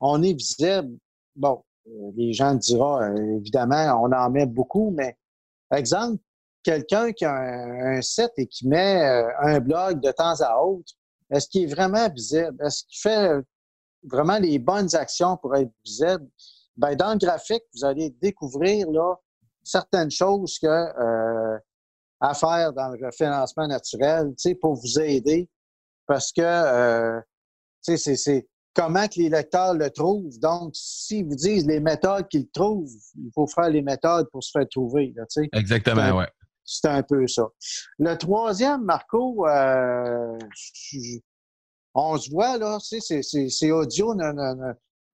on 0.00 0.22
est 0.22 0.32
visible. 0.32 0.96
Bon, 1.34 1.64
euh, 1.88 2.12
les 2.16 2.32
gens 2.32 2.54
diront, 2.54 3.00
euh, 3.00 3.36
évidemment, 3.38 4.00
on 4.02 4.12
en 4.12 4.30
met 4.30 4.46
beaucoup, 4.46 4.92
mais 4.96 5.16
exemple, 5.74 6.22
quelqu'un 6.62 7.12
qui 7.12 7.24
a 7.24 7.34
un, 7.34 8.00
site 8.00 8.32
et 8.36 8.46
qui 8.46 8.68
met 8.68 9.02
euh, 9.02 9.28
un 9.40 9.60
blog 9.60 10.00
de 10.00 10.12
temps 10.12 10.40
à 10.40 10.62
autre, 10.62 10.92
est-ce 11.30 11.48
qu'il 11.48 11.62
est 11.62 11.74
vraiment 11.74 12.08
visible? 12.10 12.56
Est-ce 12.64 12.84
qu'il 12.84 13.00
fait 13.00 13.42
vraiment 14.04 14.38
les 14.38 14.58
bonnes 14.58 14.94
actions 14.94 15.36
pour 15.38 15.56
être 15.56 15.72
visible? 15.84 16.28
Ben, 16.76 16.94
dans 16.94 17.12
le 17.12 17.18
graphique, 17.18 17.64
vous 17.74 17.84
allez 17.84 18.10
découvrir 18.20 18.90
là, 18.90 19.16
certaines 19.64 20.10
choses 20.10 20.58
que 20.58 21.58
à 22.20 22.34
faire 22.34 22.72
dans 22.72 22.90
le 22.90 23.10
financement 23.10 23.66
naturel, 23.66 24.32
pour 24.60 24.74
vous 24.74 25.00
aider 25.00 25.48
parce 26.12 26.30
que 26.30 26.42
euh, 26.42 27.20
c'est 27.80 28.46
comment 28.74 29.08
que 29.08 29.18
les 29.18 29.30
lecteurs 29.30 29.72
le 29.72 29.88
trouvent. 29.88 30.38
Donc, 30.40 30.72
s'ils 30.74 31.24
vous 31.24 31.34
disent 31.34 31.66
les 31.66 31.80
méthodes 31.80 32.28
qu'ils 32.28 32.50
trouvent, 32.50 32.92
il 33.16 33.30
faut 33.34 33.46
faire 33.46 33.70
les 33.70 33.80
méthodes 33.80 34.28
pour 34.30 34.44
se 34.44 34.50
faire 34.50 34.68
trouver. 34.68 35.14
Là, 35.16 35.24
Exactement, 35.54 36.18
oui. 36.18 36.24
C'est 36.64 36.88
un 36.88 37.02
peu 37.02 37.26
ça. 37.26 37.48
Le 37.98 38.14
troisième, 38.16 38.84
Marco, 38.84 39.48
euh, 39.48 40.38
on 41.94 42.18
se 42.18 42.30
voit, 42.30 42.58
là, 42.58 42.78
c'est 42.78 43.70
audio, 43.70 44.14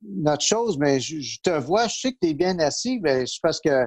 notre 0.02 0.44
chose, 0.44 0.78
mais 0.78 0.98
je, 0.98 1.40
te 1.40 1.50
vois, 1.50 1.86
je 1.86 2.00
sais 2.00 2.12
que 2.12 2.18
tu 2.20 2.30
es 2.30 2.34
bien 2.34 2.58
assis, 2.58 2.98
mais 3.00 3.24
c'est 3.24 3.40
parce 3.40 3.60
que 3.60 3.86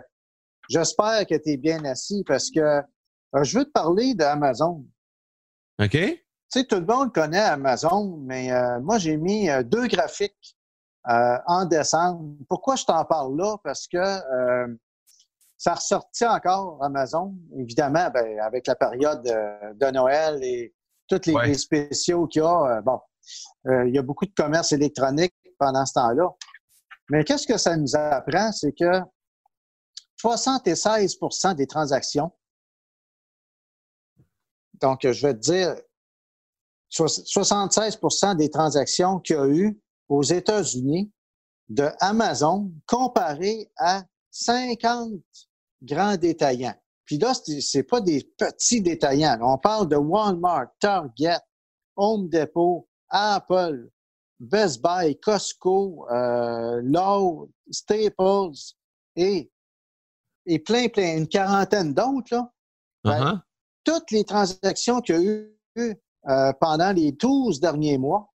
j'espère 0.69 1.25
que 1.27 1.35
tu 1.35 1.49
es 1.49 1.57
bien 1.57 1.83
assis 1.83 2.23
parce 2.25 2.49
que 2.49 2.61
euh, 2.61 3.43
je 3.43 3.59
veux 3.59 3.65
te 3.65 3.71
parler 3.71 4.15
d'Amazon. 4.15 4.85
OK. 5.81 5.97
Tu 6.51 6.59
sais, 6.59 6.65
tout 6.65 6.75
le 6.81 6.85
monde 6.85 7.13
connaît 7.13 7.39
Amazon, 7.39 8.17
mais 8.23 8.51
euh, 8.51 8.81
moi, 8.81 8.97
j'ai 8.97 9.15
mis 9.15 9.49
euh, 9.49 9.63
deux 9.63 9.87
graphiques 9.87 10.57
euh, 11.07 11.37
en 11.47 11.63
décembre. 11.63 12.35
Pourquoi 12.49 12.75
je 12.75 12.83
t'en 12.83 13.05
parle 13.05 13.37
là? 13.37 13.55
Parce 13.63 13.87
que 13.87 14.03
ça 15.57 15.75
ressortit 15.75 16.25
encore 16.25 16.83
Amazon, 16.83 17.33
évidemment, 17.57 18.09
ben, 18.09 18.39
avec 18.41 18.67
la 18.67 18.75
période 18.75 19.21
de, 19.23 19.91
Noël 19.91 20.43
et 20.43 20.75
tous 21.07 21.21
les, 21.25 21.53
spéciaux 21.53 22.27
qu'il 22.27 22.41
y 22.41 22.45
a. 22.45 22.81
bon, 22.81 22.99
il 23.65 23.93
y 23.93 23.97
a 23.97 24.01
beaucoup 24.01 24.25
de 24.25 24.33
commerce 24.33 24.73
électronique 24.73 25.33
pendant 25.57 25.85
ce 25.85 25.93
temps-là. 25.93 26.27
Mais 27.09 27.23
qu'est-ce 27.23 27.47
que 27.47 27.57
ça 27.57 27.77
nous 27.77 27.95
apprend? 27.95 28.51
C'est 28.51 28.73
que 28.73 29.01
76% 30.21 31.55
des 31.55 31.67
transactions, 31.67 32.31
donc 34.81 34.99
je 35.03 35.27
vais 35.27 35.33
te 35.35 35.39
dire, 35.39 35.75
76% 36.91 38.35
des 38.35 38.49
transactions 38.49 39.19
qu'il 39.19 39.35
y 39.35 39.39
a 39.39 39.47
eu 39.47 39.79
aux 40.09 40.23
États-Unis 40.23 41.11
de 41.69 41.89
Amazon 41.99 42.71
comparé 42.85 43.71
à 43.77 44.03
50 44.31 45.13
grands 45.83 46.17
détaillants. 46.17 46.75
Puis 47.05 47.17
là, 47.17 47.33
c'est 47.33 47.83
pas 47.83 48.01
des 48.01 48.23
petits 48.37 48.81
détaillants. 48.81 49.37
On 49.41 49.57
parle 49.57 49.87
de 49.87 49.95
Walmart, 49.95 50.67
Target, 50.79 51.39
Home 51.95 52.29
Depot, 52.29 52.87
Apple, 53.09 53.89
Best 54.39 54.81
Buy, 54.81 55.19
Costco, 55.19 56.07
euh, 56.09 56.81
Lowe, 56.83 57.49
Staples 57.69 58.51
et, 59.15 59.51
et 60.45 60.59
plein, 60.59 60.87
plein, 60.87 61.17
une 61.17 61.27
quarantaine 61.27 61.93
d'autres. 61.93 62.33
Là. 62.35 62.51
Ben, 63.03 63.25
uh-huh. 63.25 63.41
toutes 63.83 64.11
les 64.11 64.23
transactions 64.23 65.01
qu'il 65.01 65.15
y 65.15 65.17
a 65.17 65.21
eu 65.75 66.01
euh, 66.29 66.53
pendant 66.59 66.91
les 66.91 67.11
12 67.11 67.59
derniers 67.59 67.97
mois, 67.97 68.31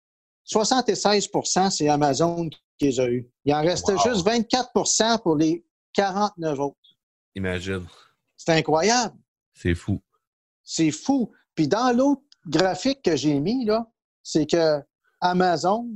76% 0.48 1.72
c'est 1.72 1.90
Amazon 1.90 2.50
qui 2.78 2.86
les 2.86 3.00
a 3.00 3.08
eu. 3.08 3.30
Il 3.46 3.54
en 3.54 3.62
restait 3.62 3.98
juste 4.04 4.26
24% 4.26 5.22
pour 5.22 5.36
les 5.36 5.66
49 5.94 6.60
autres. 6.60 6.78
Imagine. 7.36 7.86
C'est 8.38 8.54
incroyable. 8.54 9.16
C'est 9.54 9.76
fou. 9.76 10.02
C'est 10.64 10.92
fou. 10.92 11.32
Puis 11.56 11.68
dans 11.68 11.96
l'autre 11.96 12.24
graphique 12.48 13.02
que 13.04 13.16
j'ai 13.16 13.40
mis, 13.40 13.66
là, 13.66 13.92
c'est 14.24 14.46
que 14.46 14.80
Amazon 15.20 15.88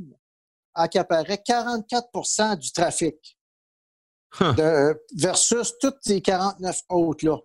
accaparait 0.74 1.42
44% 1.48 2.58
du 2.58 2.72
trafic 2.72 3.38
de, 4.40 5.02
versus 5.16 5.74
toutes 5.80 5.98
ces 6.02 6.22
49 6.22 6.82
autres-là. 6.90 7.38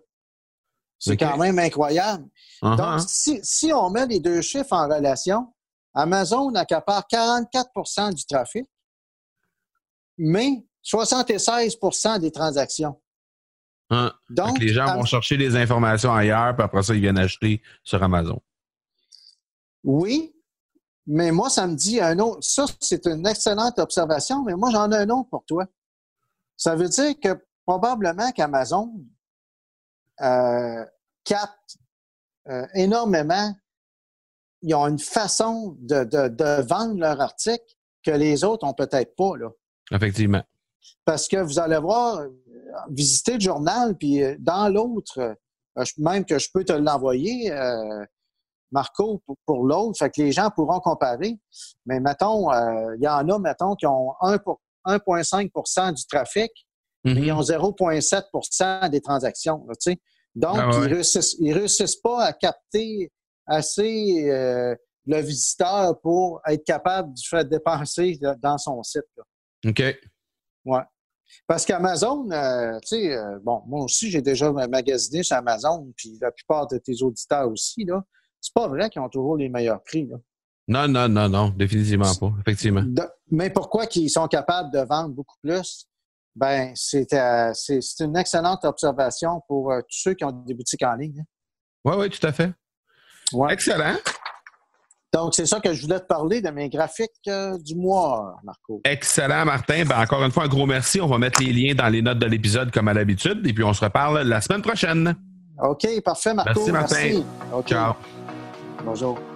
C'est 1.01 1.17
quand 1.17 1.37
même 1.37 1.57
incroyable. 1.57 2.25
Uh-huh. 2.61 2.77
Donc, 2.77 3.01
si, 3.07 3.39
si 3.43 3.73
on 3.73 3.89
met 3.89 4.05
les 4.05 4.19
deux 4.19 4.41
chiffres 4.41 4.73
en 4.73 4.87
relation, 4.87 5.51
Amazon 5.95 6.53
accapare 6.53 7.05
44% 7.11 8.13
du 8.13 8.25
trafic, 8.25 8.67
mais 10.17 10.63
76% 10.85 12.19
des 12.19 12.31
transactions. 12.31 13.01
Hein. 13.89 14.13
Donc, 14.29 14.59
les 14.59 14.69
gens 14.69 14.87
Am- 14.87 14.99
vont 14.99 15.05
chercher 15.05 15.37
des 15.37 15.55
informations 15.55 16.13
ailleurs, 16.13 16.55
puis 16.55 16.63
après 16.63 16.83
ça, 16.83 16.93
ils 16.93 17.01
viennent 17.01 17.17
acheter 17.17 17.61
sur 17.83 18.01
Amazon. 18.01 18.39
oui, 19.83 20.35
mais 21.07 21.31
moi, 21.31 21.49
ça 21.49 21.65
me 21.65 21.75
dit 21.75 21.99
un 21.99 22.19
autre. 22.19 22.43
Ça, 22.43 22.65
c'est 22.79 23.07
une 23.07 23.25
excellente 23.25 23.79
observation, 23.79 24.43
mais 24.43 24.53
moi, 24.53 24.69
j'en 24.71 24.91
ai 24.91 24.97
un 24.97 25.09
autre 25.09 25.29
pour 25.31 25.43
toi. 25.45 25.65
Ça 26.55 26.75
veut 26.75 26.87
dire 26.89 27.19
que 27.19 27.43
probablement 27.65 28.31
qu'Amazon 28.31 28.93
euh, 30.21 30.85
capte 31.23 31.77
euh, 32.49 32.65
énormément. 32.73 33.53
Ils 34.61 34.75
ont 34.75 34.87
une 34.87 34.99
façon 34.99 35.75
de, 35.79 36.03
de, 36.03 36.27
de 36.27 36.61
vendre 36.61 36.99
leur 36.99 37.19
article 37.19 37.65
que 38.03 38.11
les 38.11 38.43
autres 38.43 38.65
ont 38.67 38.73
peut-être 38.73 39.15
pas. 39.15 39.35
Là. 39.37 39.49
Effectivement. 39.91 40.43
Parce 41.05 41.27
que 41.27 41.37
vous 41.37 41.59
allez 41.59 41.77
voir, 41.79 42.25
visiter 42.89 43.35
le 43.35 43.39
journal, 43.39 43.95
puis 43.97 44.23
euh, 44.23 44.35
dans 44.39 44.69
l'autre, 44.69 45.19
euh, 45.19 45.83
même 45.97 46.25
que 46.25 46.39
je 46.39 46.49
peux 46.53 46.63
te 46.63 46.73
l'envoyer, 46.73 47.51
euh, 47.51 48.05
Marco, 48.71 49.21
pour, 49.25 49.35
pour 49.45 49.65
l'autre, 49.65 49.97
fait 49.99 50.09
que 50.09 50.21
les 50.21 50.31
gens 50.31 50.49
pourront 50.49 50.79
comparer. 50.79 51.37
Mais 51.85 51.99
mettons, 51.99 52.51
euh, 52.51 52.95
il 52.97 53.03
y 53.03 53.07
en 53.07 53.27
a, 53.29 53.39
mettons, 53.39 53.75
qui 53.75 53.85
ont 53.85 54.13
1 54.21 54.37
pour- 54.37 54.61
1,5% 54.85 55.91
du 55.93 56.05
trafic, 56.07 56.51
mais 57.03 57.13
Mhm. 57.15 57.23
ils 57.23 57.31
ont 57.33 57.41
0,7% 57.43 58.89
des 58.89 59.01
transactions. 59.01 59.63
là, 59.67 59.73
tu 59.75 59.91
sais. 59.91 60.01
Donc, 60.35 60.55
Ah 60.57 60.69
ouais. 60.69 60.85
ils 60.87 60.93
réussissent, 60.93 61.35
ils 61.39 61.53
réussissent 61.53 61.97
pas 61.97 62.23
à 62.25 62.33
capter 62.33 63.11
assez 63.45 64.29
euh, 64.29 64.75
le 65.05 65.19
visiteur 65.21 65.99
pour 66.01 66.41
être 66.47 66.63
capable 66.63 67.13
de 67.13 67.19
faire 67.27 67.43
dépenser 67.45 68.19
dans 68.41 68.57
son 68.57 68.81
site. 68.83 69.03
là. 69.17 69.23
OK. 69.69 69.83
Ouais. 70.65 70.81
Parce 71.47 71.65
qu'Amazon, 71.65 72.29
euh, 72.31 72.77
tu 72.81 72.87
sais, 72.97 73.13
euh, 73.15 73.39
bon, 73.41 73.61
moi 73.65 73.83
aussi, 73.83 74.09
j'ai 74.11 74.21
déjà 74.21 74.51
magasiné 74.51 75.23
sur 75.23 75.37
Amazon, 75.37 75.91
puis 75.95 76.17
la 76.21 76.31
plupart 76.31 76.67
de 76.67 76.77
tes 76.77 77.01
auditeurs 77.01 77.49
aussi, 77.49 77.85
là. 77.85 78.03
C'est 78.39 78.53
pas 78.53 78.67
vrai 78.67 78.89
qu'ils 78.89 79.01
ont 79.01 79.09
toujours 79.09 79.37
les 79.37 79.49
meilleurs 79.49 79.81
prix, 79.83 80.07
là. 80.07 80.17
Non, 80.67 80.87
non, 80.87 81.07
non, 81.09 81.27
non, 81.29 81.49
définitivement 81.49 82.13
pas. 82.19 82.31
Effectivement. 82.41 82.83
De- 82.83 83.07
mais 83.29 83.49
pourquoi 83.49 83.87
qu'ils 83.87 84.09
sont 84.09 84.27
capables 84.27 84.71
de 84.71 84.79
vendre 84.79 85.09
beaucoup 85.13 85.35
plus? 85.41 85.87
Ben, 86.35 86.71
c'est 86.75 87.11
euh, 87.13 87.51
c'est- 87.53 87.99
une 87.99 88.15
excellente 88.15 88.63
observation 88.63 89.41
pour 89.47 89.71
euh, 89.71 89.79
tous 89.81 89.97
ceux 90.03 90.13
qui 90.13 90.23
ont 90.23 90.31
des 90.31 90.53
boutiques 90.53 90.83
en 90.83 90.95
ligne. 90.95 91.19
hein. 91.19 91.25
Oui, 91.83 91.93
oui, 91.97 92.09
tout 92.09 92.25
à 92.25 92.31
fait. 92.31 92.51
Ouais. 93.33 93.53
Excellent. 93.53 93.95
Donc, 95.13 95.33
c'est 95.35 95.45
ça 95.45 95.59
que 95.59 95.73
je 95.73 95.81
voulais 95.81 95.99
te 95.99 96.05
parler 96.05 96.41
de 96.41 96.49
mes 96.51 96.69
graphiques 96.69 97.11
euh, 97.27 97.57
du 97.57 97.75
mois, 97.75 98.37
Marco. 98.45 98.79
Excellent, 98.85 99.43
Martin. 99.45 99.83
Ben, 99.85 99.99
encore 99.99 100.23
une 100.23 100.31
fois, 100.31 100.43
un 100.45 100.47
gros 100.47 100.65
merci. 100.65 101.01
On 101.01 101.07
va 101.07 101.17
mettre 101.17 101.43
les 101.43 101.51
liens 101.51 101.75
dans 101.75 101.89
les 101.89 102.01
notes 102.01 102.19
de 102.19 102.27
l'épisode 102.27 102.71
comme 102.71 102.87
à 102.87 102.93
l'habitude. 102.93 103.45
Et 103.45 103.51
puis, 103.53 103.63
on 103.65 103.73
se 103.73 103.83
reparle 103.83 104.21
la 104.21 104.39
semaine 104.39 104.61
prochaine. 104.61 105.13
OK, 105.61 105.85
parfait, 106.05 106.33
Marco. 106.33 106.65
Merci, 106.71 106.71
Martin. 106.71 107.61
Ciao. 107.67 107.93
Bonjour. 108.85 109.30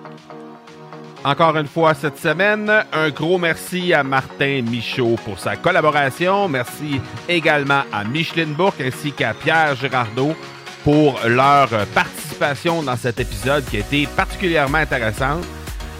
Encore 1.25 1.57
une 1.57 1.65
fois 1.65 1.95
cette 1.95 2.19
semaine, 2.19 2.71
un 2.93 3.09
gros 3.09 3.39
merci 3.39 3.95
à 3.95 4.03
Martin 4.03 4.61
Michaud 4.61 5.15
pour 5.25 5.39
sa 5.39 5.55
collaboration. 5.55 6.47
Merci 6.47 7.01
également 7.27 7.81
à 7.91 8.03
Micheline 8.03 8.53
Bourque 8.53 8.79
ainsi 8.79 9.11
qu'à 9.11 9.33
Pierre 9.33 9.75
Girardot 9.75 10.35
pour 10.83 11.19
leur 11.25 11.67
participation 11.95 12.83
dans 12.83 12.95
cet 12.95 13.19
épisode 13.19 13.65
qui 13.65 13.77
a 13.77 13.79
été 13.79 14.05
particulièrement 14.05 14.77
intéressante. 14.77 15.43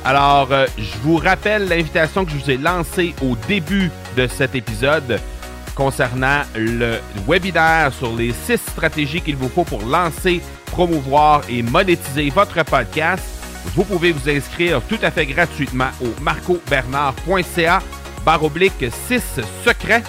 Alors, 0.03 0.49
euh, 0.51 0.67
je 0.77 0.95
vous 1.01 1.17
rappelle 1.17 1.67
l'invitation 1.67 2.23
que 2.23 2.29
je 2.29 2.37
vous 2.37 2.51
ai 2.51 2.57
lancée 2.57 3.15
au 3.23 3.35
début 3.47 3.89
de 4.15 4.27
cet 4.27 4.53
épisode 4.53 5.19
concernant 5.73 6.43
le 6.55 6.99
webinaire 7.27 7.91
sur 7.91 8.15
les 8.15 8.31
six 8.31 8.57
stratégies 8.57 9.21
qu'il 9.21 9.37
vous 9.37 9.49
faut 9.49 9.63
pour 9.63 9.81
lancer, 9.81 10.39
promouvoir 10.67 11.41
et 11.49 11.63
monétiser 11.63 12.29
votre 12.29 12.63
podcast. 12.63 13.34
Vous 13.73 13.83
pouvez 13.83 14.11
vous 14.11 14.29
inscrire 14.29 14.81
tout 14.87 14.97
à 15.01 15.11
fait 15.11 15.25
gratuitement 15.25 15.89
au 16.01 16.07
marcobernard.ca 16.21 17.81
barre 18.25 18.43
oblique 18.43 18.85
6 19.07 19.21
secrets. 19.65 20.03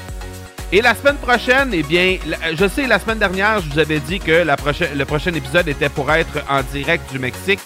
Et 0.73 0.81
la 0.83 0.95
semaine 0.95 1.17
prochaine, 1.17 1.71
eh 1.73 1.83
bien, 1.83 2.17
la- 2.27 2.55
je 2.55 2.67
sais, 2.69 2.87
la 2.87 2.99
semaine 2.99 3.19
dernière, 3.19 3.61
je 3.61 3.71
vous 3.73 3.79
avais 3.79 4.01
dit 4.01 4.19
que 4.19 4.45
le 4.45 5.05
prochain 5.05 5.33
épisode 5.35 5.69
était 5.69 5.89
pour 5.89 6.11
être 6.13 6.43
en 6.49 6.63
direct 6.73 7.11
du 7.13 7.19
Mexique. 7.19 7.61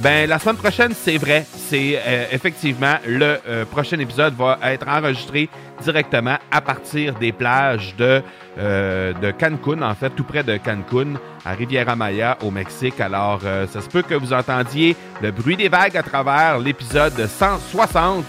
Ben, 0.00 0.28
la 0.28 0.38
semaine 0.38 0.56
prochaine, 0.56 0.92
c'est 0.94 1.18
vrai. 1.18 1.44
C'est 1.56 2.00
euh, 2.06 2.26
effectivement 2.30 2.94
le 3.04 3.38
euh, 3.48 3.64
prochain 3.64 3.98
épisode 3.98 4.34
va 4.36 4.58
être 4.62 4.86
enregistré 4.86 5.48
directement 5.82 6.36
à 6.52 6.60
partir 6.60 7.14
des 7.14 7.32
plages 7.32 7.96
de, 7.96 8.22
euh, 8.58 9.12
de 9.14 9.32
Cancun, 9.32 9.82
en 9.82 9.94
fait, 9.94 10.10
tout 10.10 10.22
près 10.22 10.44
de 10.44 10.56
Cancun, 10.56 11.14
à 11.44 11.52
Riviera 11.52 11.96
Maya, 11.96 12.38
au 12.42 12.50
Mexique. 12.52 13.00
Alors, 13.00 13.40
euh, 13.44 13.66
ça 13.66 13.80
se 13.80 13.88
peut 13.88 14.02
que 14.02 14.14
vous 14.14 14.32
entendiez 14.32 14.96
le 15.20 15.32
bruit 15.32 15.56
des 15.56 15.68
vagues 15.68 15.96
à 15.96 16.02
travers 16.02 16.58
l'épisode 16.58 17.26
160 17.26 18.26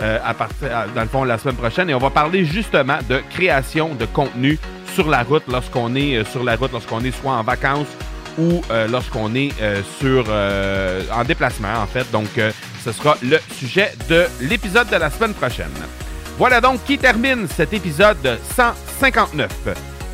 euh, 0.00 0.18
à 0.24 0.34
partir, 0.34 0.68
dans 0.94 1.02
le 1.02 1.08
fond, 1.08 1.24
la 1.24 1.38
semaine 1.38 1.56
prochaine. 1.56 1.90
Et 1.90 1.94
on 1.94 1.98
va 1.98 2.10
parler 2.10 2.44
justement 2.44 2.98
de 3.08 3.20
création 3.30 3.94
de 3.94 4.04
contenu 4.06 4.58
sur 4.94 5.08
la 5.08 5.22
route 5.22 5.44
lorsqu'on 5.48 5.94
est 5.96 6.18
euh, 6.18 6.24
sur 6.24 6.44
la 6.44 6.56
route, 6.56 6.72
lorsqu'on 6.72 7.02
est 7.04 7.10
soit 7.10 7.32
en 7.32 7.42
vacances 7.42 7.88
ou 8.38 8.62
euh, 8.70 8.86
lorsqu'on 8.88 9.34
est 9.34 9.52
euh, 9.60 9.82
sur 10.00 10.24
euh, 10.28 11.02
en 11.12 11.24
déplacement 11.24 11.82
en 11.82 11.86
fait. 11.86 12.10
Donc 12.10 12.28
ce 12.84 12.92
sera 12.92 13.16
le 13.22 13.38
sujet 13.52 13.92
de 14.08 14.26
l'épisode 14.40 14.88
de 14.88 14.96
la 14.96 15.10
semaine 15.10 15.34
prochaine. 15.34 15.72
Voilà 16.38 16.60
donc 16.60 16.84
qui 16.84 16.98
termine 16.98 17.48
cet 17.48 17.72
épisode 17.72 18.38
159. 18.56 19.50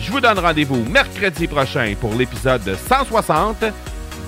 Je 0.01 0.11
vous 0.11 0.20
donne 0.20 0.39
rendez-vous 0.39 0.85
mercredi 0.85 1.47
prochain 1.47 1.95
pour 2.01 2.14
l'épisode 2.14 2.77
160. 2.89 3.64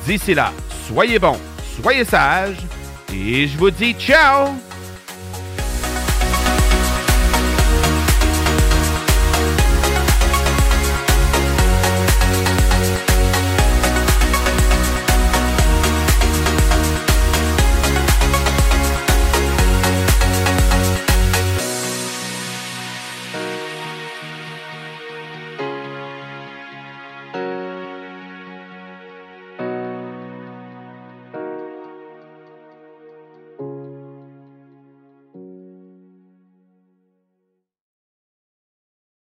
D'ici 0.07 0.35
là, 0.35 0.53
soyez 0.87 1.19
bons, 1.19 1.41
soyez 1.81 2.05
sages 2.05 2.65
et 3.13 3.49
je 3.49 3.57
vous 3.57 3.71
dis 3.71 3.95
ciao 3.95 4.66